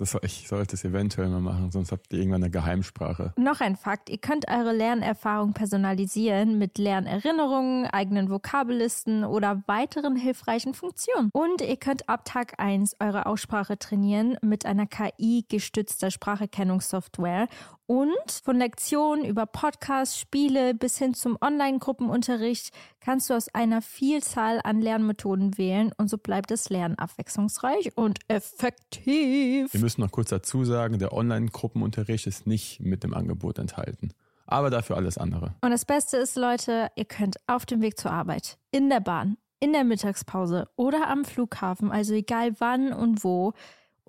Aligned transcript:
Das, 0.00 0.16
ich 0.22 0.48
sollte 0.48 0.76
es 0.76 0.84
eventuell 0.84 1.28
mal 1.28 1.42
machen, 1.42 1.70
sonst 1.70 1.92
habt 1.92 2.10
ihr 2.10 2.20
irgendwann 2.20 2.42
eine 2.42 2.50
Geheimsprache. 2.50 3.34
Noch 3.36 3.60
ein 3.60 3.76
Fakt, 3.76 4.08
ihr 4.08 4.16
könnt 4.16 4.50
eure 4.50 4.72
Lernerfahrung 4.72 5.52
personalisieren 5.52 6.56
mit 6.56 6.78
Lernerinnerungen, 6.78 7.84
eigenen 7.84 8.30
Vokabellisten 8.30 9.24
oder 9.24 9.62
weiteren 9.66 10.16
hilfreichen 10.16 10.72
Funktionen. 10.72 11.28
Und 11.34 11.60
ihr 11.60 11.76
könnt 11.76 12.08
ab 12.08 12.24
Tag 12.24 12.54
1 12.56 12.96
eure 12.98 13.26
Aussprache 13.26 13.78
trainieren 13.78 14.38
mit 14.40 14.64
einer 14.64 14.86
KI-gestützter 14.86 16.10
Spracherkennungssoftware 16.10 17.46
und 17.90 18.30
von 18.44 18.56
Lektionen 18.56 19.26
über 19.26 19.44
Podcasts, 19.44 20.18
Spiele 20.18 20.74
bis 20.74 20.96
hin 20.96 21.12
zum 21.12 21.36
Online-Gruppenunterricht 21.40 22.70
kannst 23.00 23.30
du 23.30 23.34
aus 23.34 23.52
einer 23.54 23.82
Vielzahl 23.82 24.60
an 24.62 24.80
Lernmethoden 24.80 25.58
wählen 25.58 25.92
und 25.96 26.08
so 26.08 26.18
bleibt 26.18 26.50
das 26.50 26.68
Lernen 26.68 26.98
abwechslungsreich 26.98 27.96
und 27.96 28.18
effektiv. 28.28 29.72
Wir 29.72 29.80
müssen 29.80 30.00
noch 30.02 30.12
kurz 30.12 30.30
dazu 30.30 30.64
sagen, 30.64 30.98
der 30.98 31.12
Online-Gruppenunterricht 31.12 32.26
ist 32.26 32.46
nicht 32.46 32.80
mit 32.80 33.02
dem 33.02 33.14
Angebot 33.14 33.58
enthalten. 33.58 34.12
Aber 34.46 34.70
dafür 34.70 34.96
alles 34.96 35.16
andere. 35.16 35.54
Und 35.60 35.70
das 35.70 35.84
Beste 35.84 36.16
ist, 36.16 36.36
Leute, 36.36 36.90
ihr 36.96 37.04
könnt 37.04 37.36
auf 37.46 37.66
dem 37.66 37.82
Weg 37.82 37.98
zur 37.98 38.10
Arbeit, 38.10 38.58
in 38.72 38.90
der 38.90 39.00
Bahn, 39.00 39.36
in 39.60 39.72
der 39.72 39.84
Mittagspause 39.84 40.68
oder 40.76 41.08
am 41.08 41.24
Flughafen, 41.24 41.92
also 41.92 42.14
egal 42.14 42.52
wann 42.58 42.92
und 42.92 43.22
wo, 43.22 43.52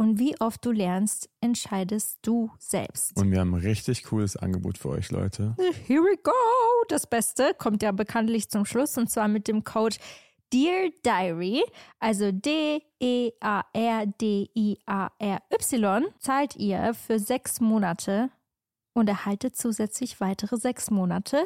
und 0.01 0.17
wie 0.17 0.35
oft 0.41 0.65
du 0.65 0.71
lernst, 0.71 1.29
entscheidest 1.41 2.17
du 2.23 2.49
selbst. 2.57 3.15
Und 3.15 3.29
wir 3.29 3.39
haben 3.39 3.53
ein 3.53 3.61
richtig 3.61 4.05
cooles 4.05 4.35
Angebot 4.35 4.79
für 4.79 4.89
euch, 4.89 5.11
Leute. 5.11 5.55
Here 5.85 6.01
we 6.01 6.17
go! 6.23 6.31
Das 6.89 7.05
Beste 7.05 7.53
kommt 7.55 7.83
ja 7.83 7.91
bekanntlich 7.91 8.49
zum 8.49 8.65
Schluss 8.65 8.97
und 8.97 9.11
zwar 9.11 9.27
mit 9.27 9.47
dem 9.47 9.63
Code 9.63 9.97
Dear 10.51 10.89
Diary, 11.05 11.63
also 11.99 12.31
D-E-A-R-D-I-A-R-Y, 12.31 12.83
zahlt 16.17 16.55
ihr 16.55 16.95
für 16.95 17.19
sechs 17.19 17.61
Monate 17.61 18.31
und 18.93 19.07
erhaltet 19.07 19.55
zusätzlich 19.55 20.19
weitere 20.19 20.57
sechs 20.57 20.89
Monate 20.89 21.45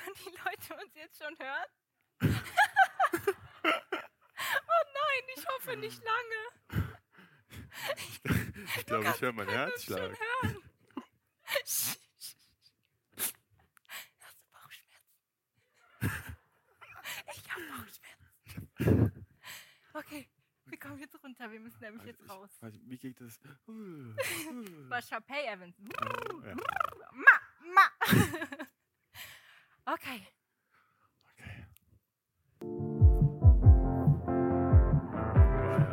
Können 0.00 0.16
die 0.24 0.30
Leute 0.30 0.82
uns 0.82 0.94
jetzt 0.94 1.22
schon 1.22 1.36
hören? 1.38 1.66
oh 3.62 4.84
nein, 4.94 5.24
ich 5.36 5.46
hoffe 5.46 5.76
nicht 5.76 6.02
lange. 6.02 6.40
Ich, 7.96 8.20
ich 8.76 8.86
glaube, 8.86 9.08
ich 9.14 9.20
höre 9.20 9.32
meinen 9.32 9.50
Herzschlag. 9.50 10.16
Hast 11.44 11.96
du 14.20 14.50
Bauchschmerzen? 14.52 15.16
Ich 17.34 17.50
habe 17.50 17.62
Bauchschmerzen. 17.76 19.26
Okay, 19.92 20.28
wir 20.66 20.78
kommen 20.78 20.98
jetzt 20.98 21.22
runter. 21.22 21.50
Wir 21.50 21.60
müssen 21.60 21.80
nämlich 21.80 22.04
jetzt 22.04 22.28
raus. 22.28 22.50
Wie 22.60 22.98
geht 22.98 23.20
das? 23.20 23.40
War 23.66 25.02
Sharpay 25.02 25.46
Evans. 25.46 25.76
Ma, 27.12 27.40
ma. 27.74 27.90
Okay. 29.92 30.22
Okay. 31.34 31.66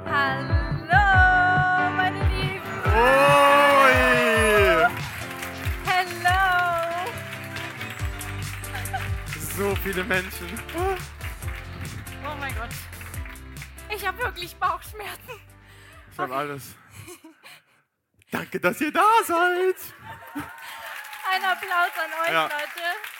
Hallo, 0.06 1.92
meine 1.96 2.24
Lieben. 2.30 2.62
Oi! 2.86 3.94
Hello. 5.84 7.10
So 9.58 9.76
viele 9.78 10.04
Menschen. 10.04 10.48
Oh 10.76 12.36
mein 12.40 12.54
Gott. 12.56 12.70
Ich 13.96 14.06
habe 14.06 14.20
wirklich 14.20 14.56
Bauchschmerzen. 14.58 15.42
Ich 16.12 16.20
habe 16.20 16.36
alles. 16.36 16.76
Danke, 18.30 18.60
dass 18.60 18.80
ihr 18.80 18.92
da 18.92 19.08
seid. 19.26 19.76
Ein 20.36 21.44
Applaus 21.44 21.92
an 21.98 22.12
euch, 22.22 22.32
Ja. 22.32 22.44
Leute. 22.44 23.17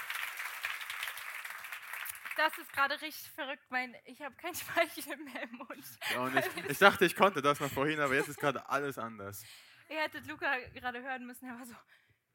Das 2.38 2.56
ist 2.60 2.72
gerade 2.72 3.02
richtig 3.02 3.32
verrückt. 3.32 3.64
Mein, 3.70 3.96
ich 4.06 4.22
habe 4.22 4.36
kein 4.36 4.54
Speichel 4.56 5.18
mehr 5.18 5.44
im 5.44 5.58
Mund. 5.58 6.00
Ja, 6.14 6.22
und 6.22 6.36
ich, 6.38 6.70
ich 6.70 6.78
dachte, 6.78 7.06
ich 7.06 7.16
konnte 7.16 7.42
das 7.42 7.60
noch 7.60 7.72
vorhin, 7.72 8.00
aber 8.00 8.16
jetzt 8.16 8.30
ist 8.30 8.40
gerade 8.40 8.70
alles 8.70 8.98
anders. 8.98 9.44
Ihr 9.90 10.02
hättet 10.02 10.28
Luca 10.28 10.58
gerade 10.74 11.02
hören 11.02 11.26
müssen. 11.26 11.48
Er 11.48 11.58
war 11.58 11.66
so, 11.66 11.76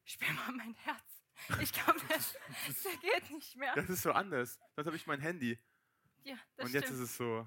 spür 0.04 0.32
mal 0.32 0.52
mein 0.52 0.74
Herz. 0.74 1.22
Ich 1.60 1.72
glaube, 1.72 2.00
das, 2.08 2.36
das 2.66 3.00
geht 3.00 3.30
nicht 3.30 3.56
mehr. 3.56 3.74
Das 3.74 3.88
ist 3.88 4.02
so 4.02 4.12
anders. 4.12 4.58
Sonst 4.74 4.86
habe 4.86 4.96
ich 4.96 5.06
mein 5.06 5.20
Handy. 5.20 5.58
Ja, 6.24 6.36
das 6.56 6.64
und 6.64 6.68
stimmt. 6.70 6.84
jetzt 6.84 6.90
ist 6.90 7.00
es 7.00 7.16
so 7.16 7.46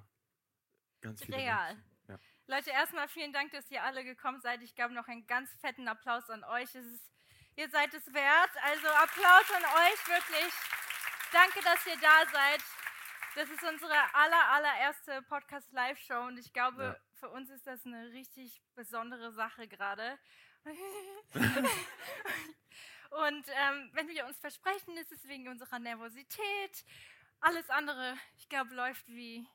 ganz 1.01 1.23
viel. 1.23 1.35
Real. 1.35 1.77
Ja. 2.07 2.19
Leute, 2.47 2.71
erstmal 2.71 3.07
vielen 3.07 3.31
Dank, 3.33 3.51
dass 3.51 3.69
ihr 3.71 3.83
alle 3.83 4.03
gekommen 4.03 4.41
seid. 4.41 4.61
Ich 4.63 4.75
gebe 4.75 4.93
noch 4.93 5.07
einen 5.07 5.25
ganz 5.27 5.49
fetten 5.61 5.87
Applaus 5.87 6.29
an 6.29 6.43
euch. 6.43 6.73
Es 6.75 6.85
ist, 6.85 7.11
ihr 7.55 7.69
seid 7.69 7.93
es 7.93 8.13
wert. 8.13 8.51
Also 8.63 8.87
Applaus 8.87 9.51
an 9.55 9.63
euch, 9.63 10.07
wirklich. 10.07 10.53
Danke, 11.31 11.59
dass 11.63 11.85
ihr 11.87 11.97
da 12.01 12.25
seid. 12.31 12.61
Das 13.35 13.49
ist 13.49 13.63
unsere 13.63 13.93
aller, 14.13 14.49
allererste 14.51 15.21
Podcast-Live-Show 15.23 16.27
und 16.27 16.37
ich 16.37 16.53
glaube, 16.53 16.83
Ja. 16.83 16.95
für 17.19 17.29
uns 17.29 17.49
ist 17.49 17.67
das 17.67 17.85
eine 17.85 18.11
richtig 18.11 18.61
besondere 18.75 19.33
Sache 19.33 19.67
gerade. 19.67 20.17
und 23.09 23.45
ähm, 23.47 23.89
wenn 23.93 24.07
wir 24.07 24.25
uns 24.25 24.39
versprechen, 24.39 24.95
ist 24.97 25.11
es 25.11 25.27
wegen 25.27 25.47
unserer 25.49 25.79
Nervosität. 25.79 26.85
Alles 27.41 27.69
andere, 27.69 28.15
ich 28.37 28.47
glaube, 28.47 28.73
läuft 28.73 29.05
wie, 29.07 29.45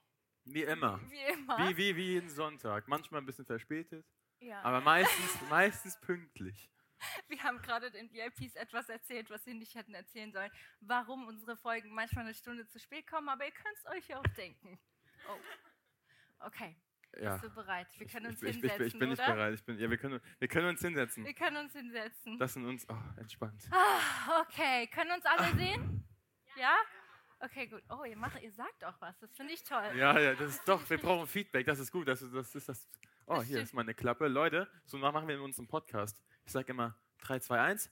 Wie 0.45 0.63
immer. 0.65 1.01
wie 1.11 1.23
immer. 1.33 1.59
Wie, 1.69 1.77
wie, 1.77 1.97
wie 1.97 2.07
jeden 2.13 2.29
Sonntag. 2.29 2.87
Manchmal 2.87 3.23
ein 3.23 3.27
bisschen 3.27 3.47
verspätet, 3.47 4.05
ja. 4.41 4.61
aber 4.63 4.81
meistens, 4.83 5.41
meistens 5.49 5.99
pünktlich. 6.01 6.71
Wir 7.29 7.43
haben 7.43 7.61
gerade 7.63 7.91
den 7.91 8.13
VIPs 8.13 8.55
etwas 8.57 8.89
erzählt, 8.89 9.31
was 9.31 9.45
sie 9.45 9.55
nicht 9.55 9.75
hätten 9.75 9.95
erzählen 9.95 10.33
sollen, 10.33 10.51
warum 10.81 11.27
unsere 11.27 11.57
Folgen 11.57 11.95
manchmal 11.95 12.25
eine 12.25 12.35
Stunde 12.35 12.67
zu 12.69 12.79
spät 12.79 13.07
kommen, 13.07 13.29
aber 13.29 13.45
ihr 13.47 13.53
könnt 13.53 13.77
es 13.77 13.87
euch 13.87 14.09
ja 14.09 14.19
auch 14.19 14.27
denken. 14.37 14.79
Oh. 15.29 15.39
Okay, 16.47 16.77
Ja. 17.21 17.33
bist 17.37 17.45
du 17.45 17.51
bereit? 17.55 17.87
Wir 17.99 18.07
können 18.07 18.27
uns 18.27 18.43
ich, 18.43 18.49
ich, 18.49 18.55
hinsetzen, 18.57 18.87
ich, 18.87 18.95
ich 18.95 18.99
bin 18.99 19.09
nicht 19.11 19.23
oder? 19.23 19.33
bereit. 19.35 19.55
Ich 19.55 19.65
bin, 19.65 19.79
ja, 19.79 19.91
wir, 19.91 19.99
können, 19.99 20.21
wir 20.39 20.49
können 20.49 20.69
uns 20.69 20.81
hinsetzen. 20.81 21.25
Wir 21.25 21.35
können 21.35 21.57
uns 21.59 21.73
hinsetzen. 21.73 22.39
Das 22.39 22.55
sind 22.55 22.65
uns. 22.67 22.87
Oh, 22.89 22.97
entspannt. 23.19 23.69
Ah, 23.71 24.41
okay, 24.43 24.87
können 24.89 25.13
uns 25.13 25.25
alle 25.27 25.55
sehen? 25.57 26.05
Ja? 26.57 26.75
Okay, 27.41 27.67
gut. 27.69 27.83
Oh, 27.89 28.05
ihr, 28.05 28.17
macht, 28.17 28.41
ihr 28.43 28.53
sagt 28.53 28.85
auch 28.85 29.01
was, 29.01 29.19
das 29.19 29.35
finde 29.35 29.55
ich 29.55 29.65
toll. 29.65 29.83
Ja, 29.97 30.19
ja, 30.19 30.35
das 30.35 30.57
ist 30.57 30.69
doch. 30.69 30.89
Wir 30.91 30.99
brauchen 30.99 31.27
Feedback. 31.27 31.65
Das 31.67 31.79
ist 31.79 31.91
gut. 31.91 32.07
Das, 32.09 32.21
ist- 32.21 32.35
das 32.35 32.55
ist 32.55 32.69
das. 32.69 32.89
Oh, 33.27 33.41
hier 33.43 33.61
ist 33.61 33.73
meine 33.73 33.95
Klappe. 33.95 34.27
Leute, 34.29 34.69
so 34.85 34.99
machen 34.99 35.27
wir 35.29 35.37
in 35.37 35.41
unserem 35.41 35.69
Podcast. 35.69 36.21
Ich 36.51 36.53
sage 36.53 36.73
immer 36.73 36.97
3, 37.21 37.39
2, 37.39 37.61
1. 37.61 37.91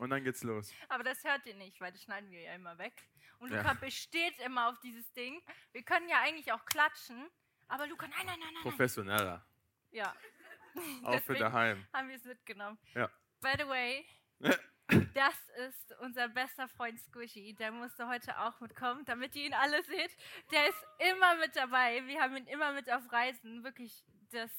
Und 0.00 0.10
dann 0.10 0.22
geht's 0.22 0.42
los. 0.42 0.70
Aber 0.90 1.02
das 1.02 1.24
hört 1.24 1.46
ihr 1.46 1.54
nicht, 1.54 1.80
weil 1.80 1.90
das 1.90 2.02
schneiden 2.02 2.30
wir 2.30 2.42
ja 2.42 2.52
immer 2.52 2.76
weg. 2.76 2.92
Und 3.38 3.50
Ja. 3.50 3.62
Luca 3.62 3.72
besteht 3.72 4.38
immer 4.40 4.68
auf 4.68 4.78
dieses 4.80 5.10
Ding. 5.14 5.40
Wir 5.72 5.82
können 5.82 6.10
ja 6.10 6.20
eigentlich 6.20 6.52
auch 6.52 6.62
klatschen, 6.66 7.26
aber 7.68 7.86
Luca, 7.86 8.06
nein, 8.06 8.26
nein, 8.26 8.38
nein, 8.38 8.52
nein. 8.52 8.62
Professioneller. 8.62 9.46
Ja, 9.92 10.14
Auch 11.04 11.22
für 11.22 11.36
daheim. 11.36 11.86
haben 11.94 12.10
wir 12.10 12.16
es 12.16 12.24
mitgenommen. 12.24 12.78
Ja. 12.92 13.10
By 13.40 13.52
the 13.56 13.66
way, 13.66 14.06
das 15.14 15.48
ist 15.68 15.96
unser 16.00 16.28
bester 16.28 16.68
Freund 16.68 17.00
Squishy. 17.00 17.54
Der 17.54 17.72
musste 17.72 18.06
heute 18.08 18.38
auch 18.40 18.60
mitkommen, 18.60 19.06
damit 19.06 19.34
ihr 19.36 19.46
ihn 19.46 19.54
alle 19.54 19.82
seht. 19.84 20.14
Der 20.50 20.68
ist 20.68 20.84
immer 20.98 21.36
mit 21.36 21.56
dabei. 21.56 22.06
Wir 22.06 22.20
haben 22.20 22.36
ihn 22.36 22.46
immer 22.46 22.74
mit 22.74 22.92
auf 22.92 23.10
Reisen. 23.10 23.64
Wirklich, 23.64 24.04
das 24.32 24.50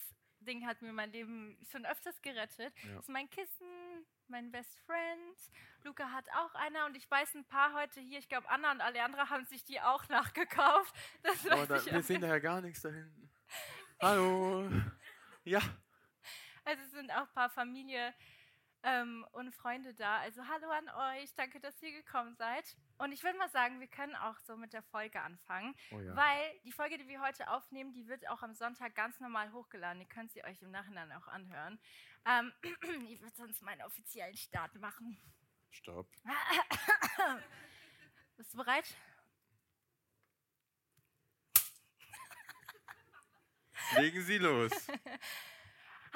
Ding 0.47 0.65
hat 0.65 0.81
mir 0.81 0.93
mein 0.93 1.11
Leben 1.11 1.57
schon 1.71 1.85
öfters 1.85 2.19
gerettet. 2.21 2.73
Ja. 2.83 2.93
Das 2.95 3.03
ist 3.03 3.09
mein 3.09 3.29
Kissen, 3.29 4.05
mein 4.27 4.51
Best 4.51 4.79
Friend. 4.85 5.37
Luca 5.83 6.11
hat 6.11 6.25
auch 6.35 6.55
einer 6.55 6.85
und 6.85 6.95
ich 6.95 7.09
weiß 7.09 7.35
ein 7.35 7.45
paar 7.45 7.73
heute 7.73 7.99
hier. 7.99 8.17
Ich 8.17 8.29
glaube, 8.29 8.49
Anna 8.49 8.71
und 8.71 8.81
alle 8.81 9.03
anderen 9.03 9.29
haben 9.29 9.45
sich 9.45 9.63
die 9.63 9.79
auch 9.81 10.07
nachgekauft. 10.09 10.95
Das 11.23 11.45
Oh, 11.45 11.65
da, 11.65 11.85
wir 11.85 12.01
sehen 12.03 12.21
da 12.21 12.27
ja 12.27 12.39
gar 12.39 12.61
nichts 12.61 12.81
da 12.81 12.89
hinten. 12.89 13.29
Hallo. 14.01 14.69
Ja. 15.43 15.61
Also 16.65 16.83
es 16.83 16.91
sind 16.91 17.09
auch 17.11 17.21
ein 17.21 17.33
paar 17.33 17.49
Familie 17.49 18.13
ähm, 18.87 19.25
und 19.33 19.53
Freunde 19.53 19.93
da. 19.93 20.19
Also 20.19 20.41
hallo 20.47 20.69
an 20.69 20.89
euch, 21.19 21.33
danke, 21.35 21.59
dass 21.59 21.79
ihr 21.81 21.91
gekommen 21.91 22.35
seid. 22.35 22.63
Und 22.97 23.11
ich 23.11 23.21
würde 23.21 23.37
mal 23.37 23.49
sagen, 23.49 23.81
wir 23.81 23.87
können 23.87 24.15
auch 24.15 24.39
so 24.39 24.55
mit 24.55 24.71
der 24.71 24.81
Folge 24.81 25.21
anfangen, 25.21 25.75
Oh 25.91 25.99
ja. 25.99 26.15
weil 26.15 26.59
die 26.63 26.71
Folge, 26.71 26.97
die 26.97 27.07
wir 27.07 27.21
heute 27.21 27.49
aufnehmen, 27.49 27.91
die 27.93 28.07
wird 28.07 28.27
auch 28.29 28.41
am 28.43 28.53
Sonntag 28.53 28.95
ganz 28.95 29.19
normal 29.19 29.51
hochgeladen. 29.51 30.01
Ihr 30.01 30.07
könnt 30.07 30.31
sie 30.31 30.43
euch 30.45 30.61
im 30.61 30.71
Nachhinein 30.71 31.11
auch 31.11 31.27
anhören. 31.27 31.79
Ähm, 32.25 32.53
ich 33.09 33.19
würde 33.21 33.35
sonst 33.35 33.61
meinen 33.61 33.81
offiziellen 33.81 34.37
Start 34.37 34.73
machen. 34.75 35.19
Stopp. 35.69 36.07
Bist 38.37 38.53
du 38.53 38.57
bereit? 38.57 38.95
Legen 43.97 44.23
Sie 44.23 44.37
los. 44.37 44.71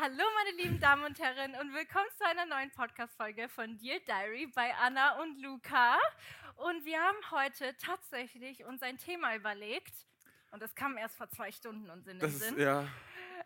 Hallo 0.02 0.24
meine 0.44 0.58
lieben 0.58 0.80
Damen 0.80 1.04
und 1.04 1.20
Herren 1.20 1.52
und 1.62 1.76
willkommen 1.76 2.08
zu 2.18 2.26
einer 2.26 2.48
neuen 2.48 2.72
Podcast-Folge 2.72 3.48
von 3.50 3.78
Dear 3.78 4.00
Diary 4.00 4.48
bei 4.48 4.74
Anna 4.74 5.22
und 5.22 5.40
Luca. 5.40 5.96
Und 6.56 6.84
wir 6.86 7.00
haben 7.00 7.18
heute 7.30 7.78
tatsächlich 7.78 8.66
uns 8.66 8.82
ein 8.82 8.98
Thema 8.98 9.36
überlegt 9.36 9.94
und 10.50 10.60
das 10.60 10.74
kam 10.74 10.98
erst 10.98 11.18
vor 11.18 11.30
zwei 11.30 11.52
Stunden 11.52 11.88
uns 11.92 12.08
in 12.08 12.14
den 12.14 12.20
Das 12.20 12.34
ist, 12.34 12.40
Sinn. 12.40 12.60
ja. 12.60 12.88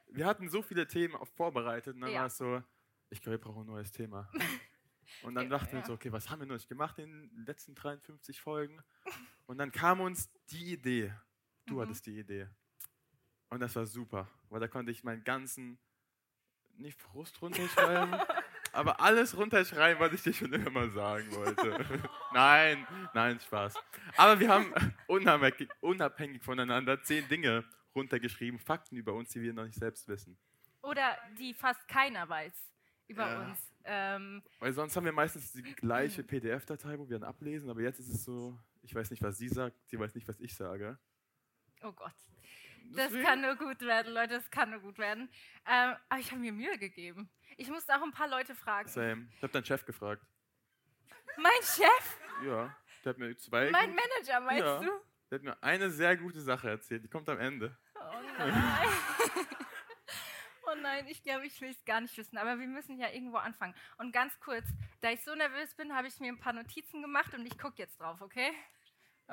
Wir 0.08 0.26
hatten 0.26 0.48
so 0.48 0.62
viele 0.62 0.88
Themen 0.88 1.16
auch 1.18 1.28
vorbereitet 1.28 1.96
und 1.96 2.00
dann 2.00 2.14
Ja. 2.14 2.22
war 2.22 2.28
es 2.28 2.38
so, 2.38 2.64
ich 3.10 3.22
glaube, 3.22 3.38
wir 3.38 3.42
brauchen 3.44 3.64
ein 3.64 3.68
neues 3.68 3.92
Thema. 3.92 4.32
Und 5.24 5.36
dann 5.36 5.50
Ja, 5.50 5.58
dachten 5.58 5.72
wir 5.74 5.80
uns, 5.80 5.88
ja. 5.88 5.88
so, 5.88 5.94
okay, 5.96 6.12
was 6.14 6.30
haben 6.30 6.40
wir 6.40 6.46
noch 6.46 6.56
nicht 6.56 6.70
gemacht 6.70 7.00
in 7.00 7.30
den 7.32 7.46
letzten 7.46 7.76
53 7.76 8.40
Folgen? 8.40 8.82
Und 9.48 9.58
dann 9.58 9.72
kam 9.74 10.00
uns 10.00 10.30
die 10.52 10.72
Idee. 10.74 11.14
Du 11.66 11.76
Mhm. 11.76 11.80
hattest 11.82 12.06
die 12.06 12.18
Idee. 12.20 12.48
Und 13.50 13.60
das 13.60 13.76
war 13.76 13.86
super, 13.88 14.30
weil 14.50 14.60
da 14.62 14.68
konnte 14.68 14.92
ich 14.92 15.04
meinen 15.04 15.24
ganzen, 15.24 15.80
nicht 16.80 17.02
Frust 17.02 17.42
runterschreiben, 17.42 18.16
aber 18.72 19.00
alles 19.02 19.36
runterschreiben, 19.38 20.00
was 20.00 20.14
ich 20.14 20.24
dir 20.24 20.34
schon 20.34 20.54
immer 20.54 20.70
mal 20.70 20.90
sagen 20.92 21.32
wollte. 21.32 21.86
nein, 22.34 22.86
nein, 23.14 23.40
Spaß. 23.40 23.76
Aber 24.18 24.40
wir 24.40 24.50
haben 24.50 24.74
unabhängig, 25.82 26.42
voneinander 26.44 27.02
zehn 27.04 27.28
Dinge 27.28 27.64
runtergeschrieben, 27.96 28.60
Fakten 28.60 28.96
über 28.98 29.14
uns, 29.14 29.30
die 29.30 29.42
wir 29.42 29.54
noch 29.54 29.66
nicht 29.66 29.80
selbst 29.80 30.08
wissen. 30.08 30.38
Oder 30.82 31.18
die 31.40 31.54
fast 31.54 31.88
keiner 31.88 32.28
weiß 32.28 32.54
über 33.08 33.28
Ja. 33.28 33.46
uns. 33.46 33.60
Ähm, 33.86 34.44
Weil 34.60 34.74
sonst 34.74 34.96
haben 34.96 35.06
wir 35.06 35.12
meistens 35.12 35.52
die 35.54 35.62
gleiche 35.62 36.24
PDF-Datei, 36.24 36.98
wo 36.98 37.08
wir 37.08 37.20
dann 37.20 37.30
ablesen, 37.30 37.70
aber 37.70 37.82
jetzt 37.82 38.00
ist 38.00 38.10
es 38.10 38.24
so, 38.24 38.58
ich 38.82 38.94
weiß 38.94 39.12
nicht, 39.12 39.22
was 39.24 39.38
sie 39.38 39.48
sagt, 39.48 39.76
sie 39.88 40.00
weiß 40.00 40.16
nicht, 40.16 40.28
was 40.28 40.40
ich 40.40 40.56
sage. 40.56 40.98
oh 41.84 41.92
Gott. 41.92 42.14
Das 42.94 43.08
Deswegen- 43.08 43.24
kann 43.26 43.42
nur 43.42 43.56
gut 43.56 43.82
werden, 43.82 44.14
Leute, 44.14 44.36
das 44.36 44.50
kann 44.50 44.70
nur 44.72 44.80
gut 44.80 44.98
werden. 44.98 45.30
Ähm, 45.66 45.96
aber 46.10 46.20
ich 46.20 46.32
habe 46.32 46.40
mir 46.42 46.52
Mühe 46.54 46.78
gegeben. 46.78 47.30
Ich 47.58 47.70
musste 47.70 47.96
auch 47.96 48.02
ein 48.04 48.12
paar 48.12 48.28
Leute 48.28 48.56
fragen. 48.56 48.88
Same. 48.90 49.28
Ich 49.36 49.42
habe 49.44 49.52
deinen 49.54 49.66
Chef 49.66 49.86
gefragt. 49.86 50.22
Mein 51.38 51.52
Chef? 51.62 52.18
Ja, 52.46 52.76
der 53.04 53.10
hat 53.10 53.18
mir 53.18 53.38
zwei. 53.38 53.70
Mein 53.72 53.92
gut- 53.92 54.00
Manager, 54.00 54.40
meinst 54.40 54.64
Ja. 54.64 54.80
du? 54.80 54.90
Der 55.32 55.40
hat 55.40 55.44
mir 55.44 55.64
eine 55.64 55.90
sehr 55.90 56.16
gute 56.18 56.40
Sache 56.42 56.70
erzählt, 56.70 57.04
die 57.04 57.10
kommt 57.10 57.28
am 57.30 57.40
Ende. 57.40 57.78
Oh 57.96 58.22
nein. 58.38 58.54
oh 60.68 60.76
nein, 60.82 61.08
ich 61.08 61.24
glaube, 61.24 61.46
ich 61.46 61.60
will 61.62 61.70
es 61.72 61.84
gar 61.86 62.02
nicht 62.02 62.16
wissen. 62.18 62.38
Aber 62.38 62.60
wir 62.60 62.68
müssen 62.68 62.98
ja 63.00 63.10
irgendwo 63.10 63.38
anfangen. 63.38 63.74
Und 63.98 64.12
ganz 64.12 64.40
kurz, 64.40 64.66
da 65.02 65.10
ich 65.12 65.24
so 65.24 65.34
nervös 65.36 65.74
bin, 65.76 65.94
habe 65.96 66.08
ich 66.08 66.20
mir 66.20 66.32
ein 66.32 66.40
paar 66.40 66.54
Notizen 66.54 67.02
gemacht 67.02 67.34
und 67.34 67.46
ich 67.46 67.58
gucke 67.58 67.76
jetzt 67.78 68.00
drauf, 68.00 68.22
okay? 68.22 68.52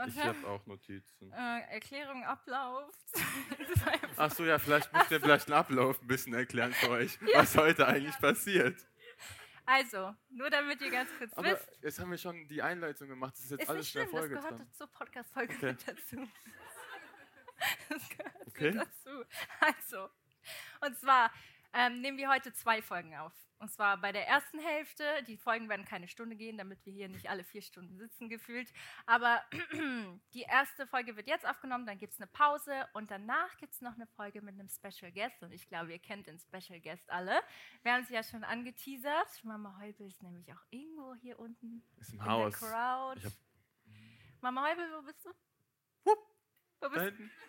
Ich 0.08 0.18
habe 0.18 0.46
auch 0.48 0.64
Notizen. 0.66 1.32
äh, 1.32 1.60
Erklärung, 1.74 2.24
Ablauf. 2.24 2.90
Zwei- 3.12 4.00
Ach 4.16 4.30
so, 4.30 4.44
ja, 4.44 4.58
vielleicht 4.58 4.92
müsst 4.92 5.10
ihr 5.10 5.20
vielleicht 5.20 5.48
den 5.48 5.54
Ablauf 5.54 6.00
ein 6.00 6.06
bisschen 6.06 6.32
erklären 6.34 6.72
für 6.72 6.90
euch, 6.90 7.18
was 7.34 7.56
heute 7.56 7.86
eigentlich 7.86 8.18
passiert. 8.18 8.76
also, 9.66 10.14
nur 10.30 10.48
damit 10.50 10.80
ihr 10.80 10.90
ganz 10.90 11.10
kurz 11.18 11.32
Aber 11.34 11.52
wisst. 11.52 11.68
jetzt 11.82 11.98
haben 12.00 12.10
wir 12.10 12.18
schon 12.18 12.48
die 12.48 12.62
Einleitung 12.62 13.08
gemacht, 13.08 13.34
das 13.34 13.44
ist 13.44 13.50
jetzt 13.50 13.62
Ist 13.64 13.68
alles 13.70 13.88
schlimm, 13.90 14.04
der 14.04 14.12
das 14.12 14.20
Folge 14.20 14.34
gehört 14.36 14.50
dran. 14.60 14.72
zur 14.72 14.86
Podcast-Folge 14.88 15.54
Okay. 15.56 15.66
mit 15.66 15.88
dazu. 15.88 16.28
Das 17.88 18.08
gehört 18.08 18.46
Okay. 18.48 18.72
dazu. 18.72 19.24
Also, 19.60 20.08
und 20.80 20.98
zwar 20.98 21.30
ähm, 21.72 22.00
nehmen 22.00 22.18
wir 22.18 22.28
heute 22.30 22.52
zwei 22.52 22.82
Folgen 22.82 23.14
auf. 23.16 23.32
Und 23.58 23.70
zwar 23.70 23.96
bei 23.96 24.10
der 24.10 24.26
ersten 24.26 24.58
Hälfte, 24.58 25.04
die 25.28 25.36
Folgen 25.36 25.68
werden 25.68 25.84
keine 25.84 26.08
Stunde 26.08 26.34
gehen, 26.34 26.58
damit 26.58 26.84
wir 26.84 26.92
hier 26.92 27.08
nicht 27.08 27.30
alle 27.30 27.44
vier 27.44 27.62
Stunden 27.62 27.96
sitzen 27.96 28.28
gefühlt. 28.28 28.72
Aber 29.06 29.40
die 30.34 30.40
erste 30.42 30.84
Folge 30.88 31.14
wird 31.16 31.28
jetzt 31.28 31.46
aufgenommen, 31.46 31.86
dann 31.86 31.96
gibt 31.96 32.12
es 32.12 32.20
eine 32.20 32.26
Pause 32.26 32.88
und 32.92 33.12
danach 33.12 33.56
gibt 33.58 33.72
es 33.74 33.80
noch 33.80 33.94
eine 33.94 34.08
Folge 34.08 34.42
mit 34.42 34.54
einem 34.58 34.68
Special 34.68 35.12
Guest. 35.12 35.44
Und 35.44 35.52
ich 35.52 35.68
glaube, 35.68 35.92
ihr 35.92 36.00
kennt 36.00 36.26
den 36.26 36.40
Special 36.40 36.80
Guest 36.80 37.08
alle. 37.08 37.40
Wir 37.84 37.92
haben 37.92 38.04
sie 38.04 38.14
ja 38.14 38.24
schon 38.24 38.42
angeteasert. 38.42 39.44
Mama 39.44 39.78
Heubel 39.80 40.08
ist 40.08 40.20
nämlich 40.24 40.52
auch 40.52 40.62
irgendwo 40.70 41.14
hier 41.14 41.38
unten 41.38 41.84
Ist 42.00 42.14
im 42.14 42.18
in 42.18 42.24
Haus. 42.26 42.58
der 42.58 42.68
Crowd. 42.68 43.18
Ich 43.20 43.26
hab- 43.26 43.32
Mama 44.40 44.66
Heubel, 44.68 44.90
wo 44.98 45.02
bist 45.02 45.24
du? 45.24 45.30
Wo 46.82 46.88
Da 46.88 46.88
bist 46.88 47.04
hinten? 47.04 47.30
du? 47.30 47.42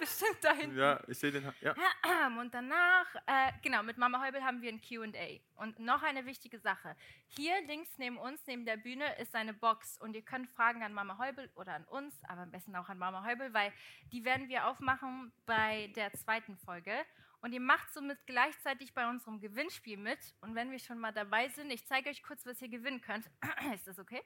Bestimmt 0.00 0.38
da 0.42 0.52
hinten. 0.52 0.76
Ja, 0.76 1.00
ich 1.06 1.18
sehe 1.18 1.30
den. 1.30 1.52
Ja. 1.60 1.74
Und 2.40 2.52
danach, 2.52 3.06
äh, 3.26 3.52
genau, 3.62 3.82
mit 3.82 3.98
Mama 3.98 4.24
Heubel 4.24 4.42
haben 4.42 4.60
wir 4.62 4.70
ein 4.70 4.80
QA. 4.80 5.40
Und 5.56 5.78
noch 5.78 6.02
eine 6.02 6.26
wichtige 6.26 6.58
Sache. 6.58 6.96
Hier 7.28 7.60
links 7.66 7.90
neben 7.98 8.18
uns, 8.18 8.44
neben 8.46 8.64
der 8.64 8.76
Bühne, 8.76 9.16
ist 9.18 9.34
eine 9.34 9.54
Box. 9.54 9.98
Und 9.98 10.14
ihr 10.14 10.22
könnt 10.22 10.48
Fragen 10.50 10.82
an 10.82 10.92
Mama 10.92 11.18
Heubel 11.18 11.50
oder 11.54 11.74
an 11.74 11.84
uns, 11.84 12.14
aber 12.24 12.42
am 12.42 12.50
besten 12.50 12.74
auch 12.76 12.88
an 12.88 12.98
Mama 12.98 13.24
Heubel, 13.24 13.52
weil 13.54 13.72
die 14.12 14.24
werden 14.24 14.48
wir 14.48 14.66
aufmachen 14.66 15.32
bei 15.46 15.92
der 15.94 16.12
zweiten 16.12 16.56
Folge. 16.56 16.92
Und 17.40 17.52
ihr 17.52 17.60
macht 17.60 17.92
somit 17.92 18.18
gleichzeitig 18.26 18.94
bei 18.94 19.08
unserem 19.08 19.38
Gewinnspiel 19.38 19.98
mit. 19.98 20.18
Und 20.40 20.54
wenn 20.54 20.70
wir 20.70 20.78
schon 20.78 20.98
mal 20.98 21.12
dabei 21.12 21.48
sind, 21.48 21.70
ich 21.70 21.86
zeige 21.86 22.10
euch 22.10 22.22
kurz, 22.22 22.44
was 22.46 22.60
ihr 22.62 22.70
gewinnen 22.70 23.02
könnt. 23.02 23.30
ist 23.74 23.86
das 23.86 23.98
okay? 23.98 24.22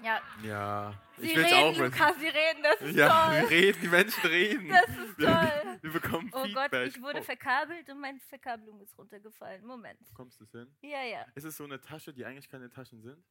Ja, 0.00 0.20
Ja, 0.42 0.94
sie 1.18 1.26
ich 1.30 1.36
reden, 1.36 1.54
auch. 1.54 1.76
Luca, 1.76 2.12
sie 2.14 2.26
reden, 2.28 2.62
das 2.62 2.80
ist 2.80 2.96
Ja, 2.96 3.08
toll. 3.26 3.40
wir 3.42 3.50
reden, 3.50 3.78
die 3.82 3.88
Menschen 3.88 4.26
reden. 4.28 4.68
Das 4.68 4.88
ist 4.88 5.18
wir, 5.18 5.26
toll. 5.26 5.78
wir 5.82 5.92
bekommen 5.92 6.30
Oh 6.32 6.44
Feedback. 6.44 6.70
Gott, 6.70 6.86
ich 6.88 7.00
wurde 7.02 7.20
Oh, 7.20 7.22
verkabelt 7.22 7.88
und 7.90 8.00
meine 8.00 8.18
Verkabelung 8.20 8.80
ist 8.80 8.96
runtergefallen. 8.98 9.64
Moment. 9.64 9.98
kommst 10.14 10.40
du 10.40 10.46
hin? 10.50 10.74
Ja, 10.82 11.02
ja. 11.04 11.24
Ist 11.34 11.44
es 11.44 11.56
so 11.56 11.64
eine 11.64 11.80
Tasche, 11.80 12.12
die 12.12 12.24
eigentlich 12.24 12.48
keine 12.48 12.68
Taschen 12.70 13.00
sind? 13.02 13.22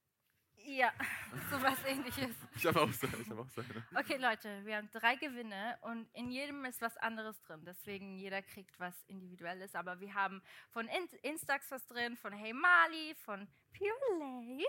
Ja, 0.66 0.92
sowas 1.52 1.78
ähnliches. 1.86 2.36
Ich 2.56 2.66
habe 2.66 2.82
auch 2.82 2.92
so, 2.92 3.08
ich 3.08 3.30
hab 3.30 3.40
auch 3.40 3.50
so 3.50 3.62
eine. 3.62 3.86
Okay, 4.00 4.18
Leute, 4.18 4.66
wir 4.66 4.78
haben 4.78 4.90
drei 4.92 5.16
Gewinne 5.16 5.78
und 5.82 6.08
in 6.14 6.32
jedem 6.32 6.64
ist 6.66 6.82
was 6.82 6.98
anderes 6.98 7.42
drin. 7.42 7.64
Deswegen 7.66 8.18
jeder 8.18 8.42
kriegt 8.42 8.80
was 8.80 8.94
Individuelles. 9.08 9.76
Aber 9.76 10.00
wir 10.00 10.14
haben 10.14 10.42
von 10.70 10.88
In 10.88 11.08
Instax 11.24 11.72
was 11.72 11.86
drin, 11.88 12.18
von 12.18 12.34
Hey 12.34 12.54
Mali, 12.54 13.16
von 13.16 13.48
Pure 13.78 14.20
Lay 14.20 14.66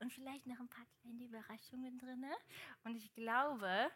und 0.00 0.12
vielleicht 0.12 0.46
noch 0.46 0.58
ein 0.58 0.68
paar 0.68 0.86
kleine 1.02 1.24
Überraschungen 1.24 1.98
drin. 1.98 2.24
Und 2.84 2.96
ich 2.96 3.12
glaube, 3.12 3.90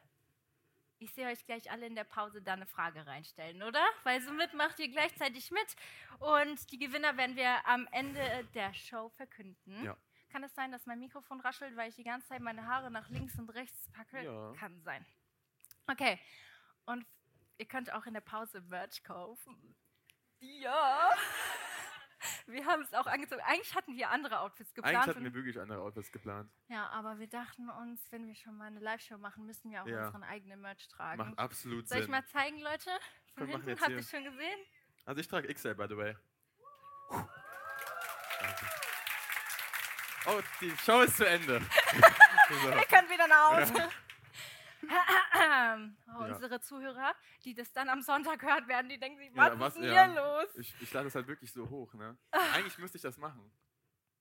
ich 0.99 1.13
sehe 1.13 1.27
euch 1.27 1.45
gleich 1.45 1.71
alle 1.71 1.87
in 1.87 1.95
der 1.95 2.05
Pause 2.05 2.43
da 2.43 2.53
eine 2.53 2.67
Frage 2.67 3.07
reinstellen, 3.07 3.63
oder? 3.63 3.85
Weil 4.05 4.21
somit 4.23 4.55
macht 4.55 4.79
ihr 4.79 4.89
gleichzeitig 4.89 5.51
mit. 5.51 5.77
Und 6.21 6.71
die 6.71 6.79
Gewinner 6.79 7.17
werden 7.17 7.37
wir 7.37 7.67
am 7.67 7.89
Ende 7.91 8.49
der 8.55 8.73
Show 8.73 9.09
verkünden. 9.11 9.85
Ja. 9.85 9.97
Kann 10.33 10.45
es 10.45 10.55
sein, 10.55 10.73
dass 10.73 10.87
mein 10.87 10.99
Mikrofon 10.99 11.41
raschelt, 11.43 11.77
weil 11.77 11.91
ich 11.91 11.95
die 11.97 12.05
ganze 12.05 12.29
Zeit 12.29 12.41
meine 12.41 12.67
Haare 12.67 12.91
nach 12.91 13.09
links 13.11 13.39
und 13.39 13.51
rechts 13.51 13.91
packe? 13.93 14.23
Ja. 14.25 14.53
Kann 14.59 14.81
sein. 14.81 15.05
Okay. 15.87 16.19
Und 16.87 17.05
ihr 17.59 17.67
könnt 17.67 17.93
auch 17.93 18.07
in 18.07 18.15
der 18.15 18.23
Pause 18.23 18.63
Merch 18.63 19.05
kaufen. 19.05 19.77
Ja. 20.41 21.11
Wir 22.47 22.65
haben 22.67 22.83
es 22.83 22.95
auch 22.95 23.07
angezogen. 23.07 23.43
Eigentlich 23.43 23.75
hatten 23.75 23.97
wir 23.97 24.09
andere 24.11 24.39
Outfits 24.41 24.73
geplant. 24.75 24.97
Eigentlich 24.97 25.09
hatten 25.09 25.25
wir 25.25 25.35
wirklich 25.35 25.59
andere 25.59 25.81
Outfits 25.83 26.13
geplant. 26.13 26.49
ja, 26.69 26.89
aber 26.91 27.19
wir 27.19 27.27
dachten 27.27 27.69
uns, 27.69 28.01
wenn 28.13 28.29
wir 28.29 28.37
schon 28.37 28.57
mal 28.57 28.67
eine 28.67 28.79
Live-Show 28.79 29.19
machen, 29.19 29.45
müssen 29.45 29.73
wir 29.73 29.83
auch 29.83 29.87
Ja. 29.89 30.07
unseren 30.07 30.23
eigenen 30.23 30.61
Merch 30.61 30.87
tragen. 30.89 31.19
Macht 31.19 31.37
absolut 31.39 31.89
Soll 31.89 31.99
ich 31.99 32.05
Sinn. 32.05 32.13
mal 32.13 32.25
zeigen, 32.27 32.61
Leute? 32.61 32.91
Von 33.35 33.51
Komm, 33.51 33.63
hinten, 33.65 33.81
habt 33.81 33.91
ihr 33.91 34.03
schon 34.05 34.23
gesehen? 34.23 34.59
Also 35.05 35.21
ich 35.21 35.27
trage 35.27 35.53
XL, 35.53 35.75
by 35.75 35.87
the 35.89 35.97
way. 35.97 36.17
Oh, 40.27 40.41
die 40.61 40.71
Show 40.85 41.01
ist 41.03 41.17
zu 41.17 41.27
Ende. 41.27 41.61
so. 42.63 42.69
Ihr 42.71 42.85
könnt 42.85 43.11
wieder 43.11 43.27
nach 43.27 43.53
Hause. 43.53 43.75
Ja. 43.75 43.89
oh, 46.19 46.25
unsere 46.25 46.61
Zuhörer, 46.61 47.15
die 47.45 47.55
das 47.55 47.73
dann 47.73 47.89
am 47.89 48.03
Sonntag 48.03 48.43
hören 48.43 48.67
werden, 48.69 48.89
die 48.89 48.99
denken 48.99 49.19
sich, 49.19 49.31
Ja, 49.35 49.51
was, 49.53 49.59
was- 49.59 49.77
ist 49.77 49.83
denn 49.83 49.93
ja. 49.93 50.05
hier 50.07 50.15
los? 50.15 50.47
Ich, 50.57 50.75
ich 50.81 50.93
lade 50.93 51.05
das 51.07 51.15
halt 51.15 51.27
wirklich 51.27 51.53
so 51.53 51.69
hoch, 51.69 51.93
ne? 51.95 52.17
Eigentlich 52.55 52.79
müsste 52.79 52.97
ich 52.99 53.03
das 53.03 53.17
machen. 53.17 53.51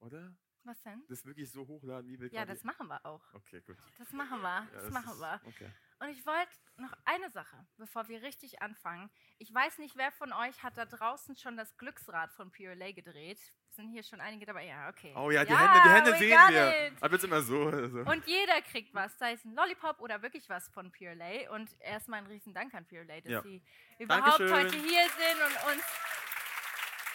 Oder? 0.00 0.32
Was 0.64 0.80
denn? 0.82 1.02
Das 1.08 1.24
wirklich 1.26 1.50
so 1.50 1.66
hochladen, 1.66 2.08
wie 2.08 2.20
wir 2.20 2.28
Ja, 2.32 2.44
das 2.46 2.62
machen 2.62 2.86
wir 2.86 3.04
auch. 3.04 3.22
Okay, 3.34 3.60
gut. 3.62 3.76
Das 3.98 4.12
machen 4.12 4.40
wir. 4.42 4.68
Ja, 4.72 4.80
Das 4.82 4.90
machen 4.92 5.12
ist- 5.12 5.20
wir. 5.20 5.40
Okay. 5.44 5.70
Und 6.00 6.08
ich 6.08 6.24
wollte 6.26 6.50
noch 6.76 6.92
eine 7.04 7.30
Sache, 7.30 7.64
bevor 7.78 8.08
wir 8.08 8.22
richtig 8.22 8.60
anfangen. 8.62 9.10
Ich 9.38 9.52
weiß 9.54 9.78
nicht, 9.78 9.96
wer 9.96 10.10
von 10.12 10.32
euch 10.32 10.62
hat 10.62 10.76
da 10.76 10.84
draußen 10.84 11.36
schon 11.36 11.56
das 11.56 11.76
Glücksrad 11.76 12.32
von 12.32 12.50
Pure 12.50 12.74
Lay 12.74 12.92
gedreht. 12.92 13.38
Sind 13.70 13.88
hier 13.90 14.02
schon 14.02 14.20
einige 14.20 14.44
dabei? 14.44 14.66
Ja, 14.66 14.88
okay. 14.90 15.14
Oh 15.16 15.30
ja, 15.30 15.44
die 15.44 15.56
Hände, 15.56 15.80
die 15.84 15.88
Hände 15.90 16.18
sehen 16.18 16.38
wir. 16.50 16.92
Aber 17.00 17.14
jetzt 17.14 17.24
immer 17.24 17.40
so. 17.40 17.68
Also. 17.68 17.98
Und 18.00 18.26
jeder 18.26 18.60
kriegt 18.62 18.92
was, 18.94 19.16
sei 19.18 19.32
es 19.32 19.44
ein 19.44 19.54
Lollipop 19.54 19.98
oder 20.00 20.20
wirklich 20.22 20.48
was 20.48 20.68
von 20.68 20.92
Pure 20.92 21.14
Lay. 21.14 21.48
Und 21.48 21.70
erstmal 21.80 22.18
ein 22.20 22.26
riesen 22.26 22.52
Dank 22.52 22.74
an 22.74 22.84
Pure 22.86 23.04
Lay, 23.04 23.22
dass 23.22 23.32
Ja. 23.32 23.42
sie 23.42 23.62
überhaupt 23.98 24.40
Dankeschön. 24.40 24.52
heute 24.54 24.76
hier 24.76 25.02
sind 25.08 25.40
und 25.46 25.72
uns 25.74 25.84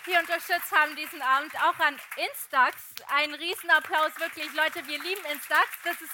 hier 0.08 0.20
unterstützt 0.20 0.72
haben 0.72 0.96
diesen 0.96 1.22
Abend. 1.22 1.54
Auch 1.62 1.78
an 1.80 1.96
Instax. 2.30 2.96
Ein 3.10 3.34
Riesenapplaus, 3.34 4.18
wirklich. 4.20 4.52
Leute, 4.54 4.86
wir 4.88 4.98
lieben 5.04 5.26
Instax. 5.32 5.68
Das 5.84 6.02
ist, 6.02 6.14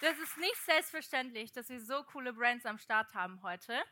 das 0.00 0.18
ist 0.18 0.36
nicht 0.38 0.56
selbstverständlich, 0.64 1.52
dass 1.52 1.68
wir 1.68 1.80
so 1.80 2.02
coole 2.04 2.32
Brands 2.32 2.64
am 2.66 2.78
Start 2.78 3.12
haben 3.14 3.42
heute. 3.42 3.82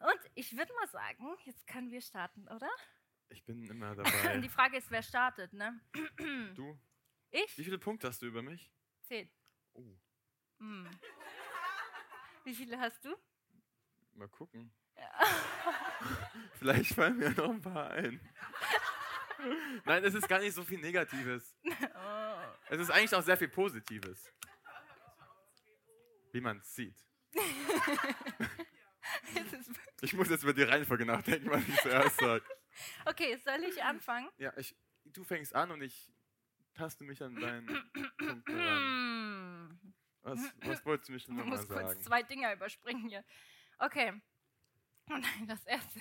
Und 0.00 0.20
ich 0.34 0.56
würde 0.56 0.72
mal 0.74 0.88
sagen, 0.88 1.36
jetzt 1.44 1.66
können 1.66 1.90
wir 1.90 2.00
starten, 2.02 2.46
oder? 2.48 2.68
Ich 3.30 3.44
bin 3.44 3.64
immer 3.64 3.90
Und 3.90 3.98
dabei. 3.98 4.38
die 4.40 4.48
Frage 4.48 4.76
ist, 4.76 4.90
wer 4.90 5.02
startet, 5.02 5.52
ne? 5.52 5.80
Du, 6.54 6.78
Ich? 7.30 7.56
wie 7.56 7.64
viele 7.64 7.78
Punkte 7.78 8.08
hast 8.08 8.20
du 8.20 8.26
über 8.26 8.42
mich? 8.42 8.70
Zehn. 9.02 9.30
Oh, 9.74 9.82
Hm. 10.58 10.88
Wie 12.44 12.54
viele 12.54 12.78
hast 12.78 13.04
du? 13.04 13.16
mal 14.12 14.28
gucken. 14.28 14.72
Vielleicht 16.58 16.94
fallen 16.94 17.16
mir 17.18 17.30
noch 17.30 17.50
ein 17.50 17.60
paar 17.60 17.90
ein. 17.90 18.20
Nein, 19.84 20.04
es 20.04 20.14
ist 20.14 20.28
gar 20.28 20.38
nicht 20.40 20.54
so 20.54 20.62
viel 20.64 20.78
Negatives. 20.80 21.54
Oh. 21.64 22.40
Es 22.70 22.80
ist 22.80 22.90
eigentlich 22.90 23.14
auch 23.14 23.22
sehr 23.22 23.36
viel 23.36 23.48
Positives. 23.48 24.32
Wie 26.32 26.40
man 26.40 26.58
es 26.58 26.74
sieht. 26.74 26.96
Ich 30.00 30.14
muss 30.14 30.28
jetzt 30.30 30.42
über 30.42 30.52
die 30.52 30.62
Reihenfolge 30.62 31.04
nachdenken, 31.04 31.50
was 31.50 31.66
ich 31.68 31.76
zuerst 31.80 32.18
sage. 32.18 32.44
Okay, 33.04 33.36
soll 33.44 33.62
ich 33.64 33.82
anfangen? 33.82 34.28
Ja, 34.38 34.52
ich, 34.56 34.74
du 35.04 35.22
fängst 35.24 35.54
an 35.54 35.70
und 35.70 35.82
ich 35.82 36.10
taste 36.74 37.04
mich 37.04 37.22
an 37.22 37.34
deinen 37.36 37.66
Punkt 38.18 38.48
heran. 38.48 39.80
Was, 40.26 40.40
was 40.62 40.82
wolltest 40.86 41.10
du 41.10 41.12
mich 41.12 41.22
Ich 41.24 41.26
denn 41.26 41.36
nochmal 41.36 41.58
muss 41.58 41.68
kurz 41.68 41.80
sagen? 41.86 42.00
zwei 42.02 42.22
Dinger 42.22 42.54
überspringen 42.54 43.06
hier. 43.10 43.22
Okay. 43.78 44.14
Oh 45.10 45.16
nein, 45.16 45.46
das 45.46 45.64
erste. 45.64 46.00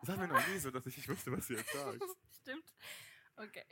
Das 0.00 0.10
hat 0.10 0.18
mir 0.18 0.28
noch 0.28 0.46
nie 0.48 0.58
so, 0.58 0.70
dass 0.70 0.86
ich 0.86 0.96
nicht 0.96 1.08
wusste, 1.08 1.32
was 1.32 1.46
du 1.46 1.54
jetzt 1.54 1.72
sagst. 1.72 2.02
Stimmt. 2.40 2.72
Okay. 3.36 3.66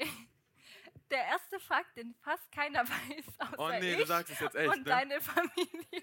Der 1.11 1.25
erste 1.25 1.61
Fakt, 1.61 1.97
den 1.97 2.15
fast 2.23 2.51
keiner 2.51 2.81
weiß, 2.89 3.41
außer 3.41 3.59
Oh 3.59 3.69
nee, 3.71 3.93
ich 3.93 3.99
du 3.99 4.07
sagst 4.07 4.33
es 4.33 4.41
jetzt 4.41 4.57
echt, 4.57 4.69
und 4.69 4.79
ne? 4.79 4.85
deine 4.85 5.21
Familie. 5.21 6.03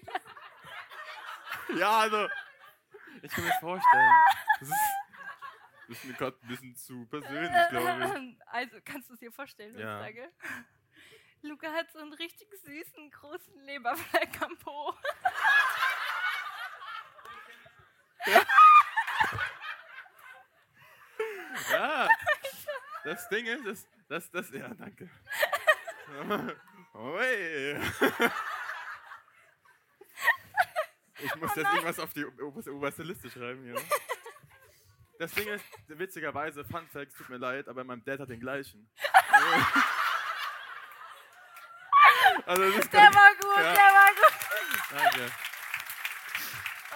Ja, 1.76 2.00
also, 2.00 2.28
ich 3.22 3.30
kann 3.32 3.42
mir 3.44 3.50
das 3.50 3.58
vorstellen. 3.60 4.12
Das 4.60 4.68
ist, 4.68 4.76
das 5.88 5.96
ist 5.98 6.04
mir 6.04 6.12
gerade 6.12 6.36
ein 6.42 6.48
bisschen 6.48 6.76
zu 6.76 7.06
persönlich, 7.06 7.68
glaube 7.70 8.36
Also, 8.46 8.76
kannst 8.84 9.08
du 9.08 9.14
es 9.14 9.20
dir 9.20 9.32
vorstellen, 9.32 9.74
was 9.74 9.80
Ja. 9.80 10.06
ich 10.06 10.14
sage? 10.16 10.32
Luca 11.40 11.72
hat 11.72 11.90
so 11.90 12.00
einen 12.00 12.12
richtig 12.12 12.48
süßen, 12.64 13.10
großen 13.12 13.60
Leberfleck 13.60 14.42
am 14.42 14.56
Po. 14.58 14.94
Ja, 21.70 22.08
das 23.04 23.28
Ding 23.28 23.46
ist, 23.46 23.64
das, 23.64 23.86
das, 24.08 24.30
das, 24.30 24.50
ja, 24.50 24.68
danke. 24.74 25.08
Oi. 26.94 27.80
Ich 31.18 31.34
muss 31.36 31.54
jetzt 31.56 31.66
irgendwas 31.72 31.98
auf 32.00 32.12
die 32.12 32.24
oberste, 32.26 32.74
oberste 32.74 33.02
Liste 33.02 33.30
schreiben 33.30 33.64
hier. 33.64 33.76
Das 35.18 35.32
Ding 35.32 35.48
ist, 35.48 35.64
witzigerweise, 35.88 36.64
Fun 36.64 36.86
Facts, 36.88 37.14
tut 37.16 37.28
mir 37.28 37.38
leid, 37.38 37.68
aber 37.68 37.84
mein 37.84 38.04
Dad 38.04 38.20
hat 38.20 38.28
den 38.28 38.40
gleichen. 38.40 38.90
Also, 42.46 42.62
das 42.62 42.76
ist 42.84 42.92
Der 42.92 43.00
war 43.00 43.34
gut, 43.36 43.56
Ja. 43.56 43.74
der 43.74 43.84
war 43.84 44.10
gut. 44.14 44.32
Danke. 44.90 45.32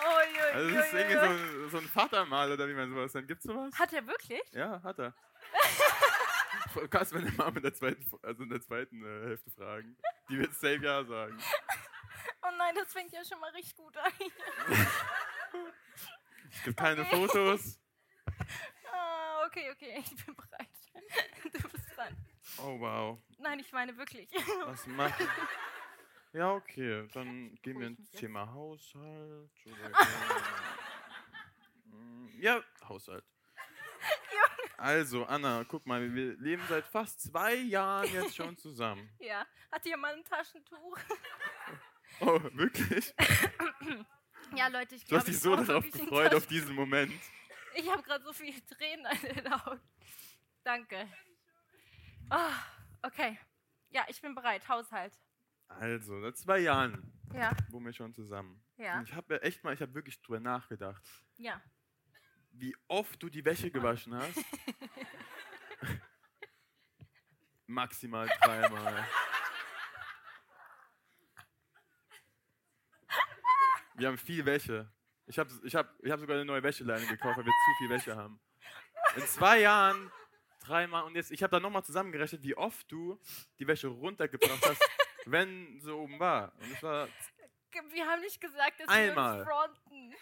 Oh, 0.01 0.55
Also, 0.55 0.75
das 0.75 0.87
ist 0.87 0.93
irgendwie 0.95 1.15
so, 1.15 1.21
ein- 1.21 1.71
so 1.71 1.79
ein 1.79 1.89
Vatermal 1.89 2.53
oder 2.53 2.69
wie 2.69 2.75
man 2.75 2.89
sowas 2.91 3.15
nennt. 3.15 3.29
Gibt's 3.29 3.45
sowas? 3.45 3.73
Hat 3.79 3.93
er 3.93 4.07
wirklich? 4.07 4.43
Ja, 4.53 4.83
hat 4.83 4.99
er. 4.99 5.15
Kannst 6.91 7.13
meine 7.15 7.31
Mom 7.33 7.57
in 7.57 7.63
der 7.63 7.75
zweiten, 7.75 8.05
also 8.23 8.43
in 8.43 8.51
der 8.51 8.61
zweiten 8.61 9.05
äh, 9.05 9.27
Hälfte 9.29 9.51
fragen. 9.51 9.97
Die 10.29 10.39
wird 10.39 10.55
safe 10.55 10.77
ja 10.83 11.05
sagen. 11.05 11.39
Oh 12.43 12.51
nein, 12.57 12.75
das 12.77 12.93
fängt 12.93 13.13
ja 13.13 13.25
schon 13.25 13.41
mal 13.41 13.51
richtig 13.51 13.77
gut 13.77 13.97
an. 13.97 14.13
Es 16.51 16.63
gibt 16.65 16.79
keine 16.79 17.03
Okay. 17.03 17.17
Fotos. 17.17 17.79
Ah, 18.93 19.45
okay, 19.47 19.71
okay, 19.73 19.99
ich 20.05 20.25
bin 20.25 20.35
bereit. 20.35 20.69
Du 21.53 21.69
bist 21.69 21.97
dran. 21.97 22.17
Oh 22.59 22.79
wow. 22.81 23.19
Nein, 23.39 23.59
ich 23.61 23.71
meine 23.73 23.97
wirklich. 23.97 24.29
Was 24.67 24.87
macht. 24.87 25.15
Ja, 26.33 26.53
okay. 26.53 27.09
Dann 27.13 27.55
gehen 27.63 27.79
wir 27.81 27.87
ins. 27.89 28.11
Thema 28.13 28.51
Haushalt. 28.53 29.51
Ja, 32.41 32.63
Haushalt. 32.89 33.25
Also, 34.77 35.25
Anna, 35.25 35.65
guck 35.65 35.85
mal, 35.87 36.01
wir 36.15 36.37
leben 36.37 36.63
seit 36.69 36.87
fast 36.87 37.21
zwei 37.21 37.55
Jahren 37.57 38.09
jetzt 38.13 38.37
schon 38.37 38.57
zusammen. 38.65 39.11
Ja, 39.19 39.45
hat 39.73 39.83
hier 39.83 39.97
mal 39.97 40.15
ein 40.15 40.25
Taschentuch? 40.25 40.97
Oh, 42.21 42.41
wirklich? 42.53 43.13
Ja, 44.55 44.69
Leute, 44.69 44.95
ich 44.95 45.03
Du 45.03 45.09
glaube, 45.09 45.19
hast 45.23 45.27
dich 45.27 45.35
ich 45.35 45.43
so 45.43 45.57
darauf 45.57 45.83
gefreut, 45.91 46.33
auf 46.33 46.47
diesen 46.47 46.77
Moment. 46.77 47.13
Ich 47.75 47.91
habe 47.91 48.03
gerade 48.05 48.23
so 48.23 48.33
viele 48.33 48.65
Tränen 48.67 49.05
in 49.25 49.35
den 49.35 49.53
Augen. 49.53 49.81
Danke. 50.63 51.09
Ah, 52.31 52.53
okay. 53.03 53.37
Ja, 53.91 54.05
ich 54.09 54.21
bin 54.23 54.33
bereit. 54.33 54.67
Haushalt. 54.69 55.13
Also, 55.69 56.21
seit 56.21 56.37
zwei 56.37 56.59
Jahren 56.61 57.13
Ja, 57.33 57.53
wohnen 57.71 57.87
wir 57.87 57.93
schon 57.93 58.13
zusammen. 58.15 58.63
ja, 58.77 58.99
Und 58.99 59.09
ich 59.09 59.15
habe 59.15 59.35
ja 59.35 59.41
echt 59.41 59.63
mal, 59.63 59.75
ich 59.75 59.81
habe 59.83 59.95
wirklich 59.95 60.21
drüber 60.23 60.41
nachgedacht, 60.41 61.03
ja. 61.37 61.61
wie 62.53 62.75
oft 62.89 63.23
du 63.23 63.29
die 63.29 63.45
Wäsche 63.45 63.71
gewaschen 63.71 64.15
hast. 64.15 64.39
Maximal 67.67 68.27
dreimal. 68.43 69.07
Wir 73.95 74.09
haben 74.09 74.17
viel 74.19 74.45
Wäsche. 74.47 74.91
Ich 75.27 75.39
habe 75.39 75.51
ich 75.65 75.75
hab, 75.75 75.93
ich 76.03 76.11
hab 76.11 76.21
sogar 76.21 76.37
eine 76.37 76.45
neue 76.45 76.63
Wäscheleine 76.63 77.07
gekauft, 77.07 77.37
weil 77.37 77.45
wir 77.45 77.53
zu 77.53 77.75
viel 77.79 77.91
Wäsche 77.91 78.17
haben. 78.17 78.41
In 79.17 79.23
zwei 79.27 79.61
Jahren 79.61 80.11
dreimal 80.61 81.05
und 81.05 81.15
jetzt, 81.15 81.31
ich 81.31 81.43
habe 81.43 81.51
dann 81.51 81.63
nochmal 81.63 81.85
zusammengerechnet, 81.85 82.43
wie 82.43 82.57
oft 82.57 82.91
du 82.91 83.21
die 83.59 83.67
Wäsche 83.67 83.89
runtergebracht 83.89 84.65
hast, 84.67 84.83
wenn 85.31 85.81
sie 85.81 85.93
oben 85.95 86.19
war. 86.19 86.53
Und 86.61 86.73
es 86.73 86.83
war 86.83 87.09
Wir 87.91 88.07
haben 88.07 88.21
nicht 88.21 88.41
gesagt, 88.41 88.81
dass 88.81 88.89
Einmal. 88.89 89.37
wir 89.37 89.41
uns 89.41 89.49
fronten. 89.49 90.15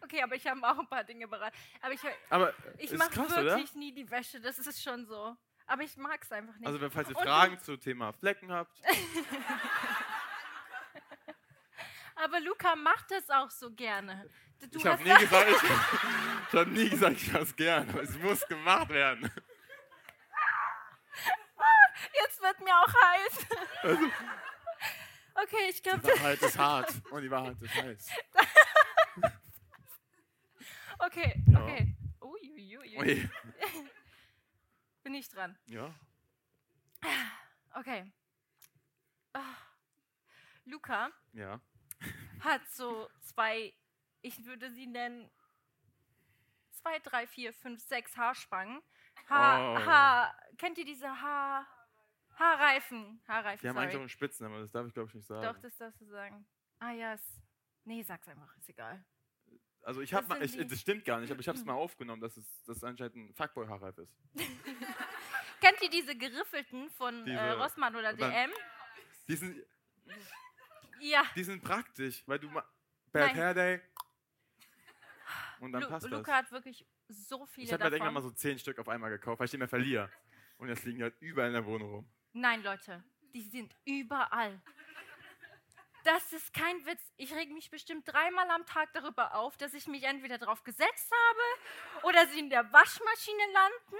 okay, 0.02 0.22
aber 0.22 0.34
ich 0.34 0.46
habe 0.46 0.60
auch 0.62 0.78
ein 0.78 0.86
paar 0.88 1.04
Dinge 1.04 1.28
bereit. 1.28 1.52
Aber 1.80 1.92
ich, 1.92 2.00
Aber 2.30 2.54
ich 2.78 2.92
mache 2.92 3.10
krass, 3.10 3.32
oder? 3.32 3.44
wirklich 3.44 3.74
nie 3.74 3.92
die 3.92 4.10
Wäsche. 4.10 4.40
Das 4.40 4.58
ist 4.58 4.82
schon 4.82 5.06
so. 5.06 5.36
Aber 5.66 5.82
ich 5.82 5.96
mag 5.96 6.20
es 6.22 6.32
einfach 6.32 6.54
nicht. 6.56 6.66
Also, 6.66 6.90
falls 6.90 7.08
ihr 7.08 7.16
Und- 7.16 7.22
Fragen 7.22 7.58
zu 7.60 7.76
Thema 7.76 8.12
Flecken 8.12 8.52
habt, 8.52 8.80
aber 12.16 12.40
Luca 12.40 12.76
macht 12.76 13.10
das 13.10 13.28
auch 13.30 13.50
so 13.50 13.70
gerne. 13.72 14.28
Du 14.70 14.78
ich 14.78 14.86
habe 14.86 15.02
nie 15.02 15.14
gesagt, 15.16 15.48
ich, 15.50 15.62
ich 15.62 16.52
habe 16.58 16.70
nie 16.70 16.88
gesagt, 16.88 17.16
ich 17.16 17.32
mache 17.32 17.42
es 17.42 17.56
gern, 17.56 17.88
aber 17.90 18.02
es 18.02 18.16
muss 18.18 18.46
gemacht 18.46 18.88
werden. 18.90 19.30
Jetzt 22.22 22.40
wird 22.42 22.60
mir 22.60 22.74
auch 22.76 22.92
heiß. 22.94 23.46
Also, 23.82 24.06
Okay, 25.34 25.70
ich 25.70 25.82
glaube, 25.82 26.00
die 26.02 26.08
Wahrheit 26.08 26.42
ist 26.42 26.58
hart 26.58 26.92
und 27.10 27.22
die 27.22 27.30
Wahrheit 27.30 27.56
ist 27.62 27.74
heiß. 27.74 28.08
okay, 30.98 31.42
Ja. 31.46 31.62
okay. 31.62 31.94
Uiuiui. 32.20 32.98
Ui. 32.98 33.30
Bin 35.02 35.14
ich 35.14 35.28
dran. 35.28 35.58
Ja, 35.66 35.94
Okay. 37.74 38.12
Ah. 39.32 39.56
Luca 40.66 41.10
ja. 41.32 41.58
hat 42.40 42.60
so 42.70 43.08
zwei, 43.22 43.72
ich 44.20 44.44
würde 44.44 44.70
sie 44.70 44.86
nennen, 44.86 45.30
zwei, 46.72 46.98
drei, 47.00 47.26
vier, 47.26 47.52
fünf, 47.54 47.82
sechs 47.82 48.16
Haarspangen. 48.16 48.82
Haar, 49.28 49.72
Oh. 49.72 49.86
Haar, 49.86 50.38
kennt 50.58 50.76
ihr 50.78 50.84
diese 50.84 51.08
Haar, 51.22 51.66
Haarreifen? 52.38 53.20
Haarreifen, 53.28 53.60
Die 53.62 53.68
haben 53.68 53.76
eigentlich 53.78 53.88
auch 53.88 53.92
sorry. 53.92 54.02
einen 54.02 54.08
Spitznamen, 54.08 54.54
aber 54.54 54.62
das 54.62 54.72
darf 54.72 54.86
ich 54.86 54.94
glaube 54.94 55.08
ich 55.08 55.14
nicht 55.14 55.26
sagen. 55.26 55.42
Doch, 55.42 55.58
das 55.60 55.76
darfst 55.76 56.00
du 56.00 56.06
sagen. 56.06 56.46
Ah 56.78 56.92
ja, 56.92 57.14
es, 57.14 57.22
nee, 57.84 58.02
sag's 58.02 58.26
einfach, 58.28 58.56
ist 58.56 58.68
egal. 58.68 59.04
also 59.82 60.00
ich 60.00 60.12
habe 60.14 60.26
das 60.26 60.38
mal, 60.38 60.44
ich, 60.44 60.68
das 60.68 60.80
stimmt 60.80 61.04
gar 61.04 61.20
nicht, 61.20 61.30
aber 61.30 61.40
ich 61.40 61.48
habe 61.48 61.58
es 61.58 61.64
mal 61.64 61.74
aufgenommen, 61.74 62.20
dass 62.20 62.36
es, 62.36 62.62
dass 62.64 62.82
anscheinend 62.82 63.16
ein 63.16 63.34
Fuckboy-Haarreif 63.34 63.98
ist. 63.98 64.12
Kennt 65.60 65.80
ihr 65.82 65.90
diese 65.90 66.16
geriffelten 66.16 66.90
von 66.90 67.22
äh, 67.22 67.24
Diese- 67.30 67.58
Rossmann 67.58 67.94
oder 67.94 68.12
dann- 68.14 68.30
DM? 68.30 68.50
Die 69.28 69.36
sind, 69.36 69.64
Ja, 71.00 71.22
die 71.36 71.44
sind 71.44 71.62
praktisch, 71.62 72.22
weil 72.26 72.38
du 72.40 72.48
Bad. 73.12 73.34
Hair 73.34 73.54
Day 73.54 73.80
und 75.60 75.70
dann 75.72 75.82
Lu 75.82 75.88
passt 75.88 76.08
Luca 76.08 76.22
das. 76.22 76.28
hat 76.46 76.50
wirklich 76.52 76.84
so 77.08 77.46
viele 77.46 77.66
Ich 77.66 77.72
habe 77.72 77.84
mir 77.84 77.90
davon. 77.90 78.06
irgendwann 78.06 78.14
mal 78.14 78.22
so 78.22 78.30
zehn 78.32 78.58
Stück 78.58 78.78
auf 78.80 78.88
einmal 78.88 79.10
gekauft, 79.10 79.38
weil 79.38 79.44
ich 79.44 79.50
die 79.52 79.58
mehr 79.58 79.68
verliere. 79.68 80.10
Und 80.58 80.68
jetzt 80.68 80.84
liegen 80.84 80.98
die 80.98 81.04
halt 81.04 81.14
überall 81.20 81.48
in 81.48 81.54
der 81.54 81.64
Wohnung 81.64 81.90
rum. 81.90 82.10
Nein, 82.32 82.62
Leute, 82.62 83.02
die 83.34 83.42
sind 83.42 83.74
überall. 83.84 84.60
Das 86.04 86.32
ist 86.32 86.52
kein 86.52 86.84
Witz. 86.84 87.00
Ich 87.16 87.32
reg 87.32 87.50
mich 87.52 87.70
bestimmt 87.70 88.08
dreimal 88.08 88.50
am 88.50 88.66
Tag 88.66 88.92
darüber 88.92 89.34
auf, 89.36 89.56
dass 89.56 89.72
ich 89.74 89.86
mich 89.86 90.02
entweder 90.02 90.38
drauf 90.38 90.64
gesetzt 90.64 91.12
habe 91.12 92.06
oder 92.08 92.26
sie 92.26 92.40
in 92.40 92.50
der 92.50 92.72
Waschmaschine 92.72 93.42
landen 93.52 93.96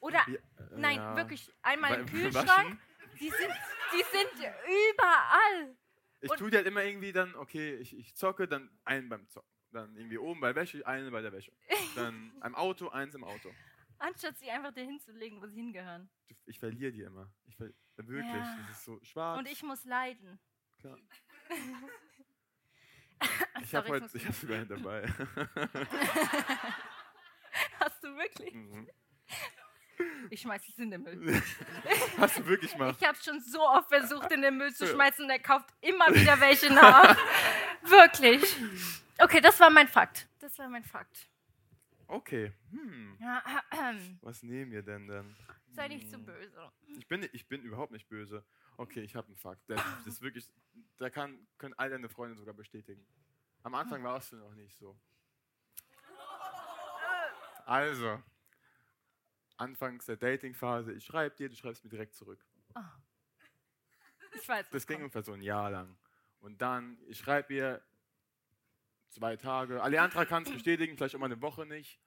oder 0.00 0.18
Ja, 0.28 0.34
äh, 0.34 0.40
nein, 0.76 0.96
ja. 0.96 1.16
wirklich 1.16 1.50
einmal 1.62 1.94
im 1.94 2.06
Beim 2.06 2.06
Kühlschrank. 2.14 2.48
Waschen? 2.48 2.80
Die 3.18 3.30
sind, 3.30 3.54
die 3.92 4.04
sind 4.12 4.52
überall. 4.92 5.76
Ich 6.20 6.30
Und- 6.30 6.36
tue 6.38 6.50
die 6.50 6.56
halt 6.56 6.66
immer 6.66 6.82
irgendwie 6.84 7.12
dann, 7.12 7.34
okay, 7.36 7.76
ich, 7.76 7.96
ich 7.96 8.14
zocke, 8.14 8.46
dann 8.46 8.70
einen 8.84 9.08
beim 9.08 9.26
Zocken. 9.28 9.48
Dann 9.70 9.96
irgendwie 9.96 10.18
oben 10.18 10.40
bei 10.40 10.54
Wäsche, 10.54 10.86
einen 10.86 11.10
bei 11.10 11.20
der 11.22 11.32
Wäsche. 11.32 11.52
Dann 11.94 12.32
im 12.42 12.54
Auto, 12.54 12.88
eins 12.88 13.14
im 13.14 13.22
Auto. 13.24 13.52
Anstatt 13.98 14.38
sie 14.38 14.50
einfach 14.50 14.72
dahin 14.72 15.00
zu 15.00 15.12
legen, 15.12 15.40
wo 15.42 15.46
sie 15.46 15.56
hingehören. 15.56 16.08
Ich 16.46 16.58
verliere 16.58 16.92
die 16.92 17.02
immer. 17.02 17.30
Ich 17.46 17.56
ver 17.56 17.68
wirklich, 17.96 18.24
Ja. 18.26 18.56
das 18.68 18.78
ist 18.78 18.84
so 18.84 18.98
schwarz. 19.02 19.38
Und 19.38 19.48
ich 19.48 19.62
muss 19.62 19.84
leiden. 19.84 20.38
Klar. 20.78 20.96
Ich 23.62 23.74
habe 23.74 23.88
heute, 23.88 24.08
ich 24.16 24.24
habe 24.24 24.32
sogar 24.32 24.58
einen 24.58 24.68
dabei. 24.68 25.02
Hast 27.80 28.04
du 28.04 28.14
wirklich? 28.16 28.54
Mhm. 28.54 28.88
Ich 30.30 30.42
schmeiß 30.42 30.62
es 30.68 30.78
in 30.78 30.92
den 30.92 31.02
Müll. 31.02 31.42
Hast 32.18 32.38
du 32.38 32.46
wirklich 32.46 32.76
mal? 32.76 32.94
Ich 32.98 33.04
habe 33.04 33.18
schon 33.18 33.40
so 33.40 33.60
oft 33.60 33.88
versucht, 33.88 34.30
in 34.30 34.42
den 34.42 34.56
Müll 34.56 34.72
zu 34.72 34.86
schmeißen 34.86 35.24
und 35.24 35.30
er 35.30 35.40
kauft 35.40 35.68
immer 35.80 36.06
wieder 36.14 36.38
welche 36.38 36.72
nach. 36.72 37.16
Wirklich. 37.82 38.56
Okay, 39.18 39.40
das 39.40 39.58
war 39.58 39.70
mein 39.70 39.88
Fakt. 39.88 40.28
Das 40.38 40.56
war 40.58 40.68
mein 40.68 40.84
Fakt. 40.84 41.28
Okay. 42.08 42.52
Hm. 42.70 43.18
Ja, 43.20 43.42
Was 44.22 44.42
nehmen 44.42 44.72
wir 44.72 44.82
denn 44.82 45.06
dann? 45.06 45.36
Sei 45.68 45.88
nicht 45.88 46.10
so 46.10 46.16
Hm. 46.16 46.24
böse. 46.24 46.72
Ich 46.96 47.06
bin, 47.06 47.28
ich 47.32 47.46
bin 47.46 47.62
überhaupt 47.62 47.92
nicht 47.92 48.08
böse. 48.08 48.44
Okay, 48.78 49.00
ich 49.02 49.14
habe 49.14 49.26
einen 49.28 49.36
Fakt. 49.36 49.68
Der, 49.68 49.76
das 49.76 50.06
ist 50.06 50.22
wirklich, 50.22 50.48
da 50.96 51.10
kann, 51.10 51.46
können 51.58 51.74
all 51.74 51.90
deine 51.90 52.08
Freunde 52.08 52.36
sogar 52.36 52.54
bestätigen. 52.54 53.06
Am 53.62 53.74
Anfang 53.74 54.02
warst 54.02 54.32
du 54.32 54.36
noch 54.36 54.54
nicht 54.54 54.76
so. 54.78 54.98
Also, 57.66 58.22
anfangs 59.58 60.06
der 60.06 60.16
Datingphase, 60.16 60.92
ich 60.94 61.04
schreibe 61.04 61.36
dir, 61.36 61.50
du 61.50 61.56
schreibst 61.56 61.84
mir 61.84 61.90
direkt 61.90 62.14
zurück. 62.14 62.42
Ich 64.32 64.48
weiß. 64.48 64.70
Das 64.70 64.86
ging 64.86 64.96
kommt. 64.96 65.04
ungefähr 65.04 65.22
so 65.22 65.32
ein 65.32 65.42
Jahr 65.42 65.70
lang. 65.70 65.98
Und 66.40 66.62
dann, 66.62 66.98
ich 67.06 67.18
schreibe 67.18 67.52
ihr 67.52 67.82
zwei 69.10 69.36
Tage. 69.36 69.82
Alejandra 69.82 70.24
kann 70.24 70.42
es 70.44 70.50
bestätigen, 70.50 70.96
vielleicht 70.96 71.14
auch 71.14 71.20
mal 71.20 71.26
eine 71.26 71.40
Woche 71.42 71.66
nicht. 71.66 72.00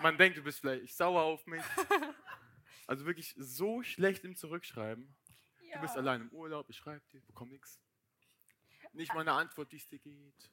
Man 0.00 0.16
denkt, 0.16 0.38
du 0.38 0.42
bist 0.42 0.60
vielleicht 0.60 0.96
sauer 0.96 1.22
auf 1.22 1.46
mich. 1.46 1.62
Also 2.86 3.06
wirklich 3.06 3.34
so 3.38 3.82
schlecht 3.82 4.24
im 4.24 4.34
Zurückschreiben. 4.34 5.14
Du 5.74 5.80
bist 5.80 5.94
Ja. 5.94 6.00
allein 6.00 6.22
im 6.22 6.30
Urlaub, 6.32 6.68
ich 6.68 6.76
schreibe 6.76 7.06
dir, 7.12 7.20
bekomme 7.20 7.52
nichts. 7.52 7.78
Nicht 8.92 9.14
mal 9.14 9.20
eine 9.20 9.32
Antwort, 9.32 9.70
wie 9.70 9.76
es 9.76 9.86
dir 9.86 10.00
geht. 10.00 10.50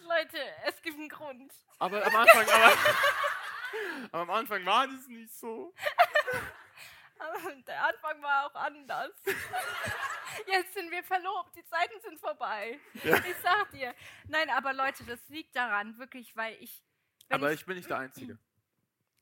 Leute, 0.00 0.38
es 0.66 0.80
gibt 0.82 0.98
einen 0.98 1.08
Grund. 1.08 1.52
Aber 1.78 2.04
am 2.04 2.14
Anfang, 2.14 2.46
aber, 2.48 2.72
aber 4.12 4.22
am 4.22 4.30
Anfang 4.30 4.64
war 4.66 4.86
das 4.86 5.06
nicht 5.08 5.32
so. 5.34 5.74
Der 7.66 7.84
Anfang 7.84 8.22
war 8.22 8.46
auch 8.46 8.54
anders. 8.54 9.12
Jetzt 10.46 10.74
sind 10.74 10.90
wir 10.90 11.02
verlobt, 11.04 11.54
die 11.56 11.64
Zeiten 11.64 12.00
sind 12.02 12.18
vorbei. 12.18 12.78
Ja. 13.02 13.16
Ich 13.18 13.36
sag 13.42 13.70
dir. 13.70 13.94
Nein, 14.28 14.50
aber 14.50 14.72
Leute, 14.72 15.04
das 15.04 15.20
liegt 15.28 15.54
daran, 15.54 15.96
wirklich, 15.98 16.34
weil 16.36 16.56
ich. 16.60 16.82
Aber 17.28 17.52
ich 17.52 17.60
ich 17.60 17.66
bin 17.66 17.76
nicht 17.76 17.88
der 17.88 17.98
Einzige. 17.98 18.38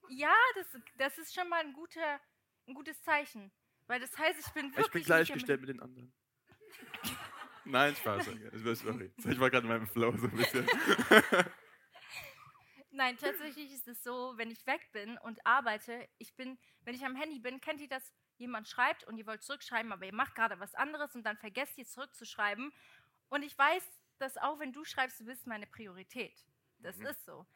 Ja, 0.08 0.34
das, 0.54 0.66
das 0.98 1.18
ist 1.18 1.34
schon 1.34 1.48
mal 1.48 1.60
ein, 1.60 1.72
guter, 1.72 2.20
ein 2.66 2.74
gutes 2.74 3.00
Zeichen. 3.02 3.52
Weil 3.86 4.00
das 4.00 4.16
heißt, 4.16 4.40
ich 4.40 4.52
bin 4.52 4.70
wirklich. 4.70 4.86
Ich 4.86 4.92
bin 4.92 5.02
gleichgestellt 5.04 5.60
mit 5.60 5.70
den 5.70 5.80
anderen. 5.80 6.12
Nein, 7.64 7.94
Spaß. 7.94 8.28
okay. 8.28 8.74
Sorry. 8.74 9.12
Ich 9.18 9.38
war 9.38 9.50
gerade 9.50 9.66
in 9.66 9.72
meinem 9.72 9.86
Flow 9.86 10.16
so 10.16 10.26
ein 10.26 10.36
bisschen. 10.36 10.66
Nein, 12.92 13.16
tatsächlich 13.16 13.72
ist 13.72 13.88
es 13.88 14.02
so, 14.02 14.35
wenn 14.37 14.50
ich 14.50 14.66
weg 14.66 14.92
bin 14.92 15.16
und 15.18 15.44
arbeite, 15.46 16.09
ich 16.18 16.35
bin, 16.37 16.59
wenn 16.83 16.94
ich 16.94 17.05
am 17.05 17.16
Handy 17.16 17.38
bin, 17.38 17.61
kennt 17.61 17.81
ihr 17.81 17.88
das? 17.88 18.12
Jemand 18.37 18.68
schreibt 18.68 19.05
und 19.05 19.16
ihr 19.18 19.26
wollt 19.26 19.42
zurückschreiben, 19.42 19.92
aber 19.92 20.05
ihr 20.05 20.14
macht 20.14 20.35
gerade 20.35 20.59
was 20.61 20.74
anderes 20.74 21.14
und 21.14 21.22
dann 21.24 21.37
vergesst 21.38 21.78
ihr 21.78 21.87
zurückzuschreiben. 21.87 22.72
Und 23.28 23.42
ich 23.42 23.57
weiß, 23.57 23.83
dass 24.18 24.37
auch 24.37 24.59
wenn 24.59 24.72
du 24.72 24.85
schreibst, 24.85 25.20
du 25.20 25.24
bist 25.24 25.46
meine 25.46 25.66
Priorität. 25.66 26.44
Das 26.78 26.96
Mhm. 26.98 27.07
ist 27.07 27.24
so. 27.24 27.46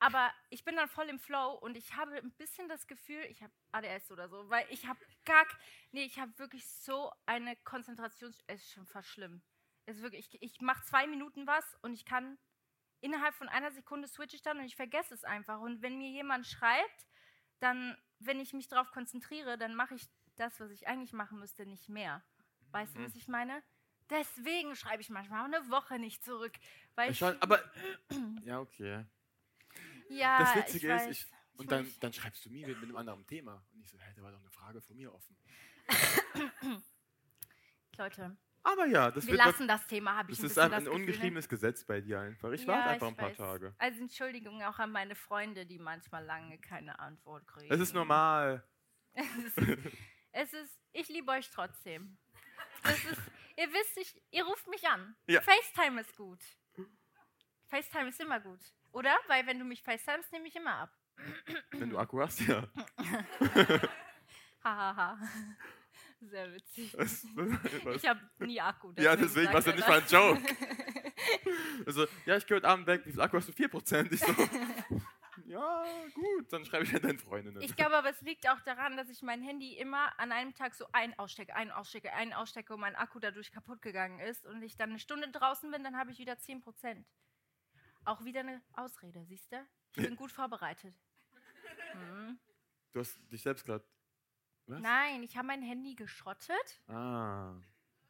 Aber 0.00 0.32
ich 0.50 0.64
bin 0.64 0.74
dann 0.74 0.88
voll 0.88 1.08
im 1.08 1.20
Flow 1.20 1.52
und 1.54 1.76
ich 1.76 1.94
habe 1.94 2.16
ein 2.16 2.32
bisschen 2.32 2.68
das 2.68 2.88
Gefühl, 2.88 3.22
ich 3.28 3.40
habe 3.42 3.52
ADS 3.70 4.10
oder 4.10 4.28
so, 4.28 4.48
weil 4.50 4.66
ich 4.70 4.86
habe 4.86 4.98
gar, 5.24 5.46
nee, 5.92 6.04
ich 6.04 6.18
habe 6.18 6.36
wirklich 6.38 6.66
so 6.66 7.12
eine 7.24 7.54
Konzentration, 7.56 8.34
es 8.48 8.62
ist 8.62 8.72
schon 8.72 8.86
fast 8.86 9.08
schlimm. 9.08 9.42
Es 9.86 9.96
ist 9.98 10.02
wirklich, 10.02 10.34
ich, 10.34 10.42
ich 10.42 10.60
mache 10.60 10.82
zwei 10.86 11.06
Minuten 11.06 11.46
was 11.46 11.64
und 11.82 11.92
ich 11.94 12.04
kann 12.04 12.36
innerhalb 13.02 13.34
von 13.34 13.48
einer 13.48 13.70
Sekunde 13.72 14.08
switche 14.08 14.36
ich 14.36 14.42
dann 14.42 14.58
und 14.58 14.64
ich 14.64 14.76
vergesse 14.76 15.12
es 15.12 15.24
einfach. 15.24 15.60
Und 15.60 15.82
wenn 15.82 15.98
mir 15.98 16.08
jemand 16.10 16.46
schreibt, 16.46 17.06
dann, 17.58 17.96
wenn 18.18 18.40
ich 18.40 18.52
mich 18.54 18.68
darauf 18.68 18.90
konzentriere, 18.92 19.58
dann 19.58 19.74
mache 19.74 19.94
ich 19.94 20.08
das, 20.36 20.58
was 20.60 20.70
ich 20.70 20.88
eigentlich 20.88 21.12
machen 21.12 21.38
müsste, 21.38 21.66
nicht 21.66 21.88
mehr. 21.88 22.24
Weißt 22.70 22.94
du, 22.94 23.00
Mhm. 23.00 23.04
was 23.04 23.14
ich 23.16 23.28
meine? 23.28 23.62
Deswegen 24.08 24.74
schreibe 24.76 25.02
ich 25.02 25.10
manchmal 25.10 25.40
auch 25.42 25.44
eine 25.54 25.70
Woche 25.70 25.98
nicht 25.98 26.24
zurück. 26.24 26.52
Weil 26.94 27.10
ich, 27.12 27.18
Schon, 27.18 27.36
aber. 27.42 27.60
Ja, 28.44 28.60
okay. 28.60 29.04
ja, 30.08 30.38
das 30.38 30.56
Witzige 30.56 30.76
ich 30.78 30.84
ist, 30.84 30.90
weiß, 30.90 31.10
ich, 31.10 31.20
ich 31.20 31.58
und 31.60 31.70
dann, 31.72 31.84
weiß. 31.86 31.98
dann 32.00 32.12
schreibst 32.12 32.44
du 32.44 32.50
mir 32.50 32.66
mit, 32.66 32.76
mit 32.80 32.88
einem 32.88 32.96
anderen 32.96 33.26
Thema. 33.26 33.64
Und 33.72 33.80
ich 33.82 33.90
so, 33.90 33.98
hey, 33.98 34.12
da 34.14 34.22
war 34.22 34.32
doch 34.32 34.40
eine 34.40 34.50
Frage 34.50 34.80
von 34.80 34.96
mir 34.96 35.12
offen. 35.14 35.36
Leute, 37.96 38.36
Aber 38.64 38.86
ja, 38.86 39.10
das, 39.10 39.26
wir 39.26 39.34
lassen 39.34 39.66
das 39.66 39.86
Thema, 39.86 40.16
habe 40.16 40.30
ich 40.30 40.38
das 40.38 40.52
ist 40.52 40.58
ein, 40.58 40.70
das 40.70 40.78
ein 40.80 40.84
ne? 40.84 40.90
ungeschriebenes 40.92 41.48
Gesetz 41.48 41.84
bei 41.84 42.00
dir 42.00 42.20
einfach. 42.20 42.50
Ich 42.52 42.62
Ja, 42.62 42.68
warte 42.68 42.90
einfach 42.90 43.06
ich 43.08 43.12
ein 43.12 43.16
paar 43.16 43.30
weiß. 43.30 43.36
Tage. 43.36 43.74
Also 43.78 44.00
Entschuldigung 44.00 44.62
auch 44.62 44.78
an 44.78 44.92
meine 44.92 45.14
Freunde, 45.14 45.66
die 45.66 45.78
manchmal 45.78 46.24
lange 46.24 46.58
keine 46.58 46.98
Antwort 46.98 47.46
kriegen. 47.46 47.72
Es 47.72 47.80
ist 47.80 47.92
normal. 47.94 48.64
es, 49.14 49.26
ist, 49.36 49.58
es 50.32 50.52
ist, 50.52 50.80
ich 50.92 51.08
liebe 51.08 51.30
euch 51.32 51.50
trotzdem. 51.50 52.18
Das 52.84 53.04
ist, 53.04 53.20
ihr 53.56 53.72
wisst, 53.72 53.96
ich, 53.98 54.22
ihr 54.30 54.44
ruft 54.44 54.68
mich 54.68 54.86
an. 54.88 55.16
Ja. 55.26 55.40
FaceTime 55.40 56.00
ist 56.00 56.16
gut. 56.16 56.40
FaceTime 57.66 58.08
ist 58.10 58.20
immer 58.20 58.38
gut. 58.38 58.60
Oder? 58.92 59.16
Weil 59.26 59.46
wenn 59.46 59.58
du 59.58 59.64
mich 59.64 59.82
FaceTimest, 59.82 60.30
nehme 60.32 60.46
ich 60.46 60.56
immer 60.56 60.74
ab. 60.74 60.90
Wenn 61.72 61.90
du 61.90 61.98
Akku 61.98 62.20
hast, 62.20 62.40
ja. 62.40 62.68
Hahaha. 64.64 65.18
Sehr 66.30 66.52
witzig. 66.52 66.96
Ich 67.96 68.08
habe 68.08 68.20
nie 68.38 68.60
Akku. 68.60 68.92
ja, 68.98 69.16
deswegen 69.16 69.52
war 69.52 69.60
es 69.60 69.66
ja 69.66 69.74
nicht 69.74 69.88
mal 69.88 70.00
ein 70.00 70.06
Joke. 70.08 70.42
Also, 71.86 72.06
ja, 72.26 72.36
ich 72.36 72.46
gehe 72.46 72.56
heute 72.56 72.68
Abend 72.68 72.86
weg. 72.86 73.02
Wie 73.04 73.12
viel 73.12 73.20
Akku 73.20 73.36
hast 73.36 73.48
du? 73.48 73.52
4%. 73.52 74.12
Ich 74.12 74.20
so, 74.20 74.26
ja, 75.46 75.84
gut, 76.14 76.52
dann 76.52 76.64
schreibe 76.64 76.84
ich 76.84 76.92
halt 76.92 77.04
deinen 77.04 77.18
Freundinnen. 77.18 77.60
Ich 77.60 77.74
glaube 77.76 77.96
aber, 77.96 78.10
es 78.10 78.20
liegt 78.22 78.48
auch 78.48 78.60
daran, 78.60 78.96
dass 78.96 79.08
ich 79.08 79.22
mein 79.22 79.42
Handy 79.42 79.76
immer 79.76 80.18
an 80.18 80.32
einem 80.32 80.54
Tag 80.54 80.74
so 80.74 80.86
ein 80.92 81.16
ausstecke, 81.18 81.54
ein 81.54 81.70
ausstecke, 81.70 82.12
ein 82.12 82.32
ausstecke 82.32 82.74
und 82.74 82.80
mein 82.80 82.96
Akku 82.96 83.18
dadurch 83.20 83.52
kaputt 83.52 83.82
gegangen 83.82 84.18
ist 84.20 84.46
und 84.46 84.62
ich 84.62 84.76
dann 84.76 84.90
eine 84.90 84.98
Stunde 84.98 85.30
draußen 85.30 85.70
bin, 85.70 85.84
dann 85.84 85.96
habe 85.96 86.10
ich 86.10 86.18
wieder 86.18 86.34
10%. 86.34 87.04
Auch 88.04 88.24
wieder 88.24 88.40
eine 88.40 88.62
Ausrede, 88.72 89.24
siehst 89.24 89.52
du? 89.52 89.64
Ich 89.96 90.04
bin 90.04 90.16
gut 90.16 90.32
vorbereitet. 90.32 90.94
Hm. 91.92 92.38
Du 92.92 93.00
hast 93.00 93.18
dich 93.30 93.42
selbst 93.42 93.64
gerade. 93.64 93.84
Was? 94.66 94.80
Nein, 94.80 95.22
ich 95.22 95.36
habe 95.36 95.48
mein 95.48 95.62
Handy 95.62 95.94
geschrottet. 95.94 96.80
Ah. 96.88 97.54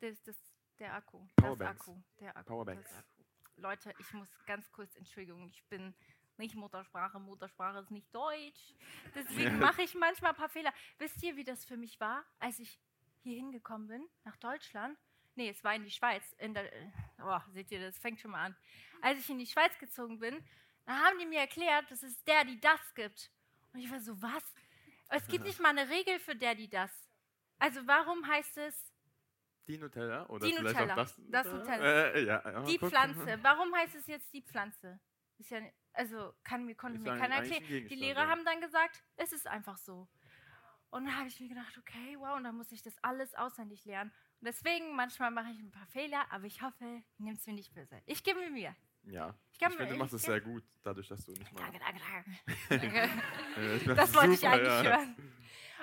Das, 0.00 0.22
das, 0.22 0.36
der 0.78 0.94
Akku. 0.94 1.26
Powerbanks. 1.36 1.86
Das 1.86 1.88
Akku. 1.88 2.02
Der 2.20 2.36
Akku. 2.36 2.48
Powerbanks. 2.48 2.94
Akku. 2.94 3.22
Leute, 3.56 3.94
ich 3.98 4.12
muss 4.12 4.28
ganz 4.46 4.70
kurz, 4.72 4.96
Entschuldigung, 4.96 5.46
ich 5.46 5.62
bin 5.64 5.94
nicht 6.38 6.54
Muttersprache, 6.54 7.20
Muttersprache 7.20 7.78
ist 7.78 7.90
nicht 7.90 8.12
Deutsch. 8.14 8.74
Deswegen 9.14 9.58
mache 9.58 9.82
ich 9.82 9.94
manchmal 9.94 10.32
ein 10.32 10.36
paar 10.36 10.48
Fehler. 10.48 10.72
Wisst 10.98 11.22
ihr, 11.22 11.36
wie 11.36 11.44
das 11.44 11.64
für 11.64 11.76
mich 11.76 12.00
war, 12.00 12.24
als 12.38 12.58
ich 12.58 12.80
hier 13.22 13.36
hingekommen 13.36 13.86
bin, 13.88 14.08
nach 14.24 14.36
Deutschland? 14.36 14.98
nee, 15.34 15.48
es 15.50 15.62
war 15.64 15.74
in 15.74 15.84
die 15.84 15.90
Schweiz. 15.90 16.22
In 16.38 16.54
der, 16.54 16.70
oh, 17.22 17.38
seht 17.52 17.70
ihr, 17.70 17.80
das 17.80 17.98
fängt 17.98 18.20
schon 18.20 18.30
mal 18.30 18.46
an. 18.46 18.56
Als 19.00 19.20
ich 19.20 19.30
in 19.30 19.38
die 19.38 19.46
Schweiz 19.46 19.76
gezogen 19.78 20.18
bin, 20.18 20.42
da 20.84 20.92
haben 20.92 21.18
die 21.18 21.26
mir 21.26 21.40
erklärt, 21.40 21.90
dass 21.90 22.02
es 22.02 22.22
der, 22.24 22.44
die 22.44 22.60
das 22.60 22.94
gibt. 22.94 23.30
Und 23.72 23.80
ich 23.80 23.90
war 23.90 24.00
so, 24.00 24.20
was? 24.20 24.42
Es 25.08 25.26
gibt 25.28 25.44
nicht 25.46 25.60
mal 25.60 25.70
eine 25.70 25.88
Regel 25.88 26.18
für 26.18 26.34
der, 26.36 26.54
die 26.54 26.68
das. 26.68 26.90
Also 27.58 27.86
warum 27.86 28.26
heißt 28.26 28.58
es 28.58 28.92
Die 29.68 29.78
Nutella? 29.78 30.26
Oder 30.28 30.46
Die 30.46 30.54
vielleicht 30.54 30.74
Nutella. 30.74 30.92
auch 30.92 30.96
das? 30.96 31.16
Das 31.28 31.46
Nutella. 31.46 31.84
Äh, 32.12 32.24
ja, 32.24 32.42
ja, 32.52 32.62
die 32.64 32.78
guck. 32.78 32.88
Pflanze? 32.90 33.38
Warum 33.42 33.74
heißt 33.74 33.94
es 33.94 34.06
jetzt 34.06 34.32
die 34.32 34.42
Pflanze? 34.42 35.00
Ist 35.38 35.50
ja, 35.50 35.60
also 35.92 36.32
kann 36.44 36.64
mir, 36.66 36.74
konnte 36.74 36.98
mir 36.98 37.12
ein- 37.12 37.20
keiner 37.20 37.36
erklären. 37.36 37.88
Die 37.88 37.94
Lehrer 37.94 38.22
ja. 38.22 38.28
haben 38.28 38.44
dann 38.44 38.60
gesagt, 38.60 39.02
es 39.16 39.32
ist 39.32 39.46
einfach 39.46 39.76
so. 39.76 40.08
Und 40.90 41.06
dann 41.06 41.16
habe 41.16 41.28
ich 41.28 41.40
mir 41.40 41.48
gedacht, 41.48 41.76
okay, 41.78 42.16
wow, 42.18 42.36
und 42.36 42.44
dann 42.44 42.54
muss 42.56 42.70
ich 42.70 42.82
das 42.82 42.94
alles 43.02 43.34
auswendig 43.34 43.84
lernen. 43.86 44.10
Und 44.40 44.46
deswegen, 44.46 44.94
manchmal 44.94 45.30
mache 45.30 45.50
ich 45.50 45.58
ein 45.58 45.70
paar 45.70 45.86
Fehler, 45.86 46.30
aber 46.30 46.44
ich 46.44 46.60
hoffe, 46.60 47.02
nehmt 47.18 47.38
es 47.38 47.46
mir 47.46 47.54
nicht 47.54 47.72
böse. 47.72 48.02
Ich 48.04 48.22
gebe 48.24 48.40
mir 48.40 48.50
Mühe. 48.50 48.76
Ja. 49.04 49.34
Ich 49.52 49.60
Ich, 49.60 49.68
finde, 49.74 49.92
du 49.92 49.96
machst 49.96 50.14
es 50.14 50.22
sehr 50.22 50.40
gut, 50.40 50.64
dadurch, 50.82 51.08
dass 51.08 51.24
du 51.24 51.32
nicht 51.32 51.52
mal. 51.52 51.62
Danke, 51.62 51.78
danke, 52.68 52.68
danke. 52.68 53.94
Das 53.94 54.14
wollte 54.14 54.34
ich 54.34 54.46
eigentlich 54.46 54.68
ja. 54.68 54.82
hören. 54.82 55.16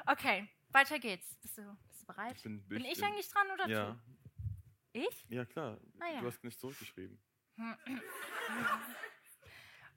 Okay, 0.06 0.48
weiter 0.70 1.00
geht's. 1.00 1.36
Bist 1.42 1.58
du, 1.58 1.78
bist 1.88 2.02
du 2.02 2.06
bereit? 2.08 2.36
Ich 2.36 2.44
bin, 2.44 2.62
Bin 2.68 2.86
ich 2.86 3.04
eigentlich 3.04 3.30
dran 3.30 3.48
oder 3.52 3.68
Ja, 3.68 3.92
du? 3.92 4.00
Ich? 5.00 5.26
ja 5.30 5.46
klar. 5.46 5.80
Ah, 6.00 6.08
ja. 6.14 6.22
Du 6.22 6.28
hast 6.28 6.44
nicht 6.44 6.60
zurückgeschrieben. 6.60 7.20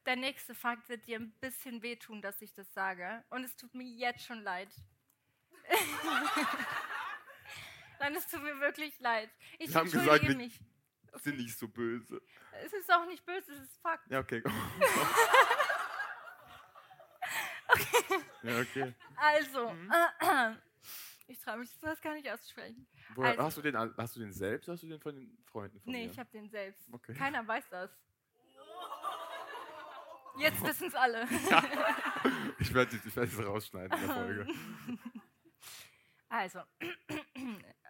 Der 0.06 0.16
nächste 0.16 0.54
Fakt 0.54 0.88
wird 0.88 1.06
dir 1.06 1.20
ein 1.20 1.32
bisschen 1.40 1.82
wehtun, 1.82 2.20
dass 2.20 2.42
ich 2.42 2.52
das 2.54 2.72
sage. 2.74 3.24
Und 3.30 3.44
es 3.44 3.54
tut 3.56 3.72
mir 3.74 3.85
jetzt 3.87 4.24
schon 4.24 4.42
leid. 4.42 4.68
Nein, 8.00 8.14
es 8.16 8.26
tut 8.26 8.42
mir 8.42 8.58
wirklich 8.58 8.98
leid. 8.98 9.30
Ich 9.61 9.68
Wir 9.68 9.76
haben 9.76 9.90
gesagt, 9.90 10.24
mich. 10.37 10.58
Sind 11.20 11.37
nicht 11.38 11.57
so 11.59 11.68
böse. 11.68 12.20
Es 12.64 12.72
ist 12.72 12.90
auch 12.92 13.07
nicht 13.07 13.25
böse, 13.25 13.53
es 13.53 13.61
ist 13.62 13.81
Fakt. 13.81 14.11
Ja, 14.11 14.20
okay. 14.20 14.42
Ja, 18.42 18.61
okay. 18.61 18.94
Also, 19.16 19.70
Mhm. 19.72 19.90
ich 21.29 21.38
traue 21.38 21.59
mich 21.59 21.70
das 21.81 22.01
gar 22.01 22.14
nicht 22.14 22.29
auszusprechen. 22.31 22.87
Woher, 23.14 23.31
Also- 23.31 23.42
hast, 23.44 23.57
du 23.59 23.62
den, 23.62 23.77
hast 23.96 24.16
du 24.16 24.20
den 24.20 24.33
selbst 24.33 24.68
oder 24.68 24.75
hast 24.75 24.83
du 24.83 24.88
den 24.88 25.01
von 25.01 25.14
den 25.14 25.38
Freunden 25.51 25.81
von 25.81 25.92
Nee, 25.92 26.07
mir? 26.07 26.11
ich 26.12 26.18
habe 26.18 26.29
den 26.33 26.48
selbst. 26.51 26.88
Okay. 26.92 27.14
Keiner 27.14 27.46
weiß 27.46 27.68
das. 27.70 27.90
Jetzt 30.38 30.62
wissen 30.62 30.88
es 30.88 30.94
alle. 30.94 31.22
Ich 32.59 32.72
werde 32.75 32.96
ich 32.96 33.16
werd 33.16 33.29
es 33.29 33.38
rausschneiden 33.46 33.92
in 34.01 34.07
der 34.07 34.16
Folge. 34.16 34.46
Also, 36.29 36.62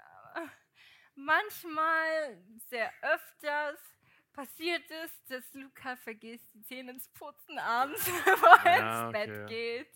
manchmal, 1.14 2.38
sehr 2.68 2.92
öfters, 3.02 3.78
passiert 4.32 4.90
es, 4.90 5.10
dass 5.28 5.52
Luca 5.54 5.96
vergisst, 5.96 6.46
die 6.54 6.62
Zähne 6.62 6.96
zu 6.98 7.10
putzen 7.10 7.58
abends, 7.58 8.04
bevor 8.24 8.58
er 8.64 8.78
Ja, 8.78 9.04
ins 9.04 9.12
Bett 9.12 9.30
okay. 9.30 9.46
geht. 9.46 9.88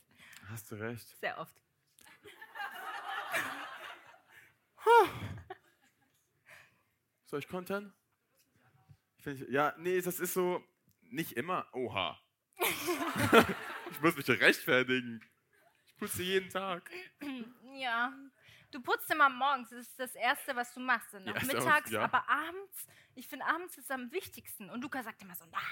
Hast 0.48 0.70
du 0.70 0.76
recht. 0.76 1.08
Sehr 1.18 1.38
oft. 1.38 1.54
Soll 7.26 7.40
ich 7.40 7.48
kontern? 7.48 7.92
Ja, 9.48 9.74
nee, 9.78 10.00
das 10.00 10.20
ist 10.20 10.34
so 10.34 10.62
nicht 11.02 11.32
immer. 11.32 11.66
Oha. 11.72 12.20
ich 13.90 14.00
muss 14.00 14.16
mich 14.16 14.28
rechtfertigen. 14.28 15.20
Ich 15.84 15.96
putze 15.96 16.22
jeden 16.22 16.48
Tag. 16.50 16.88
Ja. 17.74 18.12
Du 18.70 18.80
putzt 18.82 19.10
immer 19.10 19.28
morgens, 19.28 19.70
das 19.70 19.80
ist 19.86 19.98
das 19.98 20.14
Erste, 20.14 20.54
was 20.56 20.72
du 20.74 20.80
machst. 20.80 21.14
Und 21.14 21.26
Ja, 21.26 21.34
auch- 21.34 21.42
mittags, 21.42 21.90
ja. 21.90 22.02
aber 22.02 22.28
abends, 22.28 22.86
ich 23.14 23.26
finde, 23.28 23.46
abends 23.46 23.78
ist 23.78 23.90
am 23.90 24.10
wichtigsten. 24.12 24.68
Und 24.70 24.82
Luca 24.82 25.02
sagt 25.02 25.22
immer 25.22 25.34
so, 25.34 25.44
nein, 25.46 25.62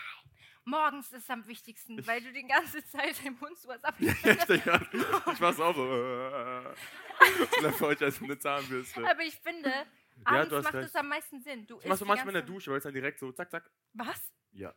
morgens 0.64 1.12
ist 1.12 1.30
am 1.30 1.46
wichtigsten, 1.46 1.98
Ich- 1.98 2.06
weil 2.06 2.22
du 2.22 2.32
die 2.32 2.46
ganze 2.46 2.84
Zeit 2.86 3.22
im 3.24 3.36
Mund 3.38 3.58
sowas 3.58 3.82
ab. 3.84 3.94
ich 3.98 4.20
denke, 4.22 4.88
ich 5.32 5.40
mach's 5.40 5.60
auch 5.60 5.74
so. 5.74 6.74
fahr 7.78 7.92
ich 7.92 8.02
als 8.02 8.22
eine 8.22 8.38
Zahnbürste. 8.38 9.08
aber 9.08 9.22
ich 9.22 9.34
finde, 9.40 9.70
Ja, 9.70 9.86
abends 10.24 10.48
du 10.50 10.56
hast 10.56 10.64
macht 10.64 10.74
es 10.74 10.94
am 10.94 11.08
meisten 11.08 11.40
Sinn. 11.42 11.66
Du 11.66 11.78
Ich 11.80 11.86
isst 11.86 11.98
so 11.98 12.04
manchmal 12.04 12.28
in 12.28 12.34
der 12.34 12.42
Dusche, 12.42 12.70
weil 12.70 12.78
es 12.78 12.84
dann 12.84 12.94
direkt 12.94 13.18
so 13.18 13.32
zack, 13.32 13.50
zack. 13.50 13.68
Was? 13.92 14.32
Ja? 14.52 14.72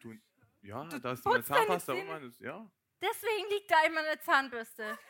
Du, 0.00 0.14
ja, 0.62 0.84
Du 0.84 0.98
da 1.00 1.12
ist 1.12 1.24
meine 1.24 1.42
Zahnpasta. 1.42 1.94
Ja. 2.38 2.70
Deswegen 3.02 3.48
liegt 3.48 3.70
da 3.70 3.82
immer 3.86 4.00
eine 4.00 4.20
Zahnbürste. 4.20 4.98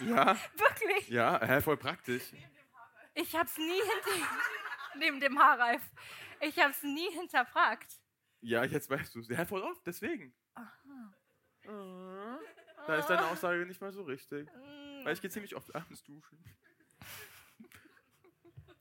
Ja, 0.00 0.36
Wirklich. 0.56 1.08
ja, 1.08 1.40
hä, 1.44 1.60
voll 1.60 1.76
praktisch. 1.76 2.32
Ich 3.14 3.34
hab's 3.34 3.56
nie 3.56 3.80
hinter... 3.80 4.28
Neben 4.98 5.20
dem 5.20 5.38
Haarreif. 5.38 5.82
Ich 6.40 6.58
hab's 6.58 6.82
nie 6.82 7.10
hinterfragt. 7.12 7.98
Ja, 8.40 8.64
jetzt 8.64 8.88
weißt 8.88 9.14
du 9.14 9.20
es. 9.20 9.28
Ja, 9.28 9.44
voll 9.44 9.62
oft, 9.62 9.86
deswegen. 9.86 10.34
Aha. 10.54 12.38
Da 12.86 12.96
ist 12.96 13.06
deine 13.06 13.26
Aussage 13.26 13.66
nicht 13.66 13.80
mal 13.80 13.92
so 13.92 14.02
richtig. 14.02 14.48
Mm. 14.48 15.04
Weil 15.04 15.12
ich 15.12 15.20
gehe 15.20 15.30
ziemlich 15.30 15.54
oft 15.54 15.74
abends 15.74 16.02
duschen. 16.02 16.38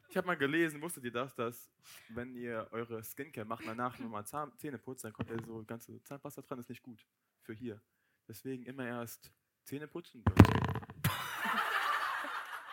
Ich 0.10 0.16
habe 0.16 0.28
mal 0.28 0.38
gelesen, 0.38 0.82
wusstet 0.82 1.04
ihr 1.04 1.12
das, 1.12 1.36
dass 1.36 1.70
wenn 2.10 2.34
ihr 2.34 2.68
eure 2.72 3.04
Skincare 3.04 3.46
macht, 3.46 3.68
danach 3.68 4.00
nochmal 4.00 4.26
Zahn 4.26 4.58
Zähne 4.58 4.78
putzt, 4.78 5.04
dann 5.04 5.12
kommt 5.12 5.30
ja 5.30 5.38
so 5.44 5.64
ganze 5.66 6.02
Zahnpasta 6.04 6.42
dran, 6.42 6.60
ist 6.60 6.70
nicht 6.70 6.82
gut 6.82 7.06
für 7.42 7.54
hier. 7.54 7.82
Deswegen 8.28 8.64
immer 8.66 8.88
erst 8.88 9.32
Zähne 9.66 9.88
putzen. 9.88 10.24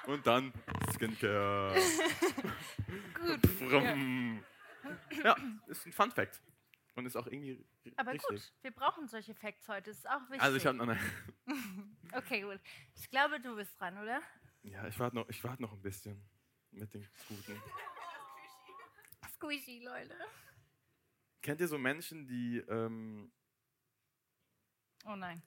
Und 0.06 0.26
dann 0.26 0.52
Skincare. 0.92 1.74
Gut. 3.14 3.42
Brumm. 3.58 4.44
Ja, 5.22 5.36
ist 5.66 5.86
ein 5.86 5.92
Fun 5.92 6.10
Fact. 6.10 6.40
Und 6.94 7.06
ist 7.06 7.16
auch 7.16 7.26
irgendwie 7.26 7.64
Aber 7.96 8.12
richtig. 8.12 8.28
gut, 8.28 8.52
wir 8.62 8.70
brauchen 8.70 9.08
solche 9.08 9.34
Facts 9.34 9.66
heute. 9.68 9.90
Das 9.90 9.98
ist 9.98 10.08
auch 10.08 10.22
wichtig. 10.30 10.42
Also 10.42 10.56
ich 10.56 10.66
habe 10.66 10.76
noch 10.76 10.88
eine. 10.88 10.98
Okay, 12.12 12.42
gut. 12.42 12.60
Ich 12.94 13.10
glaube, 13.10 13.40
du 13.40 13.56
bist 13.56 13.80
dran, 13.80 13.98
oder? 13.98 14.20
Ja, 14.62 14.86
ich 14.86 14.96
warte 15.00 15.16
noch, 15.16 15.28
ich 15.28 15.42
warte 15.42 15.62
noch 15.62 15.72
ein 15.72 15.82
bisschen 15.82 16.22
mit 16.70 16.94
den 16.94 17.08
Guten. 17.28 17.60
Squishy, 19.34 19.82
Leute. 19.84 20.14
Kennt 21.42 21.60
ihr 21.60 21.66
so 21.66 21.76
Menschen, 21.76 22.24
die 22.28 22.58
ähm, 22.68 23.32
Oh 25.06 25.16
nein. 25.16 25.42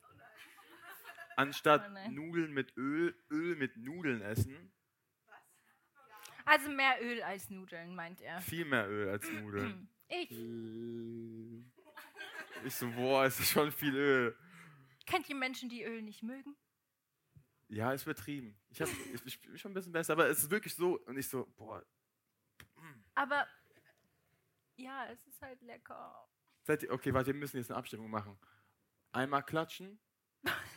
Anstatt 1.37 1.91
nein. 1.93 2.13
Nudeln 2.13 2.53
mit 2.53 2.75
Öl, 2.77 3.15
Öl 3.29 3.55
mit 3.55 3.77
Nudeln 3.77 4.21
essen? 4.21 4.73
Also 6.45 6.69
mehr 6.69 6.97
Öl 7.01 7.21
als 7.23 7.49
Nudeln, 7.49 7.93
meint 7.95 8.21
er. 8.21 8.39
Viel 8.41 8.65
mehr 8.65 8.87
Öl 8.89 9.09
als 9.09 9.29
Nudeln. 9.31 9.89
Ich. 10.07 10.31
Äh, 10.31 11.63
ich 12.65 12.75
so, 12.75 12.89
boah, 12.91 13.25
ist 13.25 13.39
das 13.39 13.49
schon 13.49 13.71
viel 13.71 13.95
Öl. 13.95 14.37
Kennt 15.05 15.29
ihr 15.29 15.35
Menschen, 15.35 15.69
die 15.69 15.83
Öl 15.83 16.01
nicht 16.01 16.23
mögen? 16.23 16.55
Ja, 17.69 17.91
ist 17.91 18.03
übertrieben. 18.03 18.57
Ich, 18.69 18.81
hab, 18.81 18.87
ich, 18.87 19.25
ich 19.25 19.41
bin 19.41 19.57
schon 19.57 19.71
ein 19.71 19.73
bisschen 19.73 19.91
besser, 19.91 20.13
aber 20.13 20.27
es 20.27 20.39
ist 20.39 20.49
wirklich 20.49 20.73
so. 20.73 20.99
Und 21.01 21.17
ich 21.17 21.27
so, 21.27 21.45
boah, 21.57 21.83
Aber 23.15 23.45
ja, 24.77 25.05
es 25.11 25.25
ist 25.27 25.41
halt 25.41 25.61
lecker. 25.61 26.29
seid 26.63 26.83
ihr, 26.83 26.91
okay, 26.91 27.13
warte, 27.13 27.27
wir 27.27 27.33
müssen 27.33 27.57
jetzt 27.57 27.69
eine 27.71 27.77
Abstimmung 27.77 28.09
machen. 28.09 28.39
Einmal 29.11 29.43
klatschen 29.43 29.99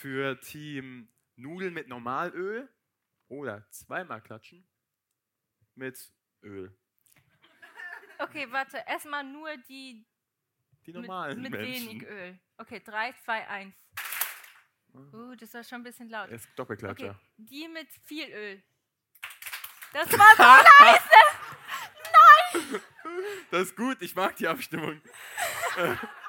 für 0.00 0.40
Team 0.40 1.08
Nudeln 1.36 1.74
mit 1.74 1.86
Normalöl 1.86 2.68
oder 3.28 3.68
zweimal 3.70 4.22
klatschen 4.22 4.66
mit 5.74 5.98
Öl. 6.42 6.74
Okay, 8.18 8.50
warte. 8.50 8.82
Erstmal 8.86 9.24
nur 9.24 9.56
die 9.68 10.06
Die 10.86 10.92
mit, 10.92 11.02
normalen 11.02 11.42
mit 11.42 11.52
Menschen. 11.52 11.90
wenig 11.90 12.02
Öl. 12.06 12.38
Okay, 12.56 12.80
3, 12.80 13.12
2, 13.24 13.48
1. 13.48 13.74
Uh, 14.92 15.34
das 15.36 15.54
war 15.54 15.64
schon 15.64 15.80
ein 15.80 15.84
bisschen 15.84 16.08
laut. 16.08 16.30
Er 16.30 16.36
ist 16.36 16.48
Doppelklatscher. 16.56 17.10
Okay, 17.10 17.18
die 17.36 17.68
mit 17.68 17.88
viel 18.04 18.28
Öl. 18.30 18.62
Das 19.92 20.10
war 20.12 20.34
so 20.36 20.42
Das 23.50 23.62
ist 23.62 23.76
gut, 23.76 24.00
ich 24.00 24.14
mag 24.14 24.34
die 24.36 24.48
Abstimmung. 24.48 25.00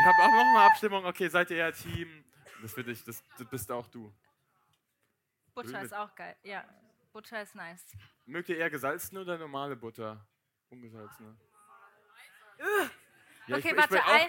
Ich 0.00 0.06
habe 0.06 0.22
auch 0.22 0.32
noch 0.32 0.46
eine 0.46 0.60
Abstimmung. 0.60 1.04
Okay, 1.04 1.28
seid 1.28 1.50
ihr 1.50 1.58
ja 1.58 1.70
Team? 1.72 2.24
Das, 2.62 2.76
wird 2.76 2.88
ich, 2.88 3.04
das, 3.04 3.22
das 3.38 3.46
bist 3.48 3.70
auch 3.70 3.86
du. 3.88 4.12
Butter 5.54 5.82
ist 5.82 5.92
auch 5.94 6.14
geil. 6.14 6.36
Ja, 6.42 6.64
Butter 7.12 7.42
ist 7.42 7.54
nice. 7.54 7.84
Mögt 8.26 8.48
ihr 8.48 8.56
eher 8.58 8.70
gesalzene 8.70 9.20
oder 9.20 9.36
normale 9.38 9.76
Butter? 9.76 10.24
Ungesalzene. 10.70 11.36
Ja, 13.46 13.56
ich 13.56 13.64
okay, 13.64 13.70
ich 13.72 13.76
warte. 13.76 14.02
auch- 14.04 14.08
Ein, 14.08 14.28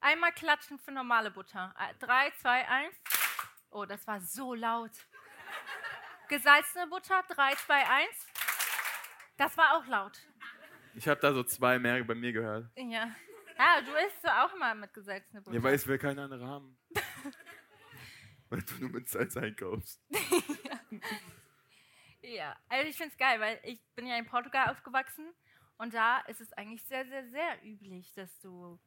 einmal 0.00 0.32
klatschen 0.32 0.78
für 0.78 0.90
normale 0.90 1.30
Butter. 1.30 1.74
3, 2.00 2.30
2, 2.40 2.68
1. 2.68 2.94
Oh, 3.70 3.84
das 3.84 4.06
war 4.06 4.20
so 4.20 4.54
laut. 4.54 4.90
Gesalzene 6.28 6.86
Butter. 6.88 7.22
3, 7.28 7.54
2, 7.54 7.86
1. 7.88 8.26
Das 9.36 9.56
war 9.56 9.76
auch 9.76 9.86
laut. 9.86 10.18
Ich 10.94 11.06
habe 11.06 11.20
da 11.20 11.32
so 11.32 11.42
zwei 11.44 11.78
mehr 11.78 12.02
bei 12.04 12.14
mir 12.14 12.32
gehört. 12.32 12.70
Ja. 12.76 13.10
Ja, 13.58 13.80
du 13.86 13.92
isst 14.06 14.22
so 14.22 14.28
auch 14.28 14.54
mal 14.58 14.74
mit 14.74 14.92
gesalzener 14.92 15.40
Butter. 15.40 15.56
Ja, 15.56 15.62
weil 15.62 15.74
es 15.74 15.86
will 15.86 15.98
keine 15.98 16.22
andere 16.22 16.46
haben. 16.46 16.78
weil 18.48 18.62
du 18.62 18.74
nur 18.80 18.90
mit 18.90 19.08
Salz 19.08 19.36
einkaufst. 19.36 20.02
Ja, 22.22 22.56
also 22.68 22.88
ich 22.88 22.96
finde 22.96 23.12
es 23.12 23.18
geil, 23.18 23.38
weil 23.38 23.60
ich 23.62 23.80
bin 23.94 24.04
ja 24.04 24.18
in 24.18 24.26
Portugal 24.26 24.70
aufgewachsen 24.70 25.32
und 25.78 25.94
da 25.94 26.18
ist 26.22 26.40
es 26.40 26.52
eigentlich 26.54 26.84
sehr, 26.84 27.06
sehr, 27.06 27.28
sehr 27.28 27.64
üblich, 27.64 28.12
dass 28.14 28.36
du 28.40 28.80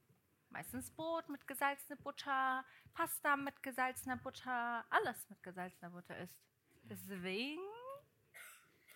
meistens 0.49 0.91
Brot 0.91 1.29
mit 1.29 1.47
gesalzener 1.47 1.95
Butter, 1.97 2.65
Pasta 2.93 3.38
mit 3.38 3.63
gesalzener 3.63 4.17
Butter, 4.17 4.84
alles 4.89 5.29
mit 5.29 5.41
gesalzener 5.41 5.91
Butter 5.91 6.17
isst. 6.17 6.38
Deswegen, 6.84 7.62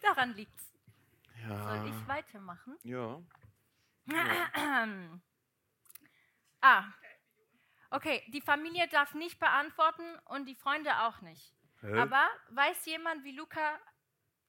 daran 0.01 0.33
liegt's. 0.33 0.73
Ja. 1.47 1.63
Soll 1.63 1.87
ich 1.89 2.07
weitermachen? 2.07 2.77
Ja. 2.83 3.21
ah. 6.63 6.85
Okay, 7.91 8.23
die 8.33 8.41
Familie 8.41 8.87
darf 8.87 9.13
nicht 9.13 9.39
beantworten 9.39 10.03
und 10.25 10.47
die 10.47 10.55
Freunde 10.55 10.89
auch 11.01 11.21
nicht. 11.21 11.53
Hä? 11.81 11.99
Aber 11.99 12.27
weiß 12.49 12.85
jemand, 12.87 13.23
wie 13.23 13.35
Luca 13.35 13.79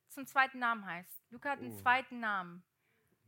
zum 0.08 0.26
zweiten 0.26 0.58
Namen 0.60 0.86
heißt? 0.86 1.30
Luca 1.30 1.50
hat 1.50 1.58
einen 1.58 1.72
Oh. 1.74 1.76
zweiten 1.82 2.20
Namen. 2.20 2.64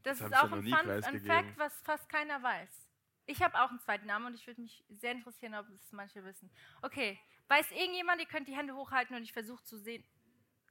Das, 0.04 0.18
Das 0.18 0.28
ist 0.30 0.36
auch 0.38 0.52
ein, 0.52 0.62
Fun, 0.62 0.90
ein. 0.90 1.20
Fact, 1.20 1.58
was 1.58 1.82
fast 1.82 2.08
keiner 2.08 2.42
weiß. 2.42 2.88
Ich 3.26 3.42
habe 3.42 3.60
auch 3.60 3.68
einen 3.70 3.80
zweiten 3.80 4.06
Namen 4.06 4.26
und 4.26 4.34
ich 4.34 4.46
würde 4.46 4.60
mich 4.62 4.84
sehr 4.88 5.10
interessieren, 5.12 5.54
ob 5.56 5.68
es 5.68 5.92
manche 5.92 6.24
wissen. 6.24 6.48
Okay, 6.80 7.18
weiß 7.48 7.72
irgendjemand, 7.72 8.20
ihr 8.20 8.26
könnt 8.28 8.46
die 8.48 8.56
Hände 8.56 8.74
hochhalten 8.74 9.16
und 9.16 9.22
ich 9.24 9.32
versuche 9.32 9.64
zu 9.64 9.76
sehen, 9.78 10.04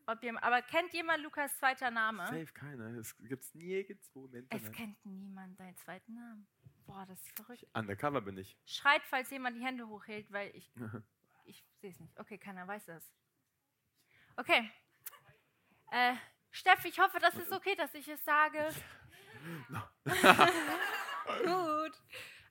ob 0.07 0.23
ihr. 0.23 0.41
Aber 0.41 0.61
kennt 0.61 0.93
jemand 0.93 1.21
Lukas 1.21 1.55
zweiter 1.59 1.91
Name? 1.91 2.25
Safe 2.27 2.45
keiner. 2.53 2.97
Es 2.97 3.15
gibt's 3.17 3.53
nirgendwo 3.53 4.25
im 4.27 4.35
Es 4.49 4.61
Internet. 4.63 4.73
kennt 4.73 5.05
niemand 5.05 5.59
deinen 5.59 5.75
zweiten 5.77 6.13
Namen. 6.13 6.47
Boah, 6.85 7.05
das 7.07 7.19
ist 7.21 7.31
verrückt. 7.35 7.65
Undercover 7.73 8.21
bin 8.21 8.37
ich. 8.37 8.57
Schreit, 8.65 9.01
falls 9.05 9.29
jemand 9.31 9.57
die 9.57 9.63
Hände 9.63 9.87
hochhält, 9.87 10.31
weil 10.31 10.55
ich. 10.55 10.71
Ich 11.47 11.63
sehe 11.79 11.91
es 11.91 11.99
nicht. 11.99 12.19
Okay, 12.19 12.39
keiner 12.39 12.67
weiß 12.67 12.85
das. 12.85 13.07
Okay. 14.35 14.71
Äh, 15.91 16.15
Steff, 16.49 16.83
ich 16.85 16.99
hoffe, 16.99 17.19
das 17.19 17.35
ist 17.35 17.51
okay, 17.51 17.75
dass 17.75 17.93
ich 17.93 18.07
es 18.07 18.25
sage. 18.25 18.67
Gut. 21.45 21.93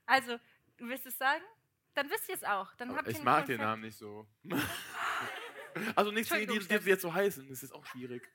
Also, 0.05 0.39
du 0.77 0.87
willst 0.87 1.05
es 1.05 1.17
sagen? 1.17 1.43
Dann 1.93 2.09
wisst 2.09 2.29
ihr 2.29 2.35
es 2.35 2.43
auch. 2.45 2.73
Dann 2.75 2.95
habt 2.95 3.07
ich 3.07 3.21
mag 3.21 3.45
den. 3.45 3.59
Namen 3.59 3.81
nicht 3.81 3.97
so. 3.97 4.27
also 5.95 6.11
nicht 6.11 6.33
die, 6.33 6.45
die, 6.45 6.59
die, 6.59 6.79
die 6.79 6.89
jetzt 6.89 7.01
so 7.01 7.13
heißen. 7.13 7.47
Das 7.49 7.63
ist 7.63 7.73
auch 7.73 7.85
schwierig. 7.85 8.29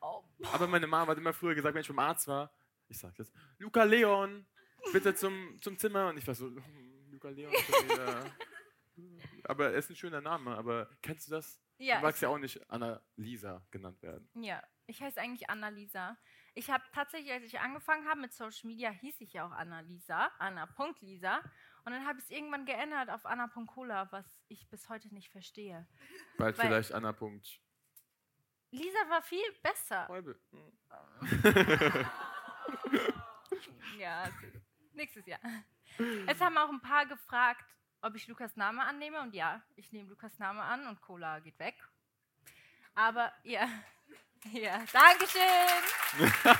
Oh, 0.00 0.22
Aber 0.52 0.66
meine 0.66 0.86
Mama 0.86 1.12
hat 1.12 1.18
immer 1.18 1.32
früher 1.32 1.54
gesagt, 1.54 1.74
wenn 1.74 1.82
ich 1.82 1.88
beim 1.88 1.98
Arzt 1.98 2.28
war, 2.28 2.52
ich 2.88 2.98
sag 2.98 3.18
jetzt, 3.18 3.32
Luca 3.58 3.84
Leon, 3.84 4.46
bitte 4.92 5.14
zum, 5.14 5.56
zum 5.60 5.78
Zimmer. 5.78 6.08
Und 6.08 6.18
ich 6.18 6.26
war 6.26 6.34
so, 6.34 6.46
hm, 6.46 7.10
Luca 7.10 7.28
Leon. 7.28 7.52
Aber 9.44 9.66
er 9.66 9.74
ist 9.74 9.90
ein 9.90 9.96
schöner 9.96 10.20
Name, 10.20 10.56
aber 10.56 10.90
kennst 11.02 11.28
du 11.28 11.32
das? 11.32 11.60
ja, 11.78 11.96
du 11.96 12.02
magst 12.02 12.20
ja 12.20 12.28
auch 12.28 12.38
nicht 12.38 12.68
Anna-Lisa 12.68 13.64
genannt 13.70 14.02
werden. 14.02 14.28
Ja, 14.34 14.62
ich 14.86 15.00
heiße 15.00 15.20
eigentlich 15.20 15.48
Annalisa. 15.48 16.18
Ich 16.54 16.70
habe 16.70 16.82
tatsächlich, 16.92 17.30
als 17.32 17.44
ich 17.44 17.60
angefangen 17.60 18.08
habe 18.08 18.20
mit 18.20 18.32
Social 18.32 18.68
Media, 18.68 18.90
hieß 18.90 19.20
ich 19.20 19.34
ja 19.34 19.46
auch 19.46 19.52
Annalisa, 19.52 20.32
Anna.Lisa. 20.38 21.38
Und 21.84 21.92
dann 21.92 22.04
habe 22.04 22.18
ich 22.18 22.24
es 22.24 22.30
irgendwann 22.30 22.66
geändert 22.66 23.10
auf 23.10 23.24
Anna.Cola, 23.24 24.10
was 24.10 24.26
ich 24.48 24.68
bis 24.68 24.88
heute 24.88 25.14
nicht 25.14 25.30
verstehe. 25.30 25.86
Bald 26.36 26.58
Weil- 26.58 26.66
vielleicht 26.66 26.92
Anna. 26.92 27.14
Lisa 28.70 28.98
war 29.08 29.22
viel 29.22 29.52
besser. 29.62 30.08
Ja, 33.98 34.30
nächstes 34.92 35.26
Jahr. 35.26 35.40
Es 36.26 36.40
haben 36.40 36.56
auch 36.56 36.68
ein 36.68 36.80
paar 36.80 37.06
gefragt, 37.06 37.64
ob 38.02 38.14
ich 38.14 38.28
Lukas 38.28 38.54
Name 38.56 38.84
annehme. 38.84 39.20
Und 39.20 39.34
ja, 39.34 39.62
ich 39.74 39.90
nehme 39.90 40.08
Lukas 40.08 40.38
Name 40.38 40.62
an 40.62 40.86
und 40.86 41.00
Cola 41.00 41.40
geht 41.40 41.58
weg. 41.58 41.74
Aber 42.94 43.32
ja, 43.42 43.68
ja, 44.52 44.84
Dankeschön. 44.92 45.42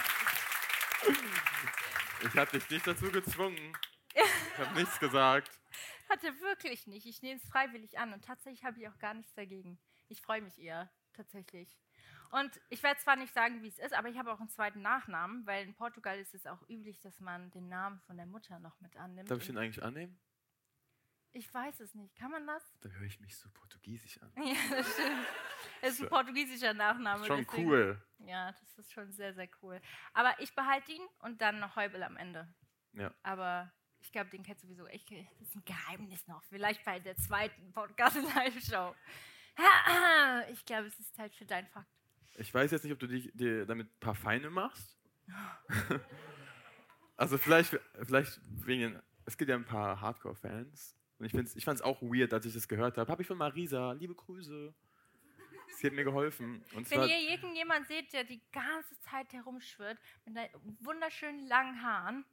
Ich 2.21 2.37
habe 2.37 2.51
dich 2.51 2.69
nicht 2.69 2.85
dazu 2.85 3.13
gezwungen. 3.13 3.77
Ich 4.13 4.59
habe 4.59 4.75
nichts 4.75 4.99
gesagt. 4.99 5.49
Hatte 6.09 6.41
wirklich 6.41 6.89
nicht. 6.89 7.07
Ich 7.07 7.23
nehme 7.23 7.41
es 7.41 7.49
freiwillig 7.49 7.99
an 7.99 8.13
und 8.13 8.25
tatsächlich 8.25 8.65
habe 8.65 8.81
ich 8.81 8.89
auch 8.89 8.99
gar 8.99 9.15
nichts 9.15 9.33
dagegen. 9.35 9.79
Ich 10.09 10.21
freue 10.21 10.43
mich 10.43 10.59
eher, 10.59 10.91
tatsächlich. 11.13 11.79
Und 12.31 12.61
ich 12.69 12.83
werde 12.83 13.01
zwar 13.01 13.17
nicht 13.17 13.33
sagen, 13.33 13.63
wie 13.63 13.69
es 13.69 13.79
ist, 13.79 13.95
aber 13.95 14.09
ich 14.09 14.19
habe 14.19 14.33
auch 14.33 14.41
einen 14.41 14.49
zweiten 14.51 14.83
Nachnamen, 14.83 15.47
weil 15.47 15.65
in 15.65 15.75
Portugal 15.75 16.19
ist 16.19 16.35
es 16.35 16.47
auch 16.47 16.63
üblich, 16.69 17.01
dass 17.01 17.19
man 17.21 17.51
den 17.53 17.69
Namen 17.69 18.01
von 18.01 18.17
der 18.17 18.27
Mutter 18.27 18.59
noch 18.59 18.79
mit 18.81 18.97
annimmt. 18.97 19.31
Darf 19.31 19.41
ich 19.41 19.47
den 19.47 19.59
eigentlich 19.59 19.83
annehmen? 19.83 20.19
ich 21.33 21.53
weiß 21.55 21.81
es 21.81 21.95
nicht. 21.95 22.17
Kann 22.17 22.31
man 22.33 22.47
das? 22.47 22.65
Dann 22.81 22.93
höre 22.95 23.07
ich 23.07 23.21
mich 23.21 23.37
so 23.37 23.49
portugiesisch 23.51 24.19
an. 24.21 24.33
Ja, 24.37 24.55
das 24.71 24.93
stimmt. 24.93 25.27
Es 25.83 25.93
ist 25.95 26.01
ein 26.03 26.09
portugiesischer 26.09 26.75
Nachname. 26.75 27.25
Schon 27.27 27.45
deswegen- 27.45 27.69
cool. 27.69 28.03
Ja, 28.19 28.51
das 28.51 28.79
ist 28.79 28.93
schon 28.93 29.13
sehr, 29.13 29.33
sehr 29.35 29.49
cool. 29.63 29.81
Aber 30.15 30.35
ich 30.41 30.53
behalte 30.55 30.91
ihn 30.91 31.07
und 31.21 31.41
dann 31.41 31.61
noch 31.61 31.77
Heubel 31.77 32.03
am 32.03 32.17
Ende. 32.17 32.53
Ja. 32.93 33.13
Aber 33.23 33.73
ich 34.01 34.11
glaube, 34.11 34.31
den 34.31 34.43
kennst 34.43 34.65
du 34.65 34.67
sowieso. 34.67 34.87
Ich, 34.89 35.05
das 35.05 35.49
ist 35.49 35.55
ein 35.55 35.65
Geheimnis 35.65 36.27
noch. 36.27 36.43
Vielleicht 36.45 36.85
bei 36.85 36.99
der 36.99 37.17
zweiten 37.17 37.73
Podcast-Live-Show. 37.73 38.95
Ich 40.51 40.65
glaube, 40.65 40.87
es 40.87 40.99
ist 41.01 41.15
Zeit 41.17 41.35
für 41.35 41.45
dein 41.45 41.67
Fakt. 41.67 41.91
Ich 42.39 42.53
weiß 42.53 42.71
jetzt 42.71 42.85
nicht, 42.85 42.93
ob 42.93 42.99
du 42.99 43.07
dich, 43.07 43.31
dir 43.35 43.67
damit 43.67 43.89
ein 43.89 44.01
paar 44.01 44.15
Feinde 44.15 44.51
machst. 44.51 44.97
also 47.17 47.37
vielleicht, 47.37 47.79
vielleicht 48.03 48.41
wegen, 48.65 49.01
es 49.25 49.37
gibt 49.37 49.51
ja 49.51 49.57
ein 49.57 49.65
paar 49.65 50.01
Hardcore-Fans. 50.01 50.95
Und 51.19 51.27
ich, 51.27 51.33
find's, 51.33 51.57
ich 51.57 51.65
fand 51.65 51.81
es 51.81 51.85
auch 51.85 52.01
weird, 52.01 52.33
als 52.33 52.47
ich 52.47 52.55
das 52.55 52.69
gehört 52.69 52.97
habe. 52.97 53.11
Habe 53.11 53.23
ich 53.23 53.29
von 53.29 53.37
Marisa, 53.37 53.93
liebe 53.93 54.15
Grüße. 54.15 54.73
Sie 55.77 55.87
hat 55.87 55.95
mir 55.95 56.05
geholfen. 56.05 56.65
Wenn 56.73 57.03
ihr 57.03 57.31
irgendjemand 57.31 57.87
seht, 57.89 58.13
der 58.13 58.25
die 58.25 58.41
ganze 58.53 58.99
Zeit 59.01 59.33
herumschwirrt, 59.33 59.99
mit 60.25 60.51
wunderschönen 60.81 61.47
langen 61.47 61.83
Haaren 61.83 62.25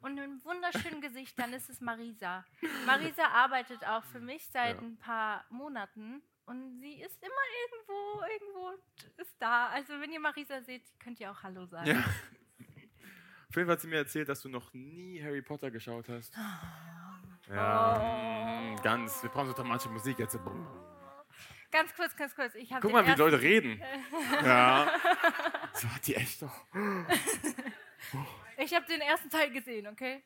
und 0.00 0.18
einem 0.18 0.42
wunderschönen 0.44 1.00
Gesicht, 1.00 1.38
dann 1.38 1.52
ist 1.52 1.68
es 1.68 1.80
Marisa. 1.80 2.44
Marisa 2.86 3.26
arbeitet 3.26 3.84
auch 3.86 4.04
für 4.04 4.20
mich 4.20 4.46
seit 4.46 4.76
Ja. 4.76 4.86
ein 4.86 4.96
paar 4.96 5.44
Monaten 5.50 6.22
und 6.46 6.78
sie 6.80 7.00
ist 7.00 7.22
immer 7.22 7.44
irgendwo, 7.62 8.22
irgendwo 8.32 8.70
ist 9.22 9.34
da. 9.38 9.68
Also 9.68 10.00
wenn 10.00 10.10
ihr 10.12 10.20
Marisa 10.20 10.60
seht, 10.62 10.82
könnt 11.00 11.20
ihr 11.20 11.30
auch 11.30 11.42
Hallo 11.42 11.66
sagen. 11.66 11.88
ja. 11.88 11.98
Auf 13.50 13.56
jeden 13.56 13.68
Fall 13.68 13.74
hat 13.76 13.80
sie 13.82 13.88
mir 13.88 13.98
erzählt, 13.98 14.28
dass 14.28 14.40
du 14.42 14.48
noch 14.48 14.72
nie 14.74 15.22
Harry 15.22 15.40
Potter 15.40 15.70
geschaut 15.70 16.08
hast. 16.08 16.34
Ja, 17.48 18.00
Oh. 18.00 18.72
mm, 18.72 18.82
ganz. 18.82 19.22
Wir 19.22 19.30
brauchen 19.30 19.46
so 19.48 19.52
dramatische 19.52 19.90
Musik 19.90 20.18
jetzt. 20.18 20.36
Ganz 21.70 21.94
kurz, 21.94 22.16
ganz 22.16 22.34
kurz. 22.34 22.54
Ich 22.56 22.70
Guck 22.80 22.90
mal, 22.92 23.06
wie 23.06 23.12
die 23.12 23.18
Leute 23.18 23.40
reden. 23.40 23.80
Ja. 24.44 24.90
So 25.74 25.88
hat 25.88 26.04
die 26.06 26.16
echt 26.16 26.42
doch. 26.42 26.64
Ich 28.56 28.74
habe 28.74 28.86
den 28.86 29.00
ersten 29.00 29.30
Teil 29.30 29.50
gesehen, 29.50 29.86
okay? 29.88 30.22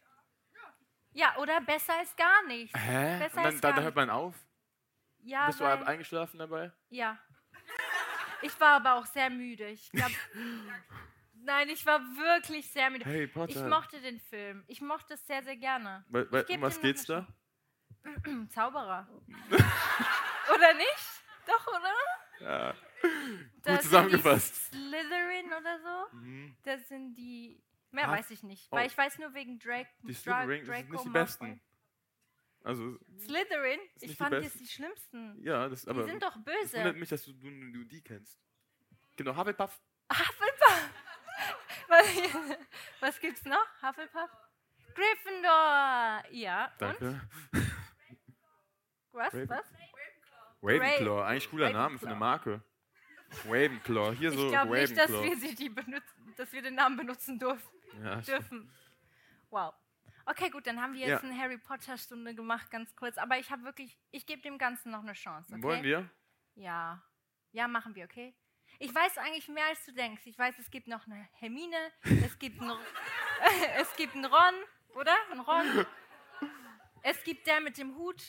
Ja, 1.12 1.36
oder 1.38 1.60
besser 1.60 1.98
als 1.98 2.14
gar 2.16 2.44
nicht. 2.46 2.74
Hä? 2.76 3.18
Besser 3.18 3.36
Und 3.38 3.44
dann, 3.44 3.44
als 3.46 3.60
da, 3.60 3.68
gar 3.70 3.76
da 3.78 3.82
hört 3.82 3.96
man 3.96 4.10
auf? 4.10 4.34
Ja, 5.28 5.46
Bist 5.46 5.60
du 5.60 5.64
weil, 5.64 5.82
eingeschlafen 5.84 6.38
dabei? 6.38 6.72
ja. 6.90 7.18
Ich 8.40 8.58
war 8.60 8.76
aber 8.76 8.94
auch 8.94 9.04
sehr 9.06 9.30
müde. 9.30 9.66
Ich 9.68 9.90
glaub, 9.90 10.12
Nein, 11.34 11.68
ich 11.70 11.84
war 11.86 11.98
wirklich 12.00 12.70
sehr 12.70 12.88
müde. 12.88 13.04
Harry 13.04 13.26
Potter. 13.26 13.50
Ich 13.64 13.68
mochte 13.68 14.00
den 14.00 14.20
Film. 14.20 14.62
Ich 14.68 14.80
mochte 14.80 15.14
es 15.14 15.26
sehr, 15.26 15.42
sehr 15.42 15.56
gerne. 15.56 16.04
Weil, 16.08 16.30
weil, 16.30 16.44
um 16.50 16.60
was 16.62 16.80
geht's 16.80 17.04
da? 17.04 17.26
Zauberer. 18.50 19.08
oder 20.54 20.74
nicht? 20.74 21.22
Doch, 21.46 21.66
oder? 21.66 21.94
Ja. 22.40 22.74
Da 23.62 23.72
Gut 23.74 23.82
zusammengefasst. 23.82 24.54
Slytherin 24.70 25.46
oder 25.46 25.80
so. 25.80 26.16
Mhm. 26.18 26.56
Das 26.62 26.86
sind 26.88 27.14
die. 27.16 27.60
Mehr 27.90 28.08
Ah. 28.08 28.12
weiß 28.12 28.30
ich 28.30 28.42
nicht. 28.44 28.70
Weil 28.70 28.84
Oh. 28.84 28.86
ich 28.86 28.96
weiß 28.96 29.18
nur 29.18 29.34
wegen 29.34 29.58
Drake. 29.58 29.88
Die 30.02 30.14
Slytherin 30.14 30.64
das 30.64 30.76
sind 30.76 30.90
nicht 30.90 31.04
die 31.04 31.08
besten. 31.10 31.60
Also, 32.64 32.98
Slytherin? 33.18 33.80
Ich 34.00 34.10
die 34.10 34.16
fand 34.16 34.34
die 34.44 34.48
die 34.58 34.66
schlimmsten. 34.66 35.42
ja, 35.42 35.68
das 35.68 35.82
Die 35.82 35.90
aber. 35.90 36.04
sind 36.04 36.22
doch 36.22 36.36
Es 36.36 36.42
böse. 36.44 36.76
wundert 36.78 36.96
mich, 36.96 37.08
dass 37.08 37.24
du, 37.24 37.32
du, 37.32 37.48
du 37.72 37.84
die 37.84 38.02
kennst. 38.02 38.38
Genau, 39.16 39.36
Hufflepuff. 39.36 39.80
Hufflepuff. 40.12 40.90
Was, 41.88 42.06
was 43.00 43.20
gibt's 43.20 43.44
noch? 43.46 43.66
Hufflepuff? 43.82 44.30
Gryffindor. 44.94 46.22
Ja. 46.32 46.66
Und? 46.72 46.80
Danke. 46.82 47.20
Was? 49.12 49.32
Raven- 49.32 49.48
Was? 49.48 49.64
Ravenclaw, 50.62 51.22
eigentlich 51.24 51.50
cooler 51.50 51.70
Name 51.70 51.98
für 51.98 52.06
eine 52.06 52.16
Marke. 52.16 52.62
Ravenclaw, 53.46 54.14
hier 54.16 54.32
so 54.32 54.44
ich 54.46 54.50
glaube 54.50 54.74
nicht, 54.78 54.96
dass 54.96 55.10
Ravenclaw. 55.10 55.24
wir, 55.24 55.36
sie 55.48 55.54
die 55.54 55.68
benutzen, 55.68 56.34
dass 56.36 56.52
wir 56.52 56.62
den 56.62 56.74
Namen 56.74 56.96
benutzen 56.96 57.38
dürfen. 57.38 57.68
ja, 58.02 58.16
dürfen. 58.20 58.70
Wow. 59.50 59.72
Okay, 60.30 60.50
gut, 60.50 60.66
dann 60.66 60.80
haben 60.82 60.92
wir 60.92 61.00
jetzt 61.00 61.22
Ja. 61.22 61.28
eine 61.28 61.38
Harry 61.38 61.56
Potter 61.58 61.96
Stunde 61.96 62.34
gemacht, 62.34 62.70
ganz 62.70 62.94
kurz. 62.96 63.16
Aber 63.18 63.38
ich 63.38 63.50
habe 63.50 63.62
wirklich, 63.64 63.98
ich 64.10 64.26
gebe 64.26 64.42
dem 64.42 64.58
Ganzen 64.58 64.90
noch 64.90 65.02
eine 65.02 65.14
Chance. 65.14 65.52
Okay? 65.54 65.62
Wollen 65.62 65.82
wir? 65.82 66.08
Ja. 66.54 67.02
Ja, 67.52 67.66
machen 67.66 67.94
wir, 67.94 68.04
okay? 68.04 68.34
Ich 68.78 68.94
weiß 68.94 69.16
eigentlich 69.18 69.48
mehr, 69.48 69.64
als 69.66 69.84
du 69.86 69.92
denkst. 69.92 70.22
Ich 70.26 70.38
weiß, 70.38 70.58
es 70.58 70.70
gibt 70.70 70.86
noch 70.86 71.06
eine 71.06 71.28
Hermine, 71.32 71.76
es 72.24 72.38
gibt 72.38 72.60
einen, 72.60 72.76
es 73.76 73.96
gibt 73.96 74.14
einen 74.14 74.26
Ron, 74.26 74.54
oder? 74.96 75.14
Ein 75.32 75.40
Ron. 75.40 75.86
Es 77.02 77.22
gibt 77.22 77.46
der 77.46 77.60
mit 77.60 77.78
dem 77.78 77.94
Hut. 77.94 78.22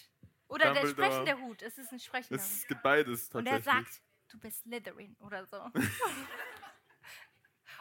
Oder 0.47 0.71
der 0.73 0.83
Dumbledore. 0.83 1.11
sprechende 1.11 1.41
Hut. 1.43 1.61
Es 1.63 1.77
ist 1.79 1.91
ein 1.91 1.99
sprechender 1.99 2.35
Es 2.41 2.61
Hut. 2.61 2.67
gibt 2.69 2.83
beides 2.83 3.29
Und 3.31 3.47
er 3.47 3.61
tatsächlich. 3.63 3.87
sagt, 3.95 4.01
du 4.31 4.39
bist 4.39 4.61
Slytherin 4.61 5.17
oder 5.19 5.45
so. 5.47 5.57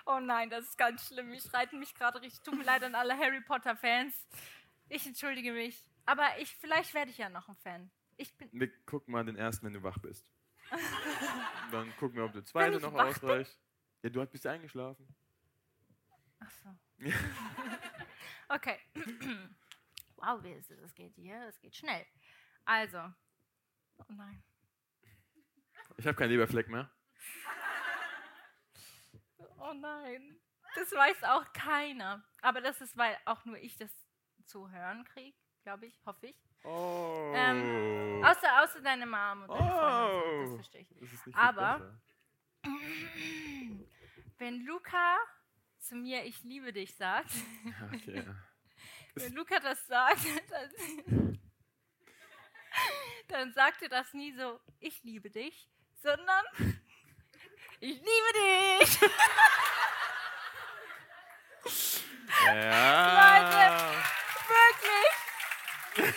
oh 0.08 0.20
nein, 0.20 0.50
das 0.50 0.64
ist 0.64 0.78
ganz 0.78 1.06
schlimm. 1.06 1.32
Ich 1.32 1.52
reite 1.52 1.76
mich 1.76 1.94
gerade 1.94 2.20
richtig. 2.20 2.42
Tut 2.42 2.56
mir 2.56 2.64
leid 2.64 2.82
an 2.82 2.94
alle 2.94 3.16
Harry 3.16 3.40
Potter-Fans. 3.40 4.26
Ich 4.88 5.06
entschuldige 5.06 5.52
mich. 5.52 5.86
Aber 6.06 6.26
ich, 6.38 6.54
vielleicht 6.56 6.94
werde 6.94 7.10
ich 7.10 7.18
ja 7.18 7.28
noch 7.28 7.48
ein 7.48 7.56
Fan. 7.56 7.90
Ich 8.16 8.34
bin. 8.36 8.48
Wir 8.52 8.70
gucken 8.84 9.12
mal 9.12 9.24
den 9.24 9.36
ersten, 9.36 9.66
wenn 9.66 9.74
du 9.74 9.82
wach 9.82 9.98
bist. 9.98 10.32
Dann 11.70 11.94
gucken 11.96 12.16
wir, 12.16 12.24
ob 12.24 12.32
der 12.32 12.44
zweite 12.44 12.80
noch 12.80 12.94
ausreicht. 12.94 13.58
Ja, 14.02 14.10
du 14.10 14.24
bist 14.26 14.46
eingeschlafen. 14.46 15.06
Ach 16.40 16.50
so. 16.50 16.68
okay. 18.48 18.78
wow, 20.16 20.42
wie 20.42 20.52
ist 20.52 20.70
es? 20.70 20.80
Es 20.80 20.94
geht 20.94 21.14
hier, 21.14 21.46
es 21.48 21.60
geht 21.60 21.76
schnell. 21.76 22.06
Also. 22.64 22.98
Oh 23.98 24.12
nein. 24.12 24.42
Ich 25.96 26.06
habe 26.06 26.16
keinen 26.16 26.30
Leberfleck 26.30 26.68
mehr. 26.68 26.90
Oh 29.60 29.72
nein. 29.74 30.38
Das 30.74 30.92
weiß 30.92 31.24
auch 31.24 31.52
keiner. 31.52 32.22
Aber 32.42 32.60
das 32.60 32.80
ist, 32.80 32.96
weil 32.96 33.16
auch 33.24 33.44
nur 33.44 33.58
ich 33.58 33.76
das 33.76 33.90
zu 34.44 34.70
hören 34.70 35.04
kriege, 35.04 35.36
glaube 35.62 35.86
ich, 35.86 35.98
hoffe 36.06 36.26
ich. 36.28 36.36
Oh. 36.64 37.32
Ähm, 37.34 38.22
Außer, 38.24 38.62
außer 38.62 38.80
deine 38.80 39.06
Mom 39.06 39.42
und 39.42 39.50
deine 39.50 39.70
Freundin. 39.70 40.40
Das 40.42 40.50
Oh. 40.50 40.54
verstehe 40.56 40.80
ich. 40.82 40.88
Das 41.00 41.34
Aber-. 41.34 42.00
Wenn 44.38 44.60
Luca 44.64 45.16
zu 45.78 45.94
mir 45.96 46.24
Ich 46.24 46.42
liebe 46.42 46.72
dich 46.72 46.94
sagt, 46.96 47.30
Okay. 47.94 48.24
wenn 49.14 49.32
Luca 49.34 49.58
das 49.60 49.86
sagt, 49.86 50.20
dann, 50.50 51.38
dann 53.28 53.52
sagt 53.52 53.82
er 53.82 53.88
das 53.88 54.12
nie 54.14 54.32
so, 54.32 54.60
ich 54.80 55.02
liebe 55.02 55.30
dich, 55.30 55.68
sondern 55.94 56.44
ich 57.80 58.00
liebe 58.00 58.32
dich. 58.80 58.98
Ja. 62.46 63.90
Wirklich. 64.48 66.14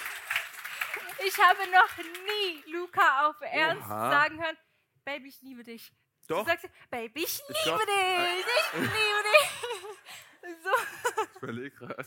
Ich 1.26 1.38
habe 1.40 1.60
noch 1.70 1.98
nie 2.26 2.64
Luca 2.72 3.28
auf 3.30 3.36
Ernst 3.42 3.86
Oha. 3.88 4.10
sagen 4.12 4.42
hören, 4.44 4.58
Baby, 5.06 5.30
ich 5.30 5.42
liebe 5.42 5.64
dich. 5.64 5.92
Du 6.28 6.36
Doch, 6.36 6.46
sagst, 6.46 6.68
Baby, 6.90 7.24
ich 7.24 7.42
liebe 7.48 7.86
dich, 7.86 8.46
ich 8.74 8.80
liebe 8.80 9.24
dich. 9.32 10.62
So. 10.64 10.72
ich 11.24 11.36
überlege 11.42 11.72
gerade. 11.76 12.06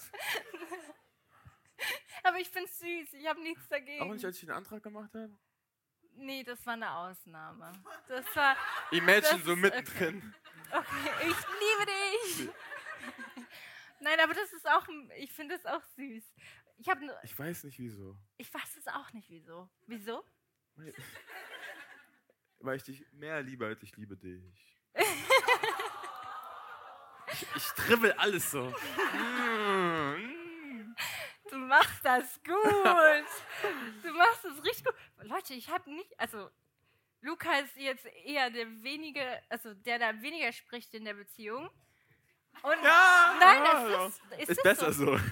Aber 2.23 2.39
ich 2.39 2.49
finde 2.49 2.69
es 2.71 2.79
süß, 2.79 3.13
ich 3.15 3.27
habe 3.27 3.41
nichts 3.43 3.69
dagegen. 3.69 4.03
Auch 4.03 4.13
nicht, 4.13 4.25
als 4.25 4.37
ich 4.37 4.41
den 4.47 4.53
Antrag 4.53 4.83
gemacht 4.83 5.11
habe? 5.15 5.37
Nee, 6.17 6.43
das 6.45 6.65
war 6.67 6.75
eine 6.75 6.91
Ausnahme. 6.93 7.73
Das 8.09 8.25
war, 8.37 8.57
Imagine 8.91 9.21
Das 9.23 9.45
so 9.45 9.57
mittendrin. 9.57 10.35
okay, 10.71 11.11
ich 11.21 11.37
liebe 11.37 11.87
dich. 11.87 12.49
Nein, 14.01 14.19
aber 14.21 14.35
das 14.35 14.53
ist 14.53 14.67
auch, 14.69 14.87
ich 15.17 15.33
finde 15.33 15.55
es 15.55 15.65
auch 15.67 15.83
süß. 15.97 16.25
Ich 16.79 16.89
nur- 17.05 17.17
Ich 17.23 17.39
weiß 17.39 17.65
nicht 17.65 17.79
wieso. 17.79 18.17
ich 18.37 18.53
weiß 18.53 18.77
es 18.77 18.87
auch 18.89 19.13
nicht, 19.13 19.29
wieso. 19.31 19.69
Wieso? 19.87 20.25
Weil- 20.77 20.95
Weil 22.61 22.77
ich 22.77 22.83
dich 22.85 23.05
mehr 23.13 23.43
liebe, 23.43 23.67
als 23.67 23.83
ich 23.83 23.97
liebe 23.97 24.17
dich. 24.17 24.79
ich, 27.33 27.47
ich 27.57 27.75
alles 28.19 28.51
so. 28.51 28.73
Mm. 29.13 30.31
Du 31.51 31.57
machst 31.59 32.05
das 32.05 32.41
gut. 32.43 32.55
Du 34.03 34.13
machst 34.13 34.45
es 34.45 34.65
richtig 34.65 34.85
gut. 34.85 34.95
Leute, 35.23 35.55
ich 35.55 35.69
habe 35.71 35.91
nicht, 35.91 36.19
also 36.19 36.51
Luca 37.21 37.59
ist 37.59 37.77
jetzt 37.77 38.07
eher 38.07 38.51
der 38.51 38.67
wenige, 38.83 39.41
also 39.49 39.75
der 39.75 39.99
da 39.99 40.21
weniger 40.23 40.53
spricht 40.53 40.95
in 40.95 41.05
der 41.05 41.15
Beziehung. 41.15 41.71
Und 42.63 42.83
Ja! 42.83 43.37
nein, 43.41 43.65
ja, 43.65 43.89
das 43.89 44.09
ist, 44.15 44.23
ist, 44.33 44.41
ist 44.41 44.49
es 44.59 44.63
besser 44.63 44.93
so. 44.93 45.17
so. 45.19 45.25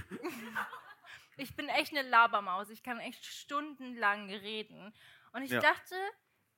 Ich 1.38 1.56
bin 1.56 1.68
echt 1.68 1.92
eine 1.96 2.06
Labermaus. 2.08 2.68
Ich 2.70 2.82
kann 2.82 2.98
echt 3.00 3.24
stundenlang 3.24 4.28
reden. 4.30 4.92
Und 5.32 5.42
ich 5.42 5.50
Ja. 5.50 5.60
dachte, 5.60 5.94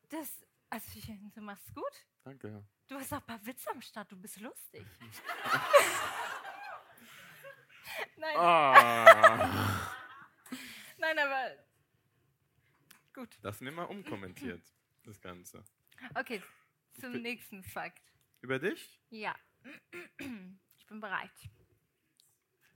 das, 0.09 0.45
also 0.71 0.87
ich, 0.97 1.07
du 1.35 1.41
machst 1.41 1.67
es 1.69 1.75
gut. 1.75 2.07
Danke. 2.25 2.65
Du 2.89 2.97
hast 2.97 3.13
auch 3.13 3.19
ein 3.19 3.27
paar 3.27 3.47
Witze 3.47 3.71
am 3.71 3.81
Start. 3.81 4.11
Du 4.11 4.17
bist 4.17 4.41
lustig. 4.41 4.85
nein, 8.17 8.37
Ah. 8.37 9.91
nein, 10.99 11.19
aber 11.19 11.51
gut. 13.13 13.37
Das 13.43 13.61
mir 13.61 13.73
mal 13.73 13.85
umkommentiert, 13.85 14.63
das 15.05 15.21
Ganze. 15.21 15.65
Okay, 16.15 16.43
zum 17.01 17.13
bin- 17.13 17.23
nächsten 17.23 17.63
Fakt. 17.63 18.03
Über 18.41 18.59
dich? 18.59 19.01
Ja. 19.11 19.35
Ich 20.79 20.89
bin 20.89 21.01
bereit. 21.01 21.31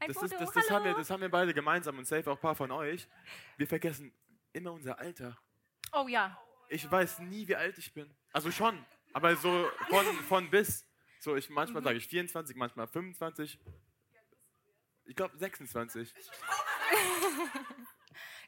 Ein 0.00 0.08
Das, 0.08 0.16
Foto, 0.16 0.26
ist, 0.34 0.40
das, 0.40 0.50
das, 0.52 0.70
haben 0.70 0.84
wir, 0.86 0.94
das 0.94 1.10
haben 1.10 1.20
wir 1.20 1.28
beide 1.28 1.52
gemeinsam 1.52 1.98
und 1.98 2.06
safe 2.06 2.30
auch 2.30 2.36
ein 2.36 2.40
paar 2.40 2.54
von 2.54 2.70
euch. 2.70 3.06
Wir 3.58 3.66
vergessen 3.66 4.14
immer 4.54 4.72
unser 4.72 4.98
Alter. 4.98 5.36
Oh 5.92 6.08
ja. 6.08 6.40
Ich 6.70 6.90
weiß 6.90 7.18
nie, 7.18 7.46
wie 7.46 7.54
alt 7.54 7.76
ich 7.76 7.92
bin. 7.92 8.10
Also 8.32 8.50
schon, 8.50 8.82
aber 9.12 9.36
so 9.36 9.70
von, 9.90 10.06
von 10.26 10.50
bis. 10.50 10.88
So, 11.20 11.36
ich, 11.36 11.50
manchmal 11.50 11.82
Mhm. 11.82 11.84
sage 11.84 11.98
ich 11.98 12.06
24, 12.08 12.56
manchmal 12.56 12.86
25. 12.88 13.58
Ich 15.08 15.16
glaube 15.16 15.36
26. 15.36 16.14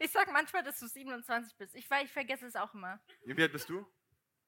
Ich 0.03 0.11
sag 0.13 0.33
manchmal, 0.33 0.63
dass 0.63 0.81
du 0.81 0.89
27 0.89 1.59
bist. 1.59 1.75
Ich, 1.75 1.87
ich 2.03 2.11
vergesse 2.11 2.47
es 2.47 2.57
auch 2.57 2.73
immer. 2.73 2.99
Wie 3.27 3.43
alt 3.43 3.53
bist 3.53 3.69
du? 3.69 3.87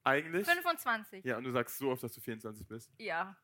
Eigentlich? 0.02 0.46
25. 0.46 1.26
Ja, 1.26 1.36
und 1.36 1.44
du 1.44 1.52
sagst 1.52 1.76
so 1.76 1.90
oft, 1.90 2.02
dass 2.02 2.14
du 2.14 2.22
24 2.22 2.66
bist. 2.66 2.90
Ja. 2.96 3.36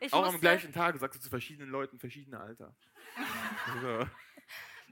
Ich 0.00 0.14
auch 0.14 0.26
am 0.26 0.40
gleichen 0.40 0.72
Tag 0.72 0.96
sagst 0.98 1.18
du 1.18 1.22
zu 1.22 1.28
verschiedenen 1.28 1.68
Leuten 1.68 1.98
verschiedene 1.98 2.40
Alter. 2.40 2.74
so. 3.82 4.08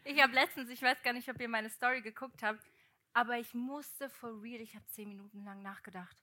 Ich 0.04 0.20
habe 0.20 0.34
letztens, 0.34 0.68
ich 0.68 0.82
weiß 0.82 1.02
gar 1.02 1.14
nicht, 1.14 1.30
ob 1.30 1.40
ihr 1.40 1.48
meine 1.48 1.70
Story 1.70 2.02
geguckt 2.02 2.42
habt, 2.42 2.62
aber 3.14 3.38
ich 3.38 3.54
musste 3.54 4.10
for 4.10 4.42
real, 4.42 4.60
ich 4.60 4.74
habe 4.74 4.84
10 4.88 5.08
Minuten 5.08 5.42
lang 5.44 5.62
nachgedacht. 5.62 6.16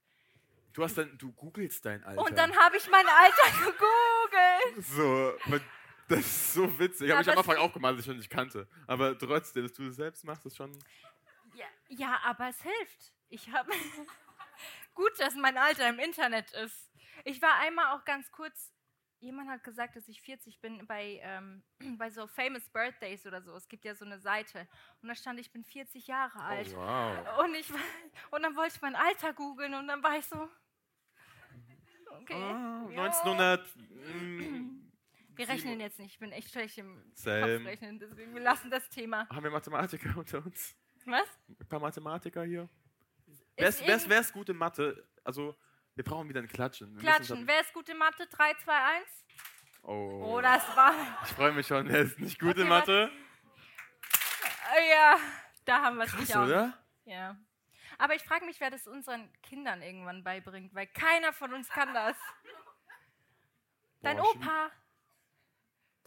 Du 0.74 0.84
hast 0.84 1.00
dann, 1.00 1.18
du 1.18 1.32
googelst 1.32 1.84
dein 1.84 2.04
Alter. 2.04 2.22
Und 2.22 2.38
dann 2.38 2.56
habe 2.56 2.78
ich 2.78 2.88
mein 2.92 3.08
Alter 3.08 3.66
gegoogelt. 3.72 4.86
So, 4.86 5.34
das 6.08 6.20
ist 6.20 6.54
so 6.54 6.80
witzig. 6.80 7.12
Habe 7.12 7.22
ich 7.22 7.30
am 7.30 7.38
Anfang 7.38 7.58
auch 7.58 7.74
gemacht, 7.74 7.94
dass 7.94 8.00
ich 8.00 8.06
schon 8.06 8.18
nicht 8.18 8.30
kannte. 8.30 8.68
Aber 8.88 9.18
trotzdem, 9.18 9.64
dass 9.64 9.74
du 9.74 9.86
das 9.86 9.96
selbst 9.96 10.24
machst, 10.24 10.46
ist 10.46 10.56
schon. 10.56 10.72
Ja, 11.54 11.66
ja 11.90 12.20
aber 12.24 12.50
es 12.50 12.62
hilft. 12.62 13.14
Ich 13.30 13.52
habe. 13.52 13.72
Gut, 14.94 15.12
dass 15.20 15.36
mein 15.36 15.58
Alter 15.58 15.90
im 15.90 16.00
Internet 16.00 16.52
ist. 16.54 16.92
Ich 17.24 17.42
war 17.42 17.60
einmal 17.60 17.96
auch 17.96 18.06
ganz 18.06 18.32
kurz. 18.32 18.74
Jemand 19.20 19.50
hat 19.50 19.64
gesagt, 19.64 19.96
dass 19.96 20.08
ich 20.08 20.22
40 20.22 20.62
bin 20.62 20.86
bei, 20.86 21.20
ähm, 21.24 21.64
bei 21.98 22.10
so 22.10 22.28
Famous 22.28 22.70
Birthdays 22.70 23.26
oder 23.26 23.42
so. 23.42 23.56
Es 23.56 23.68
gibt 23.68 23.84
ja 23.84 23.96
so 23.96 24.06
eine 24.06 24.20
Seite. 24.20 24.68
Und 25.02 25.10
da 25.10 25.16
stand, 25.16 25.40
ich 25.40 25.52
bin 25.52 25.64
40 25.64 26.08
Jahre 26.08 26.40
alt. 26.40 26.70
Oh, 26.74 26.78
wow. 26.78 27.44
Und, 27.44 27.56
ich, 27.56 27.70
und 28.32 28.44
dann 28.44 28.56
wollte 28.56 28.76
ich 28.76 28.82
mein 28.82 28.96
Alter 28.96 29.34
googeln 29.34 29.74
und 29.74 29.88
dann 29.88 30.02
war 30.04 30.18
ich 30.18 30.26
so. 30.26 30.48
Okay. 32.22 32.34
Ah, 32.34 32.88
ja. 32.92 33.04
1900. 33.04 33.68
Wir 35.38 35.48
rechnen 35.50 35.80
jetzt 35.80 36.00
nicht. 36.00 36.14
Ich 36.14 36.20
bin 36.20 36.32
echt 36.32 36.52
schlecht 36.52 36.78
im 36.78 37.04
Same. 37.14 37.58
Kopfrechnen. 37.58 38.00
Deswegen 38.00 38.34
wir 38.34 38.42
lassen 38.42 38.70
das 38.72 38.90
Thema. 38.90 39.28
Haben 39.30 39.44
wir 39.44 39.52
Mathematiker 39.52 40.10
unter 40.18 40.46
uns? 40.46 40.76
Was? 41.06 41.28
Ein 41.48 41.68
paar 41.70 41.80
Mathematiker 41.80 42.44
hier? 42.44 42.68
Wer 43.56 43.70
ist, 43.70 43.86
wer, 43.86 43.96
ist, 43.96 44.10
wer 44.10 44.20
ist 44.20 44.34
gut 44.34 44.50
in 44.50 44.58
Mathe? 44.58 45.08
Also, 45.24 45.58
wir 45.96 46.04
brauchen 46.04 46.28
wieder 46.30 46.42
ein 46.42 46.48
Klatschen. 46.48 46.94
Wir 46.96 47.02
Klatschen. 47.02 47.48
Wer 47.48 47.62
ist 47.62 47.74
gut 47.74 47.88
in 47.90 47.98
Mathe? 47.98 48.28
3, 48.28 48.54
2, 48.56 48.74
1. 48.74 49.26
Oh. 49.84 50.34
Oh, 50.36 50.42
das 50.42 50.64
war. 50.76 50.94
Ich 51.24 51.30
freue 51.30 51.54
mich 51.54 51.66
schon, 51.66 51.88
wer 51.88 52.02
ist 52.02 52.20
nicht 52.20 52.40
gut 52.40 52.52
Okay, 52.52 52.62
in 52.62 52.68
Mathe? 52.68 53.10
Äh, 54.76 54.90
Ja, 54.92 55.18
da 55.66 55.82
haben 55.82 55.98
wir 55.98 56.04
es 56.06 56.14
nicht 56.20 56.36
auch. 56.36 56.44
oder? 56.46 56.78
Ja. 57.06 57.38
Aber 57.98 58.14
ich 58.16 58.22
frage 58.24 58.46
mich, 58.46 58.60
wer 58.60 58.70
das 58.70 58.86
unseren 58.86 59.32
Kindern 59.42 59.82
irgendwann 59.82 60.24
beibringt, 60.24 60.76
weil 60.76 60.88
keiner 60.88 61.32
von 61.34 61.54
uns 61.54 61.70
kann 61.70 61.94
das. 61.94 62.16
Dein 64.02 64.18
Boah. 64.18 64.30
Opa, 64.36 64.72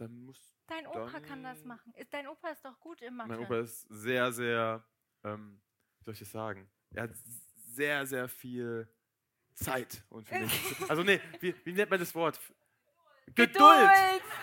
Dann 0.00 0.18
muss. 0.24 0.56
dein 0.66 0.86
Opa 0.86 1.10
Dann- 1.10 1.22
kann 1.22 1.42
das 1.42 1.62
machen. 1.64 1.92
Ist, 1.94 2.10
dein 2.12 2.26
Opa 2.26 2.48
ist 2.48 2.64
doch 2.64 2.80
gut 2.80 3.02
in 3.02 3.14
Mathe. 3.14 3.28
Mein 3.28 3.38
Opa 3.40 3.58
ist 3.58 3.82
sehr, 3.90 4.32
sehr. 4.32 4.82
Ähm, 5.24 5.60
wie 5.98 6.04
soll 6.04 6.14
ich 6.14 6.20
das 6.20 6.30
sagen? 6.30 6.70
Er 6.94 7.02
hat 7.02 7.10
sehr, 7.74 8.06
sehr 8.06 8.26
viel 8.28 8.88
Zeit. 9.54 10.02
Und 10.08 10.26
für 10.28 10.38
mich. 10.38 10.90
Also, 10.90 11.02
nee, 11.02 11.20
wie, 11.40 11.54
wie 11.64 11.72
nennt 11.74 11.90
man 11.90 12.00
das 12.00 12.14
Wort? 12.14 12.40
Geduld! 13.34 13.90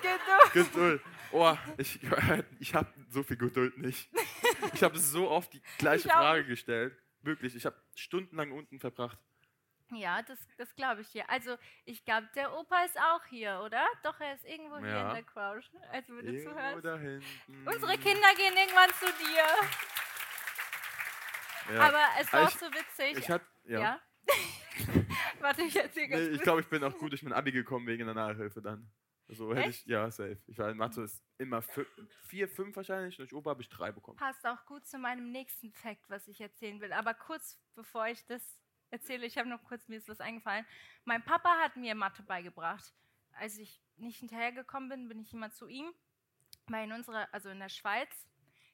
Geduld! 0.02 0.54
Geduld! 0.54 1.02
Oh, 1.32 1.58
ich, 1.78 2.00
ich 2.60 2.76
habe 2.76 2.94
so 3.10 3.24
viel 3.24 3.36
Geduld 3.38 3.78
nicht. 3.80 4.10
Ich 4.74 4.84
habe 4.84 4.98
so 5.00 5.30
oft 5.30 5.52
die 5.54 5.62
gleiche. 5.80 6.08
Frage 6.08 6.46
gestellt. 6.46 6.96
Wirklich, 7.22 7.56
ich 7.56 7.66
habe 7.66 7.76
stundenlang 7.96 8.52
unten 8.52 8.80
verbracht. 8.80 9.18
Ja, 9.92 10.22
das, 10.22 10.38
das 10.58 10.76
glaube 10.76 11.02
ich 11.02 11.12
dir. 11.12 11.30
Also, 11.30 11.58
ich 11.86 12.04
glaube, 12.04 12.28
der 12.36 12.54
Opa 12.58 12.84
ist 12.84 12.98
auch 13.00 13.24
hier, 13.26 13.62
oder? 13.64 13.86
Doch, 14.04 14.20
er 14.20 14.34
ist 14.36 14.44
irgendwo 14.46 14.78
hier 14.80 14.88
Ja. 14.90 15.08
in 15.10 15.16
der 15.16 15.24
Couch, 15.24 15.66
als 15.92 16.08
würde 16.10 16.28
Irgendwo 16.30 16.52
zuhörst. 16.52 16.86
da 16.86 16.98
hinten. 16.98 17.68
Unsere 17.68 17.98
Kinder 17.98 18.28
gehen 18.36 18.54
irgendwann 18.58 18.90
zu 19.00 19.06
dir. 19.24 19.46
Ja. 21.74 21.82
Aber 21.82 22.04
es 22.20 22.32
war 22.34 22.40
Aber 22.42 22.50
auch 22.50 22.58
so 22.58 22.66
witzig. 22.68 23.18
Ich 23.18 23.30
hatte, 23.30 23.46
ja. 23.66 23.80
ja. 23.80 24.00
Warte, 25.40 25.62
ich 25.64 25.76
erzähle 25.76 26.08
ganz 26.10 26.22
Nee, 26.24 26.36
ich 26.36 26.42
glaube, 26.42 26.62
ich 26.62 26.68
bin 26.68 26.84
auch 26.84 26.98
gut 26.98 27.12
durch 27.12 27.24
mein 27.24 27.34
Abi 27.34 27.52
gekommen 27.52 27.88
wegen 27.88 28.06
der 28.06 28.14
Nachhilfe 28.16 28.62
dann. 28.62 28.90
So 29.30 29.54
hätte 29.54 29.68
Echt? 29.70 29.82
ich, 29.82 29.86
ja, 29.88 30.10
safe. 30.10 30.38
Ich 30.48 30.58
war 30.58 30.70
in 30.70 30.78
Mathe 30.78 31.02
ist 31.02 31.22
immer 31.38 31.62
vier, 32.28 32.48
fünf 32.48 32.76
wahrscheinlich. 32.78 33.18
Durch 33.18 33.34
Ober 33.34 33.52
habe 33.52 33.62
ich 33.62 33.68
drei 33.68 33.92
bekommen. 33.92 34.16
Passt 34.18 34.46
auch 34.46 34.66
gut 34.66 34.86
zu 34.86 34.98
meinem 34.98 35.32
nächsten 35.34 35.74
Fact, 35.74 36.10
was 36.10 36.28
ich 36.30 36.40
erzählen 36.40 36.80
will. 36.80 36.94
Aber 36.94 37.14
kurz 37.14 37.60
bevor 37.76 38.08
ich 38.08 38.26
das 38.28 38.42
erzähle, 38.90 39.26
ich 39.26 39.38
habe 39.38 39.50
noch 39.50 39.64
kurz, 39.64 39.88
mir 39.88 39.98
ist 39.98 40.08
was 40.10 40.20
eingefallen. 40.22 40.66
Mein 41.06 41.24
Papa 41.24 41.58
hat 41.60 41.76
mir 41.76 41.96
Mathe 41.96 42.24
beigebracht. 42.24 42.94
Als 43.34 43.58
ich 43.58 43.82
nicht 43.98 44.20
hinterhergekommen 44.20 44.90
bin, 44.90 45.08
bin 45.08 45.20
ich 45.20 45.34
immer 45.34 45.52
zu 45.52 45.68
ihm. 45.68 45.94
Weil 46.68 46.86
in 46.86 46.94
unserer, 46.94 47.28
also 47.34 47.50
in 47.50 47.60
der 47.60 47.70
Schweiz, 47.70 48.28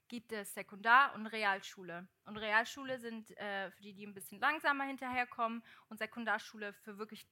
gibt 0.08 0.32
es 0.32 0.54
Sekundar- 0.54 1.14
und 1.16 1.28
Realschule. 1.28 2.08
Und 2.26 2.38
Realschule 2.38 3.00
sind 3.00 3.32
äh, 3.38 3.72
für 3.72 3.82
die, 3.82 3.94
die 3.94 4.06
ein 4.06 4.14
bisschen 4.14 4.40
langsamer 4.40 4.84
hinterherkommen 4.86 5.64
und 5.90 5.98
Sekundarschule 5.98 6.74
für 6.74 6.98
wirklich 6.98 7.28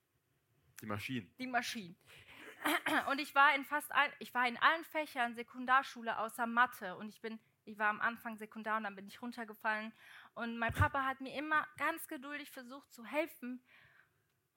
Die 0.82 0.86
Maschinen. 0.86 1.34
die 1.38 1.48
Maschinen. 1.48 1.96
Und 3.10 3.20
ich 3.20 3.34
war 3.34 3.56
in 3.56 3.66
fast 3.66 3.92
allen, 3.92 4.12
ich 4.20 4.34
war 4.34 4.48
in 4.48 4.58
allen 4.58 4.84
Fächern 4.86 5.34
Sekundarschule 5.34 6.18
außer 6.20 6.46
Mathe 6.46 6.96
und 6.96 7.10
ich 7.10 7.20
bin, 7.22 7.40
ich 7.72 7.80
war 7.80 7.90
am 7.90 8.02
Anfang 8.02 8.38
Sekundar 8.38 8.78
und 8.78 8.84
dann 8.84 8.96
bin 8.96 9.08
ich 9.08 9.22
runtergefallen 9.22 9.94
und 10.34 10.58
mein 10.58 10.74
Papa 10.74 11.06
hat 11.06 11.22
mir 11.22 11.34
immer 11.36 11.68
ganz 11.78 12.08
geduldig 12.08 12.52
versucht 12.52 12.92
zu 12.92 13.06
helfen 13.06 13.64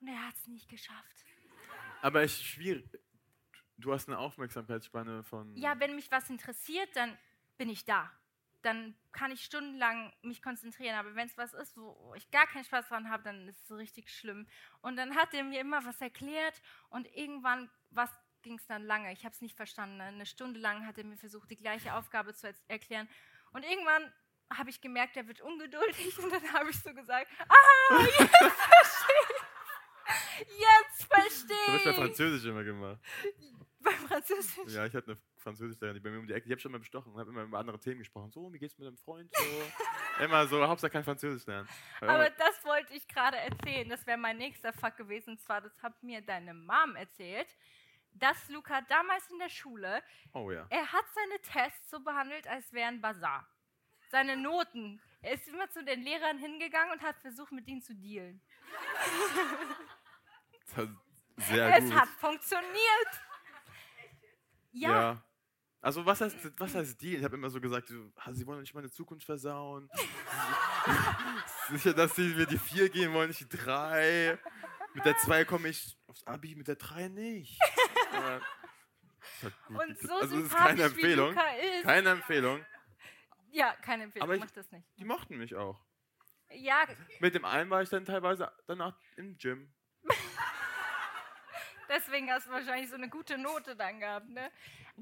und 0.01 0.07
er 0.07 0.27
hat 0.27 0.35
es 0.35 0.47
nicht 0.47 0.69
geschafft. 0.69 1.25
Aber 2.01 2.21
es 2.23 2.33
ist 2.33 2.43
schwierig. 2.43 2.87
Du 3.77 3.93
hast 3.93 4.07
eine 4.07 4.17
Aufmerksamkeitsspanne 4.17 5.23
von. 5.23 5.55
Ja, 5.55 5.79
wenn 5.79 5.95
mich 5.95 6.11
was 6.11 6.29
interessiert, 6.29 6.89
dann 6.95 7.17
bin 7.57 7.69
ich 7.69 7.85
da. 7.85 8.11
Dann 8.61 8.95
kann 9.11 9.31
ich 9.31 9.43
stundenlang 9.43 10.13
mich 10.21 10.41
konzentrieren. 10.41 10.95
Aber 10.95 11.15
wenn 11.15 11.27
es 11.27 11.37
was 11.37 11.53
ist, 11.53 11.77
wo 11.77 12.13
ich 12.15 12.31
gar 12.31 12.47
keinen 12.47 12.63
Spaß 12.63 12.87
dran 12.87 13.09
habe, 13.09 13.23
dann 13.23 13.47
ist 13.47 13.69
es 13.69 13.77
richtig 13.77 14.09
schlimm. 14.09 14.47
Und 14.81 14.95
dann 14.95 15.15
hat 15.15 15.33
er 15.33 15.43
mir 15.43 15.59
immer 15.59 15.83
was 15.85 15.99
erklärt 16.01 16.61
und 16.89 17.07
irgendwann 17.15 17.69
was 17.91 18.09
ging 18.45 18.57
es 18.57 18.65
dann 18.67 18.83
lange. 18.83 19.11
Ich 19.11 19.25
habe 19.25 19.33
es 19.33 19.41
nicht 19.41 19.57
verstanden. 19.57 19.99
Eine 19.99 20.25
Stunde 20.25 20.59
lang 20.59 20.85
hat 20.87 20.97
er 20.97 21.03
mir 21.03 21.17
versucht, 21.17 21.49
die 21.49 21.57
gleiche 21.57 21.93
Aufgabe 21.95 22.33
zu 22.33 22.47
er- 22.47 22.55
erklären. 22.69 23.09
Und 23.51 23.63
irgendwann 23.63 24.13
habe 24.53 24.69
ich 24.69 24.79
gemerkt, 24.79 25.17
er 25.17 25.27
wird 25.27 25.41
ungeduldig 25.41 26.17
und 26.23 26.31
dann 26.31 26.53
habe 26.53 26.69
ich 26.69 26.79
so 26.79 26.93
gesagt, 26.93 27.27
ah, 27.49 28.05
jetzt 28.05 28.63
verstehe 28.63 29.17
ich. 29.29 30.51
Jetzt 30.59 31.07
Das 31.09 31.17
habe 31.17 31.27
ich 31.27 31.47
bei 31.47 31.71
verstehe 31.71 31.91
ich. 31.91 31.95
Französisch 31.97 32.45
immer 32.49 32.63
gemacht. 32.63 32.99
Beim 33.79 33.93
Französisch. 34.07 34.73
Ja, 34.73 34.85
ich 34.85 34.93
hatte 34.93 35.11
eine 35.11 35.17
Französischlehrerin, 35.37 35.95
die 35.95 35.99
bei 36.03 36.09
mir 36.11 36.19
um 36.19 36.27
die 36.27 36.33
Ecke, 36.33 36.45
die 36.47 36.51
habe 36.53 36.61
schon 36.61 36.71
mal 36.71 36.79
bestochen 36.79 37.11
und 37.13 37.19
habe 37.19 37.29
immer 37.31 37.43
über 37.43 37.57
andere 37.59 37.79
Themen 37.79 37.99
gesprochen. 37.99 38.31
So, 38.31 38.51
wie 38.53 38.59
geht's 38.59 38.77
mit 38.77 38.87
deinem 38.87 38.97
Freund? 38.97 39.31
So. 39.35 40.23
immer 40.23 40.47
so, 40.47 40.65
Hauptsache 40.67 40.91
kein 40.91 41.03
Französisch 41.03 41.45
lernen. 41.47 41.67
Aber 42.01 42.29
das 42.31 42.63
wollte 42.65 42.93
ich 42.93 43.07
gerade 43.07 43.37
erzählen. 43.37 43.89
Das 43.89 44.05
wäre 44.07 44.17
mein 44.17 44.37
nächster 44.37 44.73
Fuck 44.73 44.97
gewesen. 44.97 45.31
Und 45.31 45.41
zwar, 45.41 45.61
das 45.61 45.71
hat 45.81 46.01
mir 46.03 46.21
deine 46.21 46.53
Mom 46.53 46.95
erzählt, 46.95 47.47
dass 48.15 48.49
Luca 48.49 48.81
damals 48.81 49.29
in 49.29 49.39
der 49.39 49.49
Schule, 49.49 50.01
oh 50.33 50.51
ja. 50.51 50.65
er 50.69 50.91
hat 50.91 51.05
seine 51.13 51.39
Tests 51.41 51.89
so 51.89 51.99
behandelt, 51.99 52.47
als 52.47 52.71
wären 52.73 53.01
Bazar. 53.01 53.47
Seine 54.09 54.37
Noten. 54.37 55.01
Er 55.21 55.33
ist 55.33 55.47
immer 55.47 55.69
zu 55.69 55.83
den 55.83 56.01
Lehrern 56.03 56.37
hingegangen 56.37 56.93
und 56.93 57.01
hat 57.01 57.17
versucht, 57.19 57.51
mit 57.51 57.67
ihnen 57.67 57.81
zu 57.81 57.93
dealen. 57.95 58.41
Das 60.75 60.87
sehr 61.49 61.77
es 61.77 61.85
gut. 61.85 61.93
hat 61.93 62.09
funktioniert. 62.19 63.21
Ja, 64.71 64.89
Ja. 64.89 65.23
Also 65.85 66.03
was 66.03 66.19
heißt, 66.19 66.35
was 66.57 66.73
heißt 66.73 66.99
die? 66.99 67.15
Ich 67.15 67.23
habe 67.23 67.35
immer 67.35 67.47
so 67.51 67.61
gesagt, 67.61 67.89
sie 67.89 68.47
wollen 68.47 68.61
nicht 68.61 68.73
meine 68.73 68.89
Zukunft 68.89 69.23
versauen. 69.23 69.87
Sicher, 71.69 71.93
dass 71.93 72.15
sie 72.15 72.33
mir 72.33 72.47
die 72.47 72.57
4 72.57 72.89
geben 72.89 73.13
wollen, 73.13 73.27
nicht 73.27 73.41
die 73.41 73.55
3. 73.55 74.39
Mit 74.95 75.05
der 75.05 75.15
2 75.15 75.45
komme 75.45 75.69
ich 75.69 75.95
aufs 76.07 76.25
Abi, 76.25 76.55
mit 76.55 76.67
der 76.67 76.77
3 76.77 77.09
nicht. 77.09 77.59
Aber 78.13 78.41
es 79.21 79.34
hat 79.34 79.34
gut 79.34 79.34
und 79.69 79.99
so 79.99 80.13
also 80.13 80.25
es 80.37 80.43
ist 80.43 80.49
sympathisch 80.49 80.57
keine 80.67 80.83
Empfehlung. 80.83 81.29
Ist. 81.31 81.83
Keine 81.83 82.09
Empfehlung. 82.09 82.65
ja, 83.51 83.73
keine 83.81 84.03
Empfehlung, 84.03 84.23
Aber 84.27 84.35
ich- 84.35 84.41
mach 84.41 84.51
das 84.51 84.71
nicht. 84.71 84.85
Die 84.97 85.05
mochten 85.05 85.37
mich 85.37 85.55
auch. 85.55 85.79
Ja, 86.51 86.85
Mit 87.19 87.33
dem 87.35 87.43
einen 87.45 87.69
war 87.69 87.81
ich 87.81 87.89
dann 87.89 88.05
teilweise 88.05 88.51
danach 88.67 88.95
im 89.17 89.37
Gym. 89.37 89.73
Deswegen 91.89 92.31
hast 92.31 92.47
du 92.47 92.51
wahrscheinlich 92.51 92.89
so 92.89 92.95
eine 92.95 93.09
gute 93.09 93.37
Note 93.37 93.75
dann 93.75 93.99
gehabt, 93.99 94.27
ne? 94.29 94.51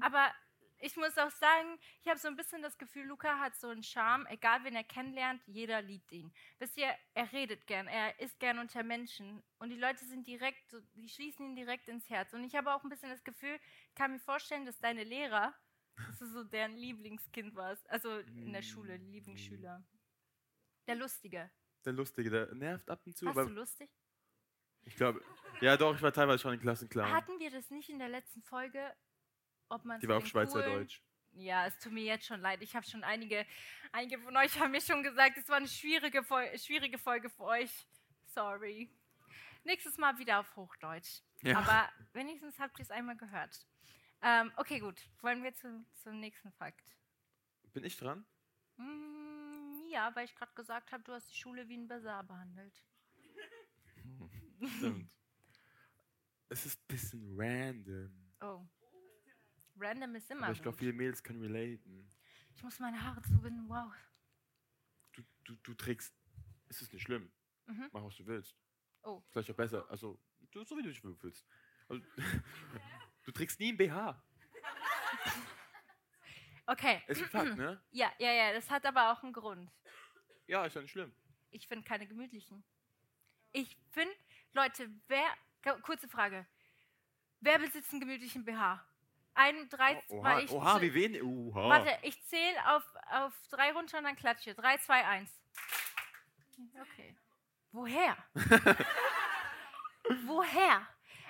Aber 0.00 0.30
ich 0.78 0.96
muss 0.96 1.16
auch 1.18 1.30
sagen, 1.30 1.78
ich 2.02 2.08
habe 2.08 2.18
so 2.18 2.28
ein 2.28 2.36
bisschen 2.36 2.62
das 2.62 2.78
Gefühl, 2.78 3.06
Luca 3.06 3.38
hat 3.38 3.56
so 3.56 3.68
einen 3.68 3.82
Charme, 3.82 4.26
egal 4.26 4.64
wen 4.64 4.74
er 4.74 4.84
kennenlernt, 4.84 5.42
jeder 5.46 5.82
liebt 5.82 6.12
ihn. 6.12 6.32
Wisst 6.58 6.76
ihr, 6.76 6.94
er 7.14 7.32
redet 7.32 7.66
gern, 7.66 7.86
er 7.86 8.18
ist 8.20 8.38
gern 8.40 8.58
unter 8.58 8.82
Menschen 8.82 9.42
und 9.58 9.70
die 9.70 9.78
Leute 9.78 10.04
sind 10.04 10.26
direkt, 10.26 10.70
so, 10.70 10.80
die 10.94 11.08
schließen 11.08 11.46
ihn 11.46 11.56
direkt 11.56 11.88
ins 11.88 12.08
Herz. 12.10 12.32
Und 12.32 12.44
ich 12.44 12.54
habe 12.54 12.74
auch 12.74 12.82
ein 12.82 12.90
bisschen 12.90 13.10
das 13.10 13.24
Gefühl, 13.24 13.58
ich 13.88 13.94
kann 13.94 14.12
mir 14.12 14.20
vorstellen, 14.20 14.66
dass 14.66 14.78
deine 14.78 15.04
Lehrer, 15.04 15.54
dass 15.96 16.18
du 16.18 16.26
so 16.26 16.44
deren 16.44 16.76
Lieblingskind 16.76 17.54
warst, 17.54 17.88
also 17.90 18.18
in 18.18 18.52
der 18.52 18.62
Schule, 18.62 18.96
Lieblingsschüler. 18.96 19.84
Der 20.86 20.94
Lustige. 20.96 21.50
Der 21.84 21.92
Lustige, 21.92 22.30
der 22.30 22.54
nervt 22.54 22.90
ab 22.90 23.02
und 23.06 23.16
zu. 23.16 23.26
Warst 23.26 23.48
du 23.48 23.54
lustig? 23.54 23.90
ich 24.86 24.96
glaube, 24.96 25.22
ja 25.60 25.76
doch, 25.76 25.94
ich 25.94 26.02
war 26.02 26.12
teilweise 26.12 26.40
schon 26.40 26.52
ein 26.52 26.60
Klassenclown. 26.60 27.10
Hatten 27.10 27.38
wir 27.38 27.50
das 27.50 27.70
nicht 27.70 27.88
in 27.88 27.98
der 27.98 28.08
letzten 28.08 28.42
Folge? 28.42 28.94
Ob 29.68 29.84
man 29.84 30.00
Die 30.00 30.08
war 30.08 30.18
auf 30.18 30.26
Schweizerdeutsch. 30.26 31.00
Ja, 31.32 31.66
es 31.66 31.78
tut 31.78 31.92
mir 31.92 32.04
jetzt 32.04 32.26
schon 32.26 32.40
leid. 32.40 32.62
Ich 32.62 32.76
habe 32.76 32.86
schon 32.86 33.02
einige, 33.02 33.44
einige 33.92 34.18
von 34.18 34.36
euch 34.36 34.58
haben 34.58 34.70
mir 34.70 34.80
schon 34.80 35.02
gesagt, 35.02 35.36
es 35.36 35.48
war 35.48 35.56
eine 35.56 35.68
schwierige, 35.68 36.22
Fol 36.22 36.46
schwierige 36.58 36.98
Folge 36.98 37.28
für 37.28 37.44
euch. 37.44 37.86
Sorry. 38.26 38.90
Nächstes 39.64 39.98
Mal 39.98 40.16
wieder 40.18 40.40
auf 40.40 40.56
Hochdeutsch. 40.56 41.22
Ja. 41.42 41.58
Aber 41.58 41.88
wenigstens 42.12 42.58
habt 42.58 42.78
ihr 42.78 42.82
es 42.82 42.90
einmal 42.90 43.16
gehört. 43.16 43.66
Ähm, 44.22 44.52
okay, 44.56 44.78
gut. 44.78 45.00
Wollen 45.20 45.42
wir 45.42 45.54
zu, 45.54 45.84
zum 46.02 46.20
nächsten 46.20 46.52
Fakt? 46.52 46.96
Bin 47.72 47.84
ich 47.84 47.96
dran? 47.96 48.24
Mm, 48.76 49.88
ja, 49.90 50.14
weil 50.14 50.26
ich 50.26 50.34
gerade 50.34 50.54
gesagt 50.54 50.92
habe, 50.92 51.02
du 51.02 51.12
hast 51.12 51.28
die 51.30 51.36
Schule 51.36 51.68
wie 51.68 51.76
ein 51.76 51.88
Basar 51.88 52.22
behandelt. 52.22 52.82
Stimmt. 54.76 55.10
es 56.48 56.66
ist 56.66 56.80
ein 56.80 56.86
bisschen 56.86 57.34
random. 57.36 58.32
Oh. 58.40 58.66
Random 59.76 60.14
ist 60.14 60.30
immer 60.30 60.44
Aber 60.44 60.52
ich 60.52 60.62
glaube, 60.62 60.76
viele 60.76 60.92
Mädels 60.92 61.22
können 61.22 61.42
relaten. 61.42 62.08
Ich 62.54 62.62
muss 62.62 62.78
meine 62.78 63.02
Haare 63.02 63.22
zubinden. 63.22 63.68
Wow. 63.68 63.92
Du, 65.12 65.22
du, 65.44 65.54
du 65.62 65.74
trägst. 65.74 66.14
Es 66.68 66.82
ist 66.82 66.92
nicht 66.92 67.02
schlimm. 67.02 67.30
Mhm. 67.66 67.88
Mach, 67.92 68.04
was 68.04 68.16
du 68.16 68.26
willst. 68.26 68.56
Oh. 69.02 69.22
Vielleicht 69.30 69.50
auch 69.50 69.56
besser. 69.56 69.86
Also, 69.90 70.18
du, 70.50 70.64
so 70.64 70.76
wie 70.76 70.82
du 70.82 70.88
dich 70.88 71.02
willst. 71.02 71.46
Also, 71.88 72.02
du 73.24 73.32
trägst 73.32 73.60
nie 73.60 73.72
ein 73.72 73.76
BH. 73.76 74.22
Okay. 76.66 77.02
Ist 77.08 77.22
ein 77.22 77.28
Fakt, 77.28 77.56
ne? 77.58 77.78
Ja, 77.90 78.10
ja, 78.18 78.32
ja, 78.32 78.52
das 78.54 78.70
hat 78.70 78.86
aber 78.86 79.12
auch 79.12 79.22
einen 79.22 79.34
Grund. 79.34 79.70
Ja, 80.46 80.64
ist 80.64 80.74
ja 80.74 80.80
nicht 80.80 80.92
schlimm. 80.92 81.14
Ich 81.50 81.68
finde 81.68 81.84
keine 81.84 82.06
gemütlichen. 82.06 82.64
Ich 83.52 83.76
finde, 83.90 84.14
Leute, 84.54 84.90
wer, 85.08 85.26
kurze 85.82 86.08
Frage, 86.08 86.46
wer 87.40 87.58
besitzt 87.58 87.92
einen 87.92 88.00
gemütlichen 88.00 88.46
BH? 88.46 88.82
Ein, 89.34 89.68
drei, 89.68 90.00
Oh, 90.08 90.18
oha, 90.20 90.38
ich, 90.40 90.50
oha, 90.50 90.80
wie 90.80 90.94
wenig. 90.94 91.22
Oha. 91.22 91.68
Warte, 91.68 91.98
ich 92.02 92.24
zähle 92.26 92.56
auf, 92.76 92.84
auf 93.10 93.32
drei 93.50 93.72
runter 93.72 93.98
und 93.98 94.04
dann 94.04 94.16
klatsche. 94.16 94.54
Drei, 94.54 94.76
zwei, 94.78 95.04
eins. 95.04 95.30
Okay. 96.80 97.16
Woher? 97.72 98.16
Woher? 100.26 100.86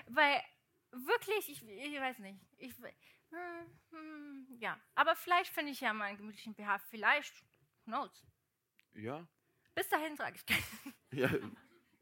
Weil 0.08 0.42
wirklich, 0.90 1.48
ich, 1.48 1.62
ich 1.66 2.00
weiß 2.00 2.18
nicht. 2.18 2.38
Ich, 2.58 2.74
hm, 3.30 3.78
hm, 3.90 4.46
ja, 4.60 4.78
aber 4.94 5.16
vielleicht 5.16 5.52
finde 5.52 5.72
ich 5.72 5.80
ja 5.80 5.92
mal 5.92 6.04
einen 6.04 6.18
gemütlichen 6.18 6.54
BH. 6.54 6.78
Vielleicht. 6.90 7.34
Who 7.86 7.92
knows? 7.92 8.24
Ja. 8.92 9.26
Bis 9.74 9.88
dahin 9.88 10.16
trage 10.16 10.36
ich 10.36 10.46
keinen. 10.46 10.94
Ja. 11.10 11.30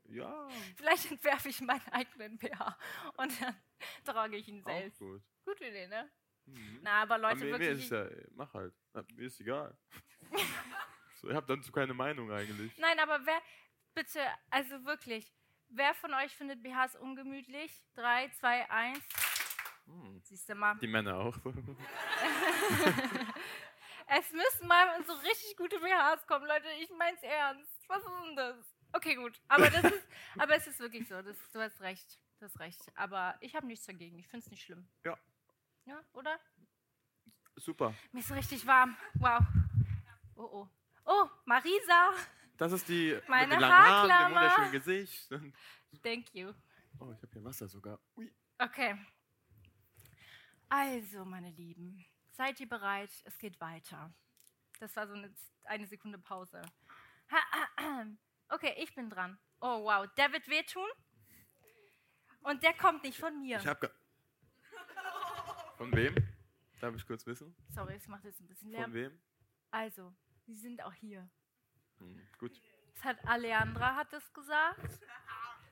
Ja. 0.08 0.48
Vielleicht 0.76 1.10
entwerfe 1.10 1.48
ich 1.50 1.60
meinen 1.60 1.86
eigenen 1.90 2.38
BH 2.38 2.78
und 3.16 3.42
dann 3.42 3.56
trage 4.04 4.36
ich 4.36 4.48
ihn 4.48 4.62
Auch 4.62 4.66
selbst. 4.66 4.98
gut. 4.98 5.22
Gute 5.44 5.66
Idee, 5.66 5.88
ne? 5.88 6.10
Mhm. 6.46 6.80
Na, 6.82 7.02
aber 7.02 7.14
Aber 7.14 7.28
Leute, 7.28 7.44
mir, 7.44 7.52
mir 7.52 7.60
wirklich. 7.60 7.78
ist 7.84 7.92
es 7.92 8.10
ja, 8.12 8.28
mach 8.34 8.52
halt. 8.54 8.74
Mir 9.14 9.26
ist 9.26 9.40
egal. 9.40 9.76
so, 11.20 11.28
ihr 11.28 11.34
habt 11.36 11.48
dann 11.48 11.62
so 11.62 11.72
keine 11.72 11.94
Meinung 11.94 12.30
eigentlich. 12.32 12.76
Nein, 12.78 12.98
aber 12.98 13.24
wer, 13.24 13.40
bitte, 13.94 14.20
also 14.50 14.84
wirklich, 14.84 15.32
wer 15.68 15.94
von 15.94 16.12
euch 16.14 16.34
findet 16.34 16.62
BHs 16.62 16.96
ungemütlich? 16.96 17.84
Drei, 17.94 18.28
zwei, 18.30 18.68
eins. 18.70 19.04
Hm. 19.86 20.20
Siehst 20.24 20.48
du 20.48 20.54
mal. 20.54 20.76
Die 20.78 20.86
Männer 20.86 21.16
auch. 21.16 21.36
Es 24.14 24.30
müssen 24.30 24.68
mal 24.68 25.02
so 25.06 25.12
richtig 25.14 25.56
gute 25.56 25.78
BHs 25.78 26.26
kommen, 26.26 26.46
Leute. 26.46 26.66
Ich 26.80 26.90
mein's 26.98 27.22
ernst. 27.22 27.88
Was 27.88 28.02
ist 28.02 28.10
denn 28.26 28.36
das? 28.36 28.76
Okay, 28.92 29.14
gut. 29.14 29.40
Aber, 29.48 29.70
das 29.70 29.84
ist, 29.84 30.08
aber 30.38 30.54
es 30.54 30.66
ist 30.66 30.80
wirklich 30.80 31.08
so. 31.08 31.22
Das, 31.22 31.36
du 31.52 31.60
hast 31.60 31.80
recht. 31.80 32.20
Du 32.38 32.44
hast 32.44 32.60
recht. 32.60 32.80
Aber 32.94 33.36
ich 33.40 33.54
habe 33.54 33.66
nichts 33.66 33.86
dagegen. 33.86 34.18
Ich 34.18 34.28
finde 34.28 34.44
es 34.44 34.50
nicht 34.50 34.64
schlimm. 34.64 34.86
Ja. 35.04 35.16
Ja, 35.84 36.00
oder? 36.12 36.38
Super. 37.56 37.94
Mir 38.12 38.20
ist 38.20 38.30
richtig 38.30 38.66
warm. 38.66 38.96
Wow. 39.14 39.40
Oh, 40.36 40.42
oh. 40.42 40.68
Oh, 41.04 41.28
Marisa. 41.44 42.12
Das 42.56 42.72
ist 42.72 42.88
die 42.88 43.18
Meine 43.28 43.48
mit 43.48 43.56
den 43.56 43.60
langen 43.60 43.72
Haaren, 43.72 44.08
dem 44.08 44.34
wunderschönen 44.36 44.72
Gesicht. 44.72 45.28
Thank 46.02 46.34
you. 46.34 46.52
Oh, 47.00 47.10
ich 47.12 47.22
habe 47.22 47.32
hier 47.32 47.44
Wasser 47.44 47.68
sogar. 47.68 47.98
Ui. 48.16 48.32
Okay. 48.58 48.96
Also, 50.68 51.24
meine 51.24 51.50
Lieben, 51.50 52.04
seid 52.30 52.60
ihr 52.60 52.68
bereit? 52.68 53.10
Es 53.24 53.36
geht 53.38 53.60
weiter. 53.60 54.14
Das 54.78 54.94
war 54.96 55.06
so 55.06 55.14
eine, 55.14 55.34
eine 55.64 55.86
Sekunde 55.86 56.18
Pause. 56.18 56.62
Okay, 58.48 58.74
ich 58.78 58.94
bin 58.94 59.10
dran. 59.10 59.38
Oh, 59.60 59.84
wow. 59.84 60.06
Der 60.16 60.32
wird 60.32 60.48
wehtun. 60.48 60.88
Und 62.42 62.62
der 62.62 62.74
kommt 62.74 63.02
nicht 63.02 63.18
von 63.18 63.40
mir. 63.40 63.58
Ich 63.58 63.66
habe 63.66 63.92
Von 65.82 65.96
wem? 65.96 66.14
Darf 66.80 66.94
ich 66.94 67.04
kurz 67.04 67.26
wissen? 67.26 67.56
Sorry, 67.74 67.96
es 67.96 68.06
macht 68.06 68.22
jetzt 68.22 68.40
ein 68.40 68.46
bisschen 68.46 68.70
Von 68.70 68.78
Lärm. 68.78 68.94
wem? 68.94 69.18
Also, 69.72 70.14
sie 70.46 70.54
sind 70.54 70.80
auch 70.80 70.92
hier. 70.92 71.28
Hm, 71.98 72.20
gut. 72.38 72.52
Das 72.94 73.02
hat 73.02 73.26
Aleandra 73.26 73.96
hat 73.96 74.12
das 74.12 74.32
gesagt. 74.32 75.00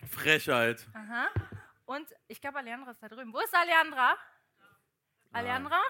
Frechheit. 0.08 0.84
Aha. 0.94 1.28
Und 1.84 2.08
ich 2.26 2.40
glaube, 2.40 2.58
Aleandra 2.58 2.90
ist 2.90 3.00
da 3.00 3.08
drüben. 3.08 3.32
Wo 3.32 3.38
ist 3.38 3.54
Aleandra? 3.54 4.16
Aleandra? 5.30 5.80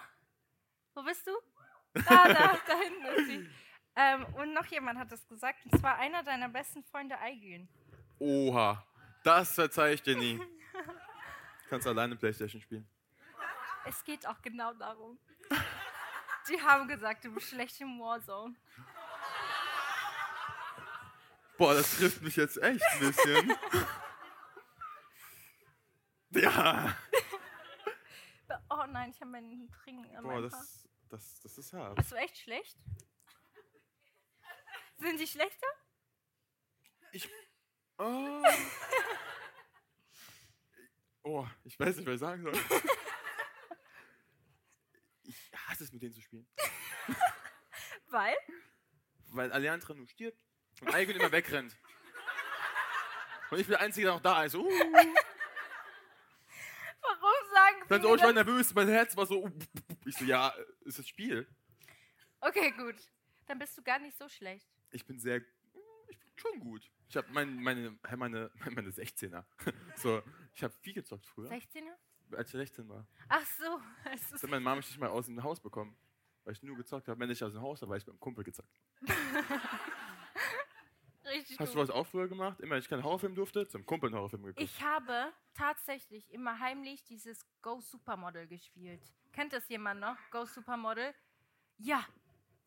Wo 0.94 1.02
bist 1.02 1.26
du? 1.26 1.32
Da, 1.94 2.28
da, 2.28 2.58
da 2.66 2.78
hinten 2.78 3.04
ist 3.16 3.26
sie. 3.26 3.50
Ähm, 3.96 4.26
und 4.34 4.52
noch 4.52 4.66
jemand 4.66 4.98
hat 4.98 5.10
das 5.10 5.26
gesagt, 5.26 5.64
und 5.64 5.80
zwar 5.80 5.96
einer 5.96 6.22
deiner 6.22 6.50
besten 6.50 6.84
Freunde, 6.84 7.18
Aigün. 7.18 7.70
Oha. 8.18 8.86
Das 9.24 9.54
verzeih 9.54 9.94
ich 9.94 10.02
dir 10.02 10.16
nie. 10.16 10.38
Kannst 11.70 11.86
alleine 11.86 12.16
Playstation 12.16 12.60
spielen. 12.60 12.86
Es 13.84 14.04
geht 14.04 14.26
auch 14.26 14.40
genau 14.42 14.74
darum. 14.74 15.18
Die 16.48 16.60
haben 16.60 16.88
gesagt, 16.88 17.24
du 17.24 17.32
bist 17.32 17.48
schlecht 17.48 17.80
im 17.80 18.00
Warzone. 18.00 18.54
Boah, 21.56 21.74
das 21.74 21.96
trifft 21.96 22.22
mich 22.22 22.36
jetzt 22.36 22.60
echt 22.62 22.82
ein 22.82 23.00
bisschen. 23.00 23.56
ja. 26.30 26.96
Oh 28.70 28.84
nein, 28.88 29.10
ich 29.10 29.20
habe 29.20 29.30
meinen 29.30 29.70
Trinken 29.70 30.16
an 30.16 30.24
Boah, 30.24 30.40
das, 30.40 30.88
das, 31.08 31.40
das 31.40 31.58
ist 31.58 31.72
hart. 31.72 31.96
Bist 31.96 32.12
du 32.12 32.16
echt 32.16 32.38
schlecht? 32.38 32.76
Sind 34.96 35.18
die 35.18 35.26
schlechter? 35.26 35.66
Ich. 37.12 37.28
Oh. 37.98 38.42
oh, 41.22 41.46
ich 41.64 41.78
weiß 41.78 41.96
nicht, 41.96 42.06
was 42.06 42.14
ich 42.14 42.20
sagen 42.20 42.42
soll. 42.42 42.52
Hasse 45.80 45.84
es, 45.84 45.92
mit 45.92 46.02
denen 46.02 46.12
zu 46.12 46.20
spielen. 46.20 46.46
Weil? 48.08 48.36
Weil 49.28 49.52
Alliantra 49.52 49.94
nur 49.94 50.06
stirbt 50.08 50.44
und 50.80 50.92
Eigen 50.94 51.12
immer 51.12 51.32
wegrennt. 51.32 51.76
Und 53.50 53.58
ich 53.58 53.66
bin 53.66 53.72
der 53.72 53.80
Einzige, 53.80 54.06
der 54.06 54.14
noch 54.14 54.22
da 54.22 54.44
ist. 54.44 54.54
Uh. 54.54 54.68
Warum 57.02 57.50
sagen 57.52 57.76
sie 57.82 57.88
Dann 57.88 58.02
so, 58.02 58.14
ich 58.14 58.22
war 58.22 58.32
nervös, 58.32 58.74
mein 58.74 58.88
Herz 58.88 59.16
war 59.16 59.26
so. 59.26 59.44
uh, 59.44 59.50
Ich 60.04 60.16
so, 60.16 60.24
ja, 60.24 60.54
ist 60.82 60.98
das 60.98 61.08
Spiel. 61.08 61.48
Okay, 62.40 62.72
gut. 62.72 62.96
Dann 63.46 63.58
bist 63.58 63.76
du 63.76 63.82
gar 63.82 63.98
nicht 63.98 64.16
so 64.16 64.28
schlecht. 64.28 64.68
Ich 64.90 65.04
bin 65.06 65.18
sehr. 65.18 65.42
Ich 66.08 66.18
bin 66.18 66.28
schon 66.36 66.60
gut. 66.60 66.88
Ich 67.08 67.16
habe 67.16 67.26
mein, 67.32 67.56
meine, 67.56 67.98
meine, 68.16 68.50
meine 68.70 68.90
16er. 68.90 69.44
So, 69.96 70.22
ich 70.54 70.62
habe 70.62 70.74
viel 70.80 70.94
gezockt 70.94 71.26
früher, 71.26 71.50
16er? 71.50 71.96
Als 72.34 72.48
ich 72.48 72.52
16 72.58 72.88
war. 72.88 73.06
Ach 73.28 73.44
so. 73.44 73.80
Es 74.12 74.22
Das 74.22 74.32
ist, 74.32 74.42
hat 74.42 74.50
meine 74.50 74.62
Mama 74.62 74.76
mich 74.76 74.88
nicht 74.88 74.98
mal 74.98 75.08
aus 75.08 75.26
dem 75.26 75.42
Haus 75.42 75.60
bekommen. 75.60 75.96
Weil 76.44 76.54
ich 76.54 76.62
nur 76.62 76.76
gezockt 76.76 77.06
habe. 77.08 77.20
Wenn 77.20 77.30
ich 77.30 77.42
aus 77.44 77.52
dem 77.52 77.60
Haus 77.60 77.82
war, 77.82 77.90
war 77.90 77.96
ich 77.96 78.04
beim 78.06 78.18
Kumpel 78.18 78.44
gezockt. 78.44 78.80
richtig 81.24 81.58
Hast 81.58 81.74
du 81.74 81.78
gut. 81.78 81.88
was 81.88 81.94
auch 81.94 82.06
früher 82.06 82.28
gemacht? 82.28 82.60
Immer, 82.60 82.72
wenn 82.72 82.80
ich 82.80 82.88
keinen 82.88 83.04
Horrorfilm 83.04 83.34
durfte, 83.34 83.66
zum 83.68 83.84
Kumpel 83.86 84.08
einen 84.08 84.16
Horrorfilm 84.16 84.42
geguckt. 84.42 84.60
Ich 84.62 84.82
habe 84.82 85.32
tatsächlich 85.54 86.30
immer 86.32 86.58
heimlich 86.58 87.04
dieses 87.04 87.44
Go 87.62 87.80
Supermodel 87.80 88.46
gespielt. 88.46 89.02
Kennt 89.32 89.52
das 89.52 89.68
jemand 89.68 90.00
noch? 90.00 90.16
Go 90.30 90.44
Supermodel? 90.44 91.14
Ja, 91.78 92.04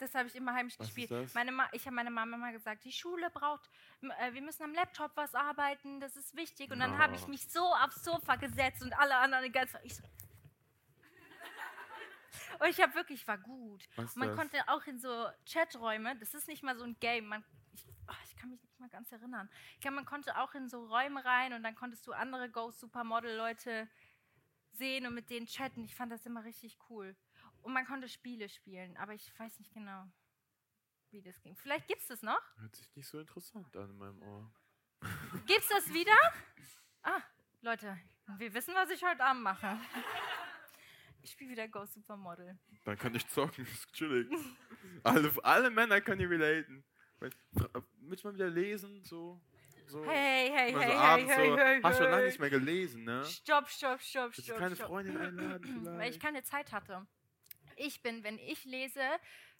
das 0.03 0.13
habe 0.15 0.27
ich 0.27 0.35
immer 0.35 0.53
heimlich 0.53 0.77
Was 0.79 0.87
gespielt. 0.93 1.33
Meine 1.33 1.51
Ma 1.51 1.67
ich 1.71 1.85
habe 1.85 1.95
meiner 1.95 2.09
Mama 2.09 2.37
mal 2.37 2.51
gesagt, 2.51 2.83
die 2.83 2.91
Schule 2.91 3.29
braucht, 3.31 3.69
äh, 4.01 4.33
wir 4.33 4.41
müssen 4.41 4.63
am 4.63 4.73
Laptop 4.73 5.11
was 5.15 5.33
arbeiten, 5.33 5.99
das 5.99 6.15
ist 6.17 6.35
wichtig. 6.35 6.71
Und 6.71 6.79
dann 6.79 6.97
habe 6.97 7.15
ich 7.15 7.23
Oh. 7.23 7.27
mich 7.27 7.47
so 7.49 7.61
aufs 7.63 8.03
Sofa 8.03 8.35
gesetzt 8.35 8.81
und 8.83 8.93
alle 8.93 9.15
anderen 9.17 9.51
Zeit. 9.53 9.79
Ich 9.83 9.95
so, 9.95 10.03
und 12.59 12.67
ich 12.69 12.81
habe 12.81 12.93
wirklich, 12.95 13.27
war 13.27 13.37
gut. 13.37 13.87
Was 13.95 14.13
Und 14.15 14.19
man 14.19 14.29
das? 14.29 14.37
konnte 14.37 14.67
auch 14.67 14.85
in 14.85 14.99
so 14.99 15.27
Chaträume, 15.45 16.15
das 16.17 16.33
ist 16.33 16.47
nicht 16.47 16.63
mal 16.63 16.77
so 16.77 16.83
ein 16.83 16.97
Game, 16.99 17.27
man, 17.27 17.43
ich, 17.73 17.85
ach, 18.07 18.19
ich 18.25 18.35
kann 18.35 18.49
mich 18.49 18.61
nicht 18.61 18.79
mal 18.79 18.89
ganz 18.89 19.11
erinnern. 19.11 19.49
Ich 19.75 19.81
glaube, 19.81 19.95
man 19.95 20.05
konnte 20.05 20.37
auch 20.37 20.53
in 20.53 20.69
so 20.69 20.85
Räume 20.85 21.23
rein 21.23 21.53
und 21.53 21.63
dann 21.63 21.75
konntest 21.75 22.05
du 22.07 22.13
andere 22.13 22.49
Ghost 22.49 22.79
Supermodel 22.79 23.35
Leute 23.35 23.87
sehen 24.71 25.05
und 25.05 25.13
mit 25.13 25.29
denen 25.29 25.47
chatten. 25.47 25.83
Ich 25.85 25.95
fand 25.95 26.11
das 26.11 26.25
immer 26.25 26.43
richtig 26.43 26.77
cool. 26.89 27.15
Und 27.63 27.73
man 27.73 27.85
konnte 27.85 28.07
Spiele 28.09 28.49
spielen, 28.49 28.95
aber 28.97 29.13
ich 29.13 29.31
weiß 29.39 29.57
nicht 29.59 29.73
genau, 29.73 30.05
wie 31.11 31.21
das 31.21 31.39
ging. 31.41 31.55
Vielleicht 31.55 31.87
gibt's 31.87 32.07
das 32.07 32.21
noch? 32.21 32.41
Hört 32.57 32.75
sich 32.75 32.93
nicht 32.95 33.07
so 33.07 33.19
interessant 33.19 33.75
an 33.77 33.89
in 33.89 33.97
meinem 33.97 34.21
Ohr. 34.21 34.51
Gibt's 35.47 35.69
das 35.69 35.93
wieder? 35.93 36.15
Ah, 37.03 37.21
Leute, 37.61 37.97
wir 38.37 38.53
wissen, 38.53 38.73
was 38.75 38.89
ich 38.89 39.03
heute 39.03 39.23
Abend 39.23 39.43
mache. 39.43 39.77
Ich 41.21 41.31
spiele 41.31 41.51
wieder 41.51 41.67
Ghost 41.69 41.93
Supermodel. 41.93 42.57
Dann 42.83 42.97
kann 42.97 43.15
ich 43.15 43.25
zocken, 43.29 43.65
ist 43.73 43.91
chillig. 43.93 44.29
alle, 45.03 45.31
alle 45.43 45.69
Männer 45.69 46.01
können 46.01 46.19
hier 46.19 46.29
relaten. 46.29 46.83
Fra- 47.57 47.81
Willst 48.01 48.23
du 48.23 48.27
mal 48.27 48.33
wieder 48.35 48.49
lesen? 48.49 49.01
So. 49.05 49.41
so 49.87 50.03
Hey, 50.05 50.49
hey, 50.51 50.71
hey, 50.71 50.73
so 50.73 50.79
hey, 50.81 50.91
abends 50.95 51.31
hey, 51.33 51.49
so, 51.49 51.57
hey, 51.57 51.81
Hast 51.81 51.97
schon 51.97 52.05
lange 52.07 52.17
hey. 52.17 52.25
nicht 52.27 52.39
mehr 52.39 52.49
gelesen, 52.49 53.03
ne? 53.05 53.23
Stopp, 53.23 53.69
stopp, 53.69 54.01
stopp, 54.01 54.25
Willst 54.31 54.39
du 54.39 54.43
stopp. 54.43 54.57
keine 54.57 54.75
stopp. 54.75 54.87
Freundin 54.87 55.17
einladen 55.17 55.63
vielleicht? 55.65 55.99
Weil 55.99 56.11
ich 56.11 56.19
keine 56.19 56.43
Zeit 56.43 56.73
hatte. 56.73 57.07
Ich 57.83 58.01
bin, 58.01 58.23
wenn 58.23 58.39
ich 58.39 58.63
lese, 58.63 59.01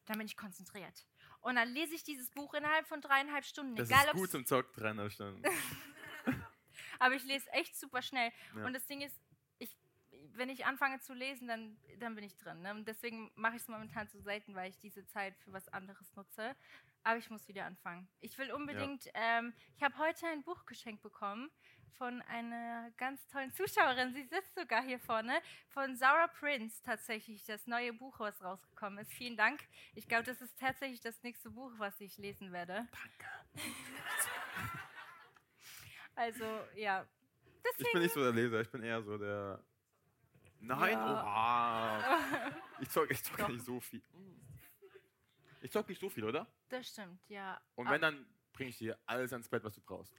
dann 0.05 0.17
bin 0.17 0.27
ich 0.27 0.37
konzentriert. 0.37 1.05
Und 1.41 1.55
dann 1.55 1.69
lese 1.73 1.93
ich 1.93 2.03
dieses 2.03 2.29
Buch 2.29 2.53
innerhalb 2.53 2.87
von 2.87 3.01
dreieinhalb 3.01 3.43
Stunden. 3.43 3.75
das 3.75 3.89
egal, 3.89 4.05
ist 4.05 4.13
gut 4.13 4.31
zum 4.31 4.45
Zock 4.45 4.73
dreieinhalb 4.73 5.11
Stunden. 5.11 5.43
aber 6.99 7.15
ich 7.15 7.23
lese 7.25 7.51
echt 7.51 7.77
super 7.77 8.01
schnell. 8.01 8.31
Ja. 8.55 8.65
Und 8.65 8.73
das 8.73 8.85
Ding 8.85 9.01
ist, 9.01 9.19
ich, 9.59 9.75
wenn 10.31 10.49
ich 10.49 10.65
anfange 10.65 11.01
zu 11.01 11.13
lesen, 11.13 11.49
dann, 11.49 11.77
dann 11.99 12.15
bin 12.15 12.23
ich 12.23 12.37
drin. 12.37 12.61
Ne? 12.61 12.71
Und 12.71 12.87
deswegen 12.87 13.29
mache 13.35 13.57
ich 13.57 13.63
es 13.63 13.67
momentan 13.67 14.07
so 14.07 14.21
selten, 14.21 14.55
weil 14.55 14.69
ich 14.69 14.79
diese 14.79 15.05
Zeit 15.07 15.37
für 15.39 15.51
was 15.51 15.67
anderes 15.67 16.15
nutze. 16.15 16.55
Aber 17.03 17.17
ich 17.17 17.29
muss 17.29 17.49
wieder 17.49 17.65
anfangen. 17.65 18.07
Ich 18.21 18.37
will 18.37 18.53
unbedingt, 18.53 19.09
ähm, 19.13 19.53
ich 19.75 19.83
habe 19.83 19.97
heute 19.97 20.25
ein 20.27 20.43
Buch 20.43 20.65
geschenkt 20.65 21.03
bekommen 21.03 21.51
von 21.97 22.21
einer 22.23 22.91
ganz 22.97 23.25
tollen 23.27 23.51
Zuschauerin. 23.53 24.13
Sie 24.13 24.23
sitzt 24.23 24.55
sogar 24.55 24.83
hier 24.83 24.99
vorne. 24.99 25.41
Von 25.69 25.95
Sarah 25.95 26.27
Prince 26.27 26.81
tatsächlich, 26.83 27.43
das 27.45 27.67
neue 27.67 27.93
Buch, 27.93 28.19
was 28.19 28.41
rausgekommen 28.43 28.99
ist. 28.99 29.11
Vielen 29.13 29.37
Dank. 29.37 29.61
Ich 29.95 30.07
glaube, 30.07 30.23
das 30.23 30.41
ist 30.41 30.57
tatsächlich 30.59 31.01
das 31.01 31.21
nächste 31.23 31.49
Buch, 31.49 31.71
was 31.77 31.99
ich 32.01 32.17
lesen 32.17 32.51
werde. 32.51 32.87
Danke. 32.91 33.27
also, 36.15 36.45
ja. 36.75 37.05
Deswegen, 37.63 37.87
Ich 37.87 37.93
bin 37.93 38.01
nicht 38.01 38.13
so 38.13 38.21
der 38.21 38.33
Leser, 38.33 38.61
ich 38.61 38.69
bin 38.69 38.83
eher 38.83 39.01
so 39.01 39.17
der. 39.17 39.63
Nein, 40.59 40.97
oha. 40.97 42.19
Ich 42.79 42.89
zocke 42.89 43.13
ich 43.13 43.23
zock 43.23 43.49
nicht 43.49 43.65
so 43.65 43.79
viel. 43.79 44.01
Ich 45.61 45.71
zocke 45.71 45.91
nicht 45.91 45.99
so 45.99 46.09
viel, 46.09 46.23
oder? 46.25 46.47
das 46.69 46.89
stimmt, 46.89 47.21
ja. 47.29 47.61
Und 47.75 47.89
wenn, 47.89 48.01
dann 48.01 48.25
bringe 48.51 48.69
ich 48.69 48.77
dir 48.77 48.97
alles 49.05 49.31
ans 49.31 49.47
Bett, 49.47 49.63
was 49.63 49.73
du 49.73 49.81
brauchst. 49.81 50.13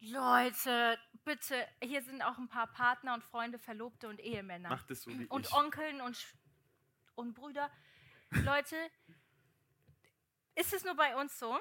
Leute, 0.00 0.98
bitte, 1.24 1.66
hier 1.82 2.02
sind 2.02 2.22
auch 2.22 2.38
ein 2.38 2.48
paar 2.48 2.66
Partner 2.68 3.14
und 3.14 3.24
Freunde, 3.24 3.58
Verlobte 3.58 4.08
und 4.08 4.20
Ehemänner. 4.20 4.68
Mach 4.68 4.82
das 4.84 5.02
so 5.02 5.10
wie 5.10 5.26
und 5.26 5.46
ich. 5.46 5.52
Onkeln 5.52 6.00
und, 6.00 6.16
Sch- 6.16 6.34
und 7.14 7.34
Brüder. 7.34 7.70
Leute, 8.30 8.76
ist 10.54 10.72
es 10.72 10.84
nur 10.84 10.94
bei 10.94 11.16
uns 11.16 11.38
so? 11.38 11.58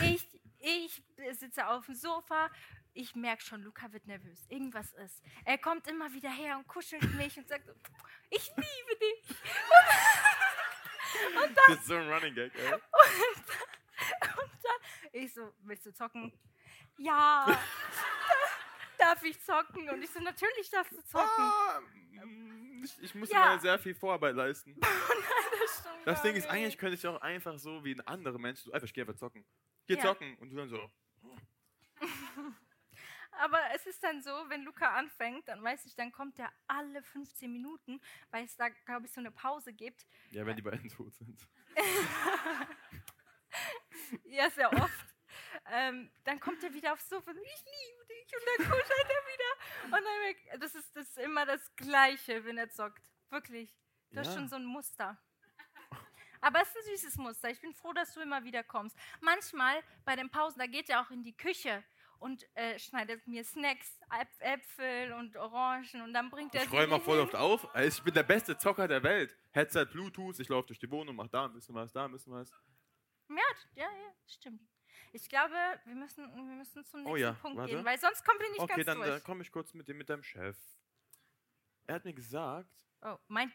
Ich, 0.00 0.26
ich 0.58 1.02
sitze 1.38 1.66
auf 1.68 1.86
dem 1.86 1.94
Sofa, 1.94 2.50
ich 2.94 3.14
merke 3.14 3.42
schon, 3.42 3.62
Luca 3.62 3.92
wird 3.92 4.06
nervös. 4.06 4.46
Irgendwas 4.48 4.92
ist. 4.94 5.22
Er 5.44 5.58
kommt 5.58 5.86
immer 5.86 6.12
wieder 6.12 6.30
her 6.30 6.56
und 6.58 6.66
kuschelt 6.66 7.14
mich 7.14 7.36
und 7.36 7.48
sagt, 7.48 7.68
ich 8.30 8.48
liebe 8.56 8.98
dich. 9.00 9.36
Das 11.68 11.78
ist 11.78 11.86
so 11.86 11.94
ein 11.96 12.06
Running 12.12 12.34
Gag, 12.34 12.54
ey. 12.54 12.72
Und 12.74 12.80
dann, 14.62 14.80
ich 15.12 15.32
so, 15.32 15.54
willst 15.60 15.86
du 15.86 15.92
zocken? 15.94 16.32
Ja. 16.98 17.46
Darf 18.98 19.22
ich 19.22 19.40
zocken? 19.42 19.88
Und 19.90 20.02
ich 20.02 20.10
so, 20.10 20.20
natürlich 20.20 20.68
darfst 20.70 20.92
du 20.92 21.02
zocken. 21.04 21.26
Ah, 21.44 21.80
mm, 22.24 22.82
ich, 22.84 23.02
ich 23.02 23.14
muss 23.14 23.30
Ja. 23.30 23.52
immer 23.52 23.60
sehr 23.60 23.78
viel 23.78 23.94
Vorarbeit 23.94 24.34
leisten. 24.34 24.76
Das, 25.60 25.80
stimmt 25.80 26.06
Das 26.06 26.22
Ding 26.22 26.36
ist, 26.36 26.46
eigentlich 26.46 26.78
könnte 26.78 26.94
ich 26.94 27.06
auch 27.06 27.20
einfach 27.20 27.58
so 27.58 27.84
wie 27.84 27.92
ein 27.94 28.00
anderer 28.06 28.38
Mensch, 28.38 28.60
so 28.60 28.72
einfach, 28.72 28.86
ich 28.86 28.94
geh 28.94 29.00
einfach 29.02 29.16
zocken. 29.16 29.44
Geh 29.86 29.94
Ja. 29.94 30.00
zocken. 30.02 30.36
Und 30.38 30.50
du 30.50 30.56
dann 30.56 30.68
so, 30.68 30.90
Aber 33.32 33.58
es 33.74 33.86
ist 33.86 34.02
dann 34.02 34.22
so, 34.22 34.30
wenn 34.48 34.62
Luca 34.64 34.94
anfängt, 34.94 35.46
dann 35.48 35.62
weiß 35.62 35.84
ich, 35.86 35.94
dann 35.94 36.10
kommt 36.12 36.38
er 36.38 36.50
alle 36.66 37.02
15 37.02 37.52
Minuten, 37.52 38.00
weil 38.30 38.44
es 38.44 38.56
da, 38.56 38.68
glaube 38.68 39.06
ich, 39.06 39.12
so 39.12 39.20
eine 39.20 39.30
Pause 39.30 39.72
gibt. 39.72 40.06
ja, 40.30 40.44
wenn 40.46 40.56
die 40.56 40.62
beiden 40.62 40.88
tot 40.88 41.14
sind. 41.14 41.46
Ja, 44.24 44.50
sehr 44.50 44.72
oft. 44.72 45.07
Ähm, 45.70 46.10
dann 46.24 46.40
kommt 46.40 46.62
er 46.64 46.72
wieder 46.72 46.92
aufs 46.92 47.08
Sofa 47.08 47.30
und 47.30 47.36
ich 47.38 47.64
liebe 47.64 48.06
dich 48.06 48.32
und 48.34 48.42
dann 48.46 48.70
kuschelt 48.70 48.90
er 49.08 49.32
wieder. 49.32 49.96
Und 49.96 50.04
dann, 50.52 50.60
das, 50.60 50.74
ist, 50.74 50.94
das 50.96 51.08
ist 51.08 51.18
immer 51.18 51.46
das 51.46 51.74
Gleiche, 51.76 52.44
wenn 52.44 52.58
er 52.58 52.70
zockt. 52.70 53.10
Wirklich. 53.30 53.74
Du 54.10 54.20
hast 54.20 54.28
Ja. 54.28 54.34
schon 54.34 54.48
so 54.48 54.56
ein 54.56 54.64
Muster. 54.64 55.18
Aber 56.40 56.62
es 56.62 56.68
ist 56.68 56.76
ein 56.76 56.96
süßes 56.96 57.16
Muster. 57.16 57.50
Ich 57.50 57.60
bin 57.60 57.74
froh, 57.74 57.92
dass 57.92 58.14
du 58.14 58.20
immer 58.20 58.44
wieder 58.44 58.62
kommst. 58.62 58.96
Manchmal 59.20 59.82
bei 60.04 60.14
den 60.16 60.30
Pausen, 60.30 60.58
da 60.60 60.66
geht 60.66 60.88
er 60.88 61.00
auch 61.02 61.10
in 61.10 61.24
die 61.24 61.36
Küche 61.36 61.82
und 62.20 62.46
äh, 62.56 62.78
schneidet 62.78 63.26
mir 63.26 63.44
Snacks, 63.44 64.00
Äp- 64.10 64.40
Äpfel 64.40 65.12
und 65.14 65.36
Orangen 65.36 66.02
und 66.02 66.12
dann 66.12 66.30
bringt 66.30 66.54
er 66.54 66.62
Ich 66.64 66.72
räume 66.72 66.86
mal 66.88 67.00
voll 67.00 67.18
oft 67.20 67.34
auf. 67.34 67.66
Ich 67.76 68.02
bin 68.02 68.14
der 68.14 68.22
beste 68.22 68.56
Zocker 68.56 68.86
der 68.88 69.02
Welt. 69.02 69.36
Headset, 69.52 69.86
Bluetooth, 69.86 70.38
ich 70.38 70.48
laufe 70.48 70.68
durch 70.68 70.78
die 70.78 70.90
Wohnung, 70.90 71.16
mach 71.16 71.28
da 71.28 71.44
ein 71.46 71.52
bisschen 71.52 71.74
was, 71.74 71.92
da 71.92 72.04
ein 72.04 72.12
bisschen 72.12 72.32
was. 72.32 72.50
Ja, 73.28 73.36
ja, 73.74 73.84
ja, 73.90 74.14
stimmt. 74.26 74.62
Ich 75.12 75.28
glaube, 75.28 75.54
wir 75.84 75.94
müssen, 75.94 76.24
wir 76.34 76.42
müssen 76.56 76.84
zum 76.84 77.00
nächsten 77.00 77.12
Oh 77.12 77.16
ja, 77.16 77.32
Punkt 77.34 77.56
warte. 77.58 77.74
gehen, 77.74 77.84
weil 77.84 77.98
sonst 77.98 78.24
kommen 78.24 78.38
wir 78.40 78.50
nicht 78.50 78.60
Okay, 78.60 78.74
ganz 78.84 78.86
dann 78.86 78.98
durch. 78.98 79.16
äh, 79.16 79.20
komme 79.20 79.42
ich 79.42 79.50
kurz 79.50 79.72
mit 79.74 79.88
dem 79.88 79.98
mit 79.98 80.08
deinem 80.08 80.22
Chef. 80.22 80.56
Er 81.86 81.94
hat 81.96 82.04
mir 82.04 82.12
gesagt, 82.14 82.68
oh, 83.02 83.16
mein, 83.28 83.52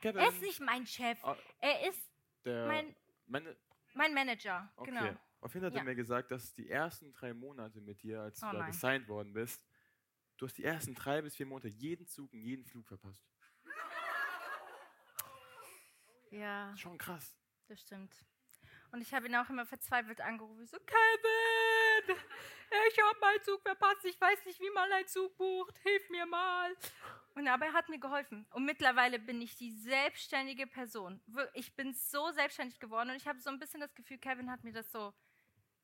Kevin, 0.00 0.20
er 0.20 0.28
ist 0.30 0.40
nicht 0.42 0.60
mein 0.60 0.86
Chef. 0.86 1.22
Ah, 1.24 1.36
Er 1.60 1.88
ist 1.88 2.02
der, 2.44 2.66
mein, 2.66 2.96
meine, 3.26 3.56
mein 3.94 4.12
Manager. 4.14 4.70
okay. 4.76 4.90
Genau. 4.90 5.16
Auf 5.40 5.54
jeden 5.54 5.62
Fall 5.62 5.70
hat 5.70 5.74
Ja. 5.74 5.80
er 5.82 5.84
mir 5.84 5.94
gesagt, 5.94 6.32
dass 6.32 6.52
die 6.54 6.68
ersten 6.68 7.12
drei 7.12 7.32
Monate 7.32 7.80
mit 7.80 8.02
dir, 8.02 8.22
als 8.22 8.40
du 8.40 8.46
Oh 8.46 8.52
da 8.52 8.58
nein. 8.58 8.70
gesigned 8.72 9.06
worden 9.06 9.32
bist, 9.32 9.64
du 10.36 10.46
hast 10.46 10.58
die 10.58 10.64
ersten 10.64 10.94
drei 10.96 11.22
bis 11.22 11.36
vier 11.36 11.46
Monate 11.46 11.68
jeden 11.68 12.06
Zug 12.08 12.32
und 12.32 12.40
jeden 12.42 12.64
Flug 12.64 12.88
verpasst. 12.88 13.22
Ja, 16.30 16.76
Schon 16.76 16.98
krass. 16.98 17.36
das 17.68 17.80
stimmt. 17.80 18.12
Und 18.92 19.00
ich 19.02 19.12
habe 19.12 19.26
ihn 19.26 19.36
auch 19.36 19.48
immer 19.50 19.66
verzweifelt 19.66 20.20
angerufen. 20.20 20.66
So, 20.66 20.78
Kevin, 20.78 22.16
ich 22.90 22.98
habe 23.02 23.18
meinen 23.20 23.42
Zug 23.42 23.60
verpasst. 23.62 24.04
Ich 24.04 24.20
weiß 24.20 24.44
nicht, 24.46 24.60
wie 24.60 24.70
man 24.70 24.90
einen 24.90 25.06
Zug 25.06 25.36
bucht. 25.36 25.76
Hilf 25.78 26.08
mir 26.10 26.26
mal. 26.26 26.74
Und 27.34 27.46
aber 27.48 27.66
er 27.66 27.72
hat 27.72 27.88
mir 27.88 27.98
geholfen. 28.00 28.46
Und 28.50 28.64
mittlerweile 28.64 29.18
bin 29.18 29.40
ich 29.40 29.56
die 29.56 29.72
selbstständige 29.72 30.66
Person. 30.66 31.20
Ich 31.54 31.74
bin 31.76 31.92
so 31.92 32.30
selbstständig 32.32 32.80
geworden. 32.80 33.10
Und 33.10 33.16
ich 33.16 33.28
habe 33.28 33.38
so 33.40 33.50
ein 33.50 33.58
bisschen 33.58 33.80
das 33.80 33.94
Gefühl, 33.94 34.18
Kevin 34.18 34.50
hat 34.50 34.64
mir 34.64 34.72
das 34.72 34.90
so 34.90 35.12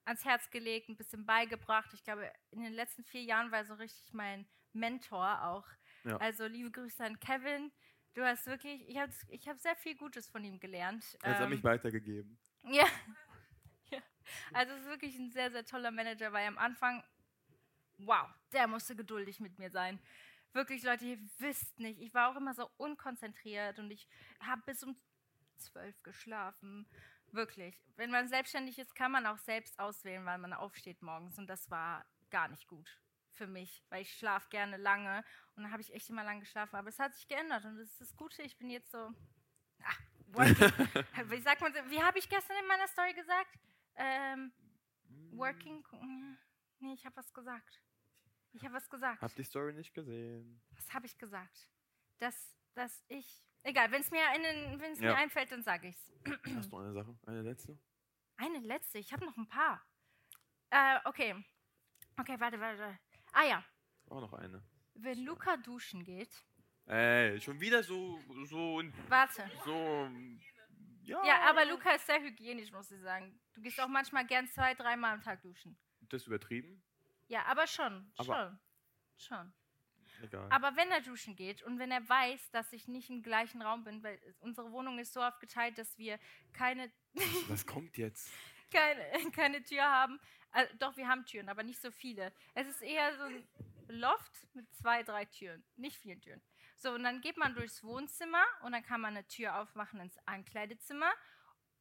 ans 0.07 0.25
Herz 0.25 0.51
gelegt, 0.51 0.89
ein 0.89 0.97
bisschen 0.97 1.25
beigebracht. 1.25 1.93
Ich 1.95 2.03
glaube, 2.03 2.31
in 2.51 2.63
den 2.63 2.73
letzten 2.73 3.05
vier 3.05 3.23
Jahren 3.23 3.51
war 3.51 3.61
er 3.61 3.65
so 3.67 3.75
richtig 3.75 4.13
mein 4.13 4.47
Mentor 4.73 5.43
auch. 5.43 5.67
Ja. 6.05 6.17
Also 6.19 6.47
liebe 6.47 6.71
Grüße 6.71 7.05
an 7.05 7.19
Kevin. 7.21 7.73
Du 8.15 8.23
hast 8.23 8.47
wirklich, 8.47 8.89
ich 8.89 8.97
habe 8.99 9.13
ich 9.29 9.49
hab 9.49 9.59
sehr 9.59 9.75
viel 9.77 9.97
Gutes 9.97 10.29
von 10.29 10.45
ihm 10.45 10.61
gelernt. 10.61 11.17
Er 11.23 11.35
hat 11.35 11.43
Ähm, 11.45 11.51
mich 11.51 11.65
weitergegeben. 11.65 12.39
Ja. 12.65 12.87
ja. 13.91 13.99
Also 14.53 14.73
es 14.75 14.81
ist 14.81 14.89
wirklich 14.89 15.19
ein 15.19 15.31
sehr, 15.31 15.51
sehr 15.51 15.65
toller 15.65 15.91
Manager, 15.91 16.33
weil 16.33 16.47
am 16.47 16.59
Anfang, 16.59 17.03
wow, 17.99 18.29
der 18.53 18.67
musste 18.67 18.97
geduldig 18.97 19.41
mit 19.41 19.59
mir 19.59 19.71
sein. 19.71 20.01
Wirklich, 20.53 20.83
Leute, 20.85 21.05
ihr 21.05 21.19
wisst 21.39 21.79
nicht, 21.81 22.01
ich 22.01 22.15
war 22.15 22.31
auch 22.31 22.37
immer 22.37 22.55
so 22.55 22.71
unkonzentriert 22.77 23.79
und 23.79 23.91
ich 23.91 24.09
habe 24.41 24.63
bis 24.67 24.85
um 24.85 24.97
zwölf 25.57 26.01
geschlafen. 26.03 26.87
Wirklich. 27.33 27.77
Wenn 27.97 28.11
man 28.11 28.29
selbstständig 28.29 28.79
ist, 28.79 28.95
kann 28.95 29.11
man 29.11 29.27
auch 29.27 29.39
selbst 29.39 29.79
auswählen, 29.81 30.25
weil 30.25 30.39
man 30.39 30.53
aufsteht 30.53 31.03
morgens 31.03 31.39
und 31.39 31.49
das 31.49 31.71
war 31.71 32.05
gar 32.31 32.49
nicht 32.49 32.69
gut 32.69 33.01
für 33.33 33.47
mich, 33.49 33.83
weil 33.89 34.03
ich 34.03 34.17
schlafe 34.17 34.49
gerne 34.49 34.77
lange 34.77 35.25
und 35.57 35.65
dann 35.65 35.73
habe 35.73 35.83
ich 35.83 35.93
echt 35.93 36.09
immer 36.09 36.23
lang 36.23 36.41
geschlafen. 36.41 36.77
Aber 36.77 36.89
es 36.89 36.99
hat 36.99 37.15
sich 37.15 37.27
geändert 37.27 37.65
und 37.65 37.77
das 37.77 37.89
ist 37.89 38.01
das 38.01 38.17
Gute. 38.17 38.43
Ich 38.43 38.57
bin 38.57 38.71
jetzt 38.71 38.93
so, 38.93 39.13
working. 39.79 40.14
wie 41.31 41.41
sagt 41.41 41.61
man, 41.61 41.73
wie 41.91 42.03
habe 42.03 42.19
ich 42.19 42.29
gestern 42.29 42.57
in 42.61 42.67
meiner 42.67 42.87
Story 42.89 43.13
gesagt? 43.15 43.59
Ähm, 43.97 44.53
working, 45.33 45.85
nee, 46.81 46.95
ich 46.95 47.05
habe 47.07 47.17
was 47.17 47.33
gesagt. 47.33 47.81
Ich 48.53 48.65
habe 48.65 48.75
was 48.75 48.89
gesagt. 48.89 49.21
Hab 49.23 49.35
die 49.35 49.45
Story 49.45 49.73
nicht 49.73 49.93
gesehen. 49.95 50.61
Was 50.77 50.93
habe 50.95 51.07
ich 51.07 51.19
gesagt? 51.19 51.69
Dass, 52.19 52.57
dass 52.75 53.05
ich, 53.09 53.27
egal, 53.63 53.91
wenn 53.91 54.01
es 54.01 54.11
mir, 54.11 54.23
in 54.37 54.81
wenn's 54.81 55.01
Ja. 55.01 55.13
mir 55.13 55.17
einfällt, 55.17 55.51
dann 55.53 55.63
sage 55.63 55.89
ich 55.89 55.97
es. 55.97 56.13
Hast 56.57 56.71
du 56.73 56.79
eine 56.79 56.93
Sache? 56.93 57.17
Eine 57.27 57.43
letzte? 57.43 57.79
Eine 58.37 58.59
letzte, 58.61 58.99
ich 58.99 59.13
habe 59.13 59.25
noch 59.25 59.37
ein 59.37 59.49
paar. 59.49 59.85
Äh, 60.71 60.99
okay. 61.05 61.45
Okay, 62.19 62.37
warte, 62.39 62.59
warte, 62.61 62.79
warte. 62.79 62.99
Ah 63.33 63.45
ja, 63.45 63.65
Auch 64.09 64.21
noch 64.21 64.33
eine. 64.35 64.63
wenn 64.95 65.25
Luca 65.25 65.57
duschen 65.57 66.05
geht, 66.05 66.45
Ey, 66.87 67.41
schon 67.41 67.59
wieder 67.61 67.83
so, 67.83 68.19
so, 68.45 68.83
warte. 69.09 69.51
so, 69.65 70.09
ja. 71.03 71.25
Ja, 71.25 71.41
aber 71.51 71.65
Luca 71.65 71.93
ist 71.93 72.07
sehr 72.07 72.21
hygienisch, 72.21 72.71
muss 72.73 72.91
ich 72.91 73.01
sagen. 73.01 73.39
Du 73.55 73.61
gehst 73.63 73.81
auch 73.81 73.89
manchmal 73.89 74.27
gern 74.27 74.49
zwei, 74.49 74.75
dreimal 74.75 75.15
am 75.15 75.23
Tag 75.23 75.41
duschen. 75.43 75.79
Das 76.01 76.23
ist 76.23 76.27
übertrieben? 76.27 76.83
Ja, 77.29 77.45
aber 77.47 77.67
schon, 77.67 78.13
Aber- 78.19 78.59
schon, 79.17 79.39
schon. 79.39 79.55
Egal. 80.23 80.47
Aber 80.51 80.77
wenn 80.77 80.91
er 80.91 81.01
duschen 81.01 81.35
geht 81.37 81.63
und 81.65 81.79
wenn 81.79 81.91
er 81.91 82.07
weiß, 82.09 82.51
dass 82.53 82.73
ich 82.73 82.87
nicht 82.87 83.11
im 83.11 83.23
gleichen 83.23 83.61
Raum 83.63 83.83
bin, 83.85 84.03
weil 84.03 84.19
unsere 84.41 84.71
Wohnung 84.71 84.99
ist 84.99 85.13
so 85.13 85.21
aufgeteilt, 85.23 85.77
dass 85.77 85.99
wir 85.99 86.19
keine, 86.53 86.91
Was 87.49 87.67
kommt 87.67 87.97
jetzt? 87.97 88.31
keine, 88.73 89.31
keine 89.33 89.63
Tür 89.65 89.83
haben. 89.83 90.21
Äh, 90.53 90.67
doch, 90.79 90.97
wir 90.97 91.09
haben 91.09 91.25
Türen, 91.27 91.49
aber 91.49 91.63
nicht 91.65 91.81
so 91.81 91.91
viele. 91.91 92.33
Es 92.55 92.69
ist 92.69 92.81
eher 92.83 93.17
so 93.19 93.25
ein 93.25 93.47
Loft 93.89 94.33
mit 94.55 94.73
zwei, 94.77 95.03
drei 95.03 95.25
Türen, 95.25 95.65
nicht 95.77 95.97
vielen 95.97 96.21
Türen. 96.21 96.41
So, 96.85 96.93
und 96.93 97.03
dann 97.03 97.23
geht 97.23 97.39
man 97.39 97.55
durchs 97.55 97.83
Wohnzimmer 97.83 98.45
und 98.61 98.73
dann 98.73 98.83
kann 98.83 99.01
man 99.01 99.17
eine 99.17 99.27
Tür 99.27 99.57
aufmachen 99.59 100.01
ins 100.01 100.19
Ankleidezimmer. 100.27 101.11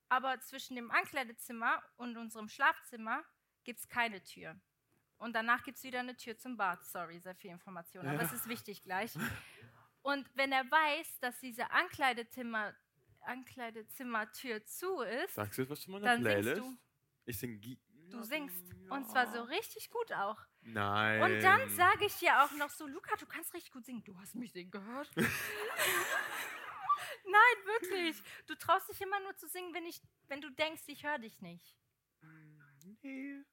Aber 0.08 0.40
zwischen 0.40 0.78
dem 0.78 0.92
Ankleidezimmer 0.92 1.84
und 1.98 2.16
unserem 2.16 2.48
Schlafzimmer 2.48 3.22
gibt 3.66 3.80
es 3.80 3.90
keine 3.90 4.24
Tür. 4.24 4.56
Und 5.18 5.34
danach 5.36 5.64
gibt 5.66 5.78
es 5.78 5.84
wieder 5.84 6.00
eine 6.00 6.16
Tür 6.16 6.38
zum 6.38 6.56
Bad. 6.56 6.86
Sorry, 6.86 7.20
sehr 7.20 7.36
viel 7.36 7.52
Information, 7.52 8.08
aber 8.08 8.20
Ja. 8.22 8.26
es 8.28 8.32
ist 8.32 8.48
wichtig 8.48 8.82
gleich. 8.82 9.12
Und 10.04 10.26
wenn 10.36 10.54
er 10.54 10.64
weiß, 10.72 11.20
dass 11.20 11.38
diese 11.42 11.70
Ankleidezimmer, 11.72 12.74
Ankleidezimmertür 13.20 14.64
zu 14.66 15.02
ist, 15.02 15.36
Sagst 15.36 15.58
du 15.58 15.64
jetzt 15.64 15.72
was 15.72 15.82
zu 15.82 15.92
meiner 15.92 16.06
Dann 16.06 16.24
singst 16.24 16.32
Playlist? 16.44 16.62
du. 16.62 16.78
Ich 17.26 17.38
sing 17.40 17.60
du 18.10 18.24
singst. 18.24 18.70
ja. 18.86 18.96
Und 18.96 19.10
zwar 19.10 19.28
so 19.34 19.42
richtig 19.44 19.90
gut 19.90 20.14
auch. 20.14 20.40
Nein. 20.66 21.22
Und 21.22 21.42
dann 21.42 21.70
sage 21.70 22.06
ich 22.06 22.16
dir 22.16 22.44
auch 22.44 22.52
noch 22.54 22.70
so, 22.70 22.88
Luca, 22.88 23.16
du 23.18 23.26
kannst 23.26 23.54
richtig 23.54 23.72
gut 23.72 23.86
singen. 23.86 24.04
Du 24.04 24.18
hast 24.20 24.36
mich 24.36 24.52
singen 24.52 24.72
gehört. 24.72 25.12
Nein, 27.26 27.58
wirklich. 27.66 28.22
Du 28.48 28.56
traust 28.56 28.90
dich 28.90 29.00
immer 29.02 29.20
nur 29.22 29.36
zu 29.36 29.48
singen, 29.48 29.74
wenn, 29.74 29.86
ich, 29.86 30.02
wenn 30.28 30.42
du 30.42 30.50
denkst, 30.52 30.84
ich 30.88 31.04
höre 31.04 31.20
dich 31.20 31.42
nicht. 31.42 31.76
Nee. 33.02 33.44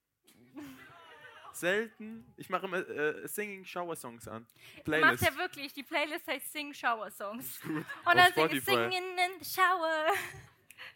Selten. 1.53 2.33
Ich 2.37 2.49
mache 2.49 2.67
immer 2.67 2.89
äh, 2.89 3.27
Singing 3.27 3.65
Shower 3.65 3.97
Songs 3.97 4.29
an. 4.29 4.43
Macht 4.43 4.85
Playlist. 4.85 5.23
er 5.23 5.37
wirklich. 5.37 5.73
Die 5.73 5.83
Playlist 5.83 6.27
heißt 6.27 6.53
Sing 6.53 6.73
Shower 6.73 7.11
Songs. 7.11 7.61
Und 7.65 7.85
dann 8.05 8.33
singe 8.33 8.57
ich. 8.57 8.65
Singing 8.65 8.93
in 8.93 9.41
the 9.41 9.45
Shower. 9.45 10.07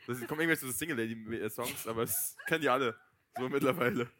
Das 0.06 0.18
kommen 0.26 0.40
irgendwelche 0.40 0.66
so 0.66 0.72
Single 0.72 0.96
Lady 0.96 1.50
Songs, 1.50 1.86
aber 1.86 2.04
es 2.04 2.36
kennen 2.46 2.62
die 2.62 2.68
alle. 2.68 2.98
So 3.36 3.48
mittlerweile. 3.48 4.10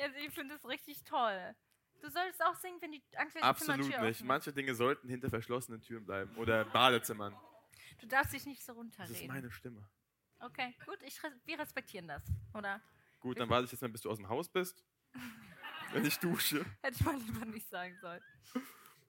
Also 0.00 0.16
ich 0.18 0.30
finde 0.34 0.54
das 0.54 0.64
richtig 0.66 1.02
toll. 1.04 1.54
Du 2.00 2.10
solltest 2.10 2.42
auch 2.42 2.56
singen, 2.56 2.80
wenn 2.80 2.92
die 2.92 3.02
Absolut 3.16 3.44
Ankleidezimmertür 3.44 4.00
nicht. 4.08 4.16
offen. 4.18 4.26
Manche 4.26 4.52
Dinge 4.52 4.74
sollten 4.74 5.08
hinter 5.08 5.30
verschlossenen 5.30 5.80
Türen 5.82 6.04
bleiben. 6.04 6.34
Oder 6.36 6.64
Badezimmern. 6.64 7.36
Du 8.00 8.06
darfst 8.06 8.32
dich 8.32 8.44
nicht 8.46 8.64
so 8.64 8.72
Das 8.72 8.78
runterreden. 8.78 9.14
ist 9.14 9.28
meine 9.28 9.50
Stimme. 9.50 9.88
Okay, 10.40 10.74
gut, 10.86 11.00
ich, 11.04 11.20
wir 11.44 11.58
respektieren 11.58 12.08
das, 12.08 12.24
oder? 12.54 12.80
Gut, 13.20 13.38
dann 13.38 13.48
warte 13.48 13.66
ich 13.66 13.72
jetzt 13.72 13.80
mal, 13.82 13.88
bis 13.90 14.00
du 14.00 14.10
aus 14.10 14.18
dem 14.18 14.28
Haus 14.28 14.48
bist. 14.48 14.84
Wenn 15.92 16.04
ich 16.04 16.18
dusche. 16.18 16.64
Hätte 16.82 16.96
ich 16.98 17.04
mal 17.04 17.16
lieber 17.16 17.44
nicht 17.44 17.68
sagen 17.68 17.96
sollen. 18.00 18.22
Soll 18.52 18.62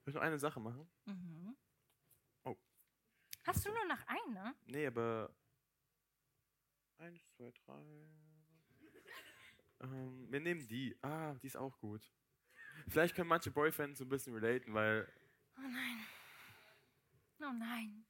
ich 0.06 0.14
noch 0.14 0.22
eine 0.22 0.38
Sache 0.38 0.60
machen? 0.60 0.88
Mhm. 1.06 1.56
Oh. 2.44 2.56
Hast 3.44 3.64
du 3.66 3.70
nur 3.72 3.84
noch 3.86 4.06
eine? 4.06 4.54
Nee, 4.66 4.86
aber. 4.86 5.34
Eins, 6.98 7.20
zwei, 7.36 7.50
drei. 7.64 8.06
Ähm, 9.84 10.26
wir 10.30 10.40
nehmen 10.40 10.66
die. 10.68 10.96
Ah, 11.02 11.34
die 11.42 11.46
ist 11.46 11.56
auch 11.56 11.78
gut. 11.78 12.02
Vielleicht 12.88 13.14
können 13.14 13.28
manche 13.28 13.50
Boyfriends 13.50 13.98
so 13.98 14.04
ein 14.04 14.08
bisschen 14.08 14.34
relaten, 14.34 14.74
weil 14.74 15.06
Oh 15.56 15.60
nein. 15.60 16.06
Oh 17.40 17.52
nein. 17.52 18.04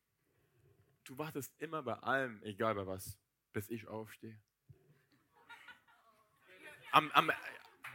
du 1.05 1.19
wartest 1.19 1.53
immer 1.59 1.83
bei 1.83 1.95
allem, 1.95 2.43
egal 2.43 2.75
bei 2.75 2.87
was, 2.87 3.19
bis 3.53 3.69
ich 3.69 3.87
aufstehe. 3.89 4.41
Am, 6.93 7.11
am, 7.13 7.31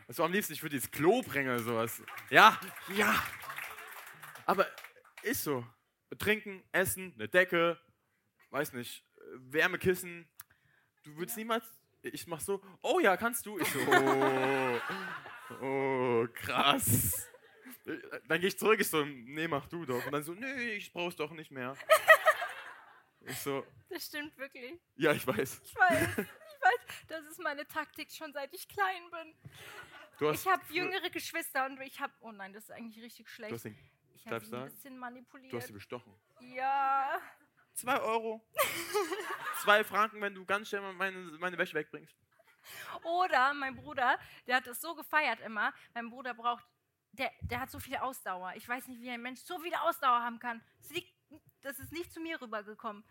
also 0.08 0.24
am 0.24 0.32
liebsten, 0.32 0.54
ich 0.54 0.62
würde 0.62 0.76
ins 0.76 0.92
Klo 0.92 1.22
bringen 1.22 1.50
oder 1.50 1.64
sowas. 1.64 2.04
Ja, 2.30 2.60
ja. 2.96 3.24
Aber 4.46 4.68
ist 5.24 5.44
so. 5.44 5.66
Trinken, 6.18 6.64
essen, 6.72 7.14
eine 7.14 7.30
Decke, 7.30 7.80
weiß 8.50 8.74
nicht, 8.74 9.06
Wärmekissen. 9.38 10.28
Du 11.04 11.16
würdest 11.16 11.38
niemals. 11.38 11.79
Ich 12.02 12.28
mach 12.28 12.40
so, 12.40 12.62
oh 12.82 13.00
ja, 13.00 13.18
kannst 13.18 13.46
du? 13.46 13.60
Ich 13.60 13.68
so, 13.68 13.80
oh, 13.80 14.80
oh 15.62 16.28
krass. 16.34 17.28
Dann 18.28 18.40
gehe 18.40 18.50
ich 18.50 18.58
zurück, 18.60 18.80
ich 18.80 18.88
so, 18.88 19.04
nee, 19.04 19.48
mach 19.48 19.66
du 19.68 19.86
doch. 19.86 20.06
Und 20.06 20.12
dann 20.12 20.24
so, 20.24 20.34
nee, 20.34 20.74
ich 20.74 20.92
brauch's 20.94 21.16
doch 21.16 21.32
nicht 21.32 21.52
mehr. 21.52 21.76
Ich 23.22 23.38
so, 23.40 23.66
Das 23.90 24.06
stimmt 24.06 24.38
wirklich. 24.38 24.74
ja, 24.96 25.12
ich 25.12 25.26
weiß. 25.28 25.62
Ich 25.64 25.76
weiß. 25.76 26.08
Ich 26.20 26.66
weiß, 26.66 27.06
das 27.08 27.26
ist 27.26 27.40
meine 27.40 27.66
Taktik 27.68 28.12
schon 28.12 28.32
seit 28.34 28.54
ich 28.54 28.68
klein 28.68 29.02
bin. 29.12 29.34
Du 30.20 30.30
Ich 30.32 30.46
habe 30.48 30.62
jüngere 30.70 31.10
Geschwister 31.10 31.66
und 31.66 31.80
ich 31.82 32.00
habe. 32.00 32.14
Oh 32.22 32.32
nein, 32.32 32.52
das 32.54 32.64
ist 32.66 32.72
eigentlich 32.72 33.02
richtig 33.04 33.26
Du 33.28 33.32
schlecht. 33.32 33.54
hast, 33.54 33.64
den, 33.66 33.78
Ich 34.16 34.28
habe 34.28 34.44
sie 34.46 34.56
ein 34.58 34.66
bisschen 34.66 34.94
du 34.96 35.00
manipuliert. 35.00 35.54
hast 35.54 35.68
sie 35.68 35.74
bestochen. 35.74 36.14
Ja. 36.42 37.20
Zwei 37.80 38.00
Euro. 38.02 38.46
Zwei 39.64 39.86
Franken, 39.86 40.20
wenn 40.22 40.36
du 40.36 40.46
ganz 40.46 40.68
schnell 40.68 40.82
meine, 40.94 41.18
meine 41.40 41.58
Wäsche 41.58 41.76
wegbringst. 41.76 42.14
Oder 43.04 43.54
mein 43.54 43.76
Bruder, 43.76 44.20
der 44.48 44.58
hat 44.58 44.68
das 44.68 44.82
so 44.82 44.96
gefeiert 44.96 45.40
immer. 45.40 45.74
Mein 45.94 46.10
Bruder 46.10 46.34
braucht, 46.34 46.66
der, 47.14 47.32
der 47.42 47.62
hat 47.62 47.72
so 47.72 47.80
viel 47.80 47.96
Ausdauer. 47.96 48.54
Ich 48.56 48.68
weiß 48.68 48.88
nicht, 48.88 49.02
wie 49.02 49.10
ein 49.10 49.22
Mensch 49.22 49.40
so 49.40 49.58
viel 49.60 49.74
Ausdauer 49.76 50.22
haben 50.22 50.40
kann. 50.40 50.62
Das, 50.82 50.92
liegt, 50.92 51.14
das 51.62 51.80
ist 51.80 51.94
nicht 51.94 52.12
zu 52.12 52.20
mir 52.20 52.42
rübergekommen. 52.42 53.04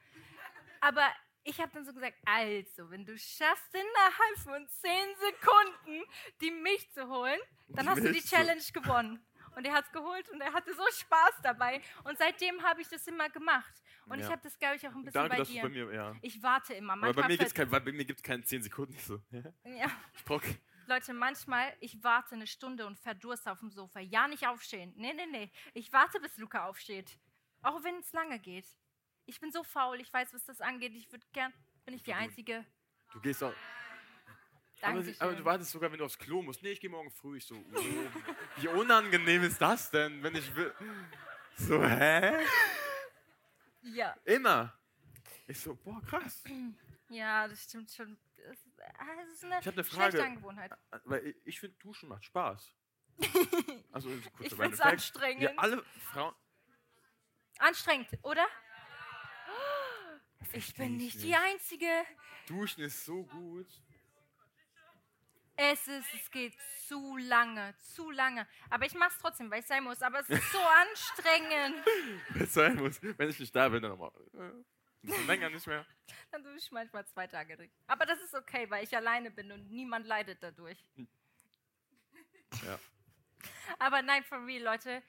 Aber 0.83 1.09
ich 1.45 1.59
habe 1.61 1.73
dann 1.73 1.87
so 1.87 1.95
gesagt, 1.95 2.17
also, 2.27 2.91
wenn 2.91 3.07
du 3.07 3.17
schaffst, 3.17 3.73
innerhalb 3.73 4.39
von 4.43 4.69
zehn 4.69 5.17
Sekunden 5.17 6.05
die 6.43 6.51
Milch 6.51 6.93
zu 6.93 7.09
holen, 7.09 7.41
dann 7.69 7.89
hast 7.89 8.05
du 8.05 8.13
die 8.13 8.23
Challenge 8.23 8.63
gewonnen. 8.75 9.25
Und 9.59 9.65
er 9.65 9.73
hat 9.73 9.87
es 9.87 9.91
geholt 9.91 10.29
und 10.31 10.41
er 10.41 10.53
hatte 10.53 10.73
so 10.73 10.85
Spaß 10.89 11.41
dabei. 11.43 11.83
Und 12.05 12.17
seitdem 12.17 12.63
habe 12.63 12.81
ich 12.81 12.87
das 12.89 13.05
immer 13.09 13.29
gemacht. 13.29 13.75
Und 14.07 14.21
ich 14.21 14.25
Ja. 14.25 14.31
habe 14.31 14.41
das, 14.41 14.57
glaube 14.57 14.77
ich, 14.77 14.87
auch 14.87 14.95
ein 14.95 15.05
bisschen 15.05 15.29
Danke, 15.29 15.37
bei 15.39 15.43
dir. 15.43 15.63
bei 15.63 15.69
mir, 15.69 15.93
ja. 15.93 16.15
ich 16.23 16.41
warte 16.41 16.75
immer. 16.75 16.93
Aber 16.93 17.01
Manchmal 17.07 17.23
bei 17.25 17.29
mir 17.29 17.39
gibt 17.39 17.49
es 17.49 17.55
kein, 17.55 17.69
bei 17.69 17.81
mir 17.81 18.05
gibt's 18.05 18.23
keine 18.23 18.45
10 18.45 18.63
Sekunden. 18.63 18.93
Ich 18.95 19.03
so, 19.03 19.21
ja. 19.33 19.91
ich 20.15 20.25
brauch, 20.25 20.43
Leute, 20.87 21.13
manchmal, 21.13 21.77
ich 21.81 22.05
warte 22.05 22.37
eine 22.37 22.47
Stunde 22.47 22.87
und 22.87 23.01
verdurste 23.01 23.51
auf 23.51 23.59
dem 23.59 23.73
Sofa. 23.73 23.99
Ja, 23.99 24.29
nicht 24.29 24.47
aufstehen. 24.47 24.93
Nee, 24.97 25.13
nee, 25.13 25.27
nee. 25.27 25.51
Ich 25.75 25.93
warte, 25.93 26.21
bis 26.21 26.39
Luca 26.39 26.67
aufsteht. 26.69 27.19
Auch 27.63 27.83
wenn 27.83 27.97
es 27.99 28.13
lange 28.13 28.39
geht. 28.39 28.67
Ich 29.27 29.41
bin 29.41 29.51
so 29.51 29.65
faul, 29.65 30.01
ich 30.01 30.13
weiß, 30.13 30.33
was 30.35 30.45
das 30.45 30.61
angeht. 30.61 30.95
Ich 30.95 31.11
würde 31.11 31.27
gern. 31.33 31.53
Bin 31.85 31.95
ich 31.95 32.05
die 32.05 32.15
Einzige? 32.15 32.65
du 33.13 33.21
gehst 33.21 33.43
auch. 33.43 33.53
Aber, 34.81 34.93
Danke. 34.95 35.13
sie- 35.13 35.21
aber 35.21 35.33
du 35.33 35.45
wartest 35.45 35.71
sogar, 35.73 35.91
wenn 35.91 35.99
du 35.99 36.05
aufs 36.05 36.19
Klo 36.19 36.43
musst. 36.43 36.63
Nee, 36.63 36.71
ich 36.73 36.81
gehe 36.81 36.91
morgen 36.91 37.11
früh. 37.11 37.39
Ich 37.39 37.47
so, 37.47 37.57
oh, 37.57 37.81
wie 38.57 38.69
unangenehm 38.69 39.43
ist 39.43 39.61
das 39.61 39.91
denn, 39.91 40.23
wenn 40.23 40.35
ich 40.37 40.55
will. 40.55 40.73
So, 41.57 41.83
hä? 41.83 42.45
Ja, 43.83 44.15
Immer. 44.25 44.75
Ich 45.47 45.59
so, 45.61 45.75
boah, 45.75 46.01
krass. 46.03 46.45
ja, 47.09 47.49
das 47.49 47.63
stimmt 47.65 47.91
schon. 47.91 48.19
Das 48.37 48.57
ist, 48.59 48.81
ah, 48.99 49.23
ist 49.33 49.45
eine 49.45 49.59
Ich 49.61 49.67
hab 49.67 49.75
eine 49.75 49.85
schlechte 49.85 49.95
Frage. 50.19 50.23
Angewohnheit. 50.25 50.73
Weil 51.05 51.27
ich, 51.27 51.37
ich 51.45 51.61
finde, 51.61 51.77
Duschen 51.79 52.09
macht 52.09 52.25
Spaß. 52.25 52.73
Also, 53.93 54.11
kurz 54.37 54.53
Ich 54.53 54.55
find's 54.55 54.79
Fact. 54.79 54.93
anstrengend. 54.93 55.43
Ja, 55.43 55.51
alle 55.57 55.83
Frauen. 56.13 56.35
Anstrengend, 57.59 58.09
oder? 58.23 58.47
Ich 60.53 60.75
bin 60.75 60.97
nicht 60.97 61.21
die. 61.23 61.35
Einzige. 61.35 61.87
Duschen 62.47 62.85
ist 62.85 63.05
so 63.05 63.25
gut. 63.25 63.67
Es 65.61 65.89
ist, 65.89 66.15
es 66.15 66.31
geht 66.31 66.55
zu 66.87 67.17
lange, 67.17 67.75
zu 67.79 68.13
lange. 68.13 68.47
Aber 68.71 68.87
ich 68.87 68.95
mach's 68.95 69.19
trotzdem, 69.19 69.51
weil 69.51 69.59
ich 69.59 69.67
sein 69.67 69.83
muss. 69.83 70.01
Aber 70.03 70.21
es 70.21 70.29
ist 70.31 70.53
so 70.53 70.59
anstrengend. 70.61 71.85
Wenn 72.31 72.43
es 72.43 72.55
sein 72.55 72.77
muss. 72.77 73.01
Wenn 73.03 73.29
ich 73.29 73.41
nicht 73.41 73.55
da 73.57 73.69
bin, 73.69 73.83
dann 73.83 73.91
nochmal. 73.91 74.13
Ein 74.35 74.65
bisschen 75.03 75.27
länger 75.27 75.51
nicht 75.51 75.67
mehr. 75.67 75.85
Dann 76.31 76.43
tue 76.45 76.55
ich 76.57 76.71
manchmal 76.71 77.05
zwei 77.07 77.27
Tage 77.27 77.57
drin. 77.57 77.71
Aber 77.89 78.07
das 78.07 78.21
ist 78.21 78.35
okay, 78.35 78.69
weil 78.71 78.85
ich 78.85 78.95
alleine 78.97 79.31
bin 79.31 79.51
und 79.51 79.69
niemand 79.71 80.07
leidet 80.07 80.43
dadurch. 80.43 80.79
Ja. 82.65 82.79
Aber 83.79 84.01
nein, 84.01 84.25
for 84.25 84.45
real, 84.47 84.63
Leute. 84.63 85.03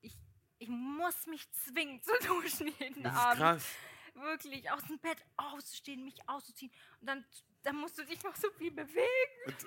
Ich, 0.00 0.14
ich 0.58 0.68
muss 0.70 1.26
mich 1.26 1.46
zwingen 1.52 2.02
zu 2.02 2.12
duschen 2.26 2.68
jeden 2.78 3.02
Das 3.02 3.12
ist 3.12 3.18
Abend. 3.18 3.38
krass. 3.38 3.74
Wirklich, 4.14 4.70
aus 4.70 4.82
dem 4.84 4.98
Bett 5.00 5.18
auszustehen, 5.36 6.04
mich 6.06 6.26
auszuziehen. 6.26 6.72
Und 7.02 7.06
dann, 7.06 7.24
dann 7.66 7.76
musst 7.76 7.98
du 7.98 8.04
dich 8.04 8.22
noch 8.22 8.36
so 8.36 8.48
viel 8.52 8.70
bewegen. 8.70 9.42
Und, 9.46 9.66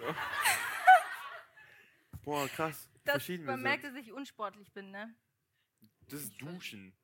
boah, 2.24 2.48
krass. 2.48 2.90
Das, 3.04 3.28
man 3.28 3.62
merkt, 3.62 3.84
dass 3.84 3.94
ich 3.96 4.14
unsportlich 4.14 4.72
bin, 4.72 4.92
ne? 4.92 5.14
Das 6.08 6.22
ist 6.22 6.42
Duschen. 6.42 6.96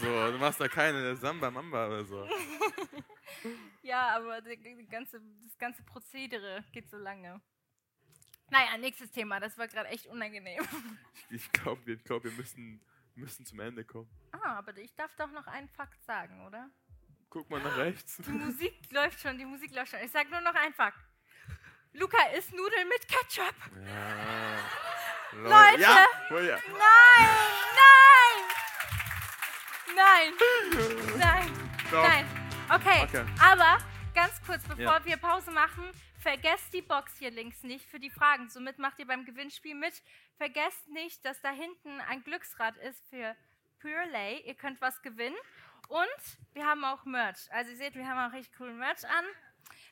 So, 0.00 0.32
du 0.32 0.38
machst 0.38 0.60
da 0.60 0.68
keine 0.68 1.14
Samba 1.16 1.50
Mamba 1.50 1.86
oder 1.86 2.04
so. 2.04 2.28
Ja, 3.82 4.16
aber 4.16 4.42
die, 4.42 4.56
die 4.56 4.86
ganze, 4.88 5.20
das 5.42 5.56
ganze 5.56 5.82
Prozedere 5.82 6.62
geht 6.72 6.90
so 6.90 6.98
lange. 6.98 7.40
Naja, 8.50 8.76
nächstes 8.76 9.10
Thema. 9.10 9.40
Das 9.40 9.56
war 9.56 9.66
gerade 9.66 9.88
echt 9.88 10.06
unangenehm. 10.06 10.62
Ich 11.30 11.50
glaube, 11.52 11.80
wir, 11.86 11.96
glaub, 11.96 12.24
wir 12.24 12.32
müssen, 12.32 12.84
müssen 13.14 13.46
zum 13.46 13.60
Ende 13.60 13.84
kommen. 13.84 14.10
Ah, 14.32 14.58
aber 14.58 14.76
ich 14.76 14.94
darf 14.94 15.14
doch 15.16 15.30
noch 15.30 15.46
einen 15.46 15.68
Fakt 15.68 16.02
sagen, 16.04 16.44
oder? 16.44 16.70
Guck 17.30 17.48
mal 17.48 17.60
nach 17.62 17.76
rechts. 17.76 18.16
Die 18.18 18.30
Musik 18.32 18.74
läuft 18.90 19.20
schon, 19.20 19.38
die 19.38 19.44
Musik 19.44 19.72
läuft 19.72 19.92
schon. 19.92 20.00
Ich 20.00 20.10
sag 20.10 20.28
nur 20.30 20.40
noch 20.40 20.54
einen 20.54 20.74
Fakt. 20.74 20.98
Luca 21.92 22.18
isst 22.36 22.52
Nudeln 22.52 22.88
mit 22.88 23.06
Ketchup. 23.08 23.54
Ja. 23.86 24.58
Leute! 25.32 25.80
Ja, 25.80 26.06
oh 26.30 26.38
ja. 26.38 26.56
Nein! 26.56 27.28
Nein! 27.76 28.42
Nein! 29.96 30.32
Nein! 31.18 31.70
Doch. 31.90 32.02
Nein! 32.08 32.26
Okay, 32.72 33.02
Okay. 33.04 33.24
aber 33.40 33.78
ganz 34.14 34.40
kurz, 34.46 34.62
bevor 34.64 34.82
Ja. 34.84 35.04
wir 35.04 35.16
Pause 35.16 35.50
machen, 35.50 35.84
vergesst 36.20 36.72
die 36.72 36.82
Box 36.82 37.16
hier 37.18 37.30
links 37.30 37.62
nicht 37.62 37.84
für 37.88 37.98
die 38.00 38.10
Fragen. 38.10 38.48
Somit 38.48 38.78
macht 38.78 38.98
ihr 38.98 39.06
beim 39.06 39.24
Gewinnspiel 39.24 39.74
mit. 39.74 39.94
Vergesst 40.36 40.88
nicht, 40.88 41.24
dass 41.24 41.40
da 41.42 41.50
hinten 41.50 42.00
ein 42.02 42.22
Glücksrad 42.22 42.76
ist 42.78 43.04
für 43.08 43.36
Pure 43.80 44.06
Lay. 44.10 44.40
Ihr 44.46 44.54
könnt 44.54 44.80
was 44.80 45.00
gewinnen. 45.02 45.36
Und 45.90 46.38
wir 46.52 46.66
haben 46.66 46.84
auch 46.84 47.04
Merch. 47.04 47.50
Also 47.50 47.72
ihr 47.72 47.76
seht, 47.76 47.96
wir 47.96 48.06
haben 48.06 48.30
auch 48.30 48.32
richtig 48.32 48.56
coolen 48.56 48.78
Merch 48.78 49.04
an. 49.04 49.24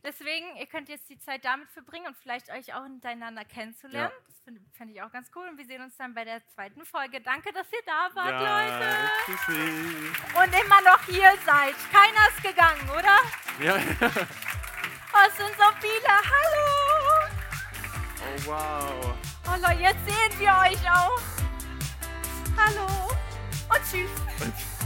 Deswegen, 0.04 0.56
ihr 0.56 0.66
könnt 0.66 0.88
jetzt 0.88 1.10
die 1.10 1.18
Zeit 1.18 1.44
damit 1.44 1.68
verbringen 1.70 2.06
und 2.06 2.16
vielleicht 2.16 2.50
euch 2.50 2.72
auch 2.72 2.86
miteinander 2.86 3.44
kennenzulernen. 3.44 4.12
Ja. 4.16 4.24
Das 4.28 4.40
finde 4.42 4.60
fänd 4.74 4.92
ich 4.92 5.02
auch 5.02 5.10
ganz 5.10 5.28
cool. 5.34 5.48
Und 5.48 5.58
wir 5.58 5.66
sehen 5.66 5.82
uns 5.82 5.96
dann 5.96 6.14
bei 6.14 6.24
der 6.24 6.46
zweiten 6.54 6.84
Folge. 6.84 7.20
Danke, 7.20 7.52
dass 7.52 7.66
ihr 7.72 7.82
da 7.84 8.14
wart, 8.14 8.30
ja, 8.30 8.62
Leute. 8.62 9.10
Tschüssi. 9.26 9.60
Und 10.36 10.64
immer 10.64 10.80
noch 10.82 11.02
hier 11.04 11.32
seid. 11.44 11.74
Keiner 11.90 12.28
ist 12.28 12.42
gegangen, 12.44 12.88
oder? 12.90 13.18
Ja. 13.60 13.76
Oh, 15.10 15.26
es 15.26 15.36
sind 15.36 15.56
so 15.56 15.64
viele. 15.80 16.06
Hallo. 16.30 17.28
Oh, 18.22 18.46
wow. 18.46 19.14
Oh 19.48 19.56
Leute, 19.60 19.82
jetzt 19.82 20.06
sehen 20.06 20.38
wir 20.38 20.50
euch 20.50 20.90
auch. 20.90 21.20
Hallo. 22.56 23.08
Und 23.68 23.82
tschüss. 23.90 24.68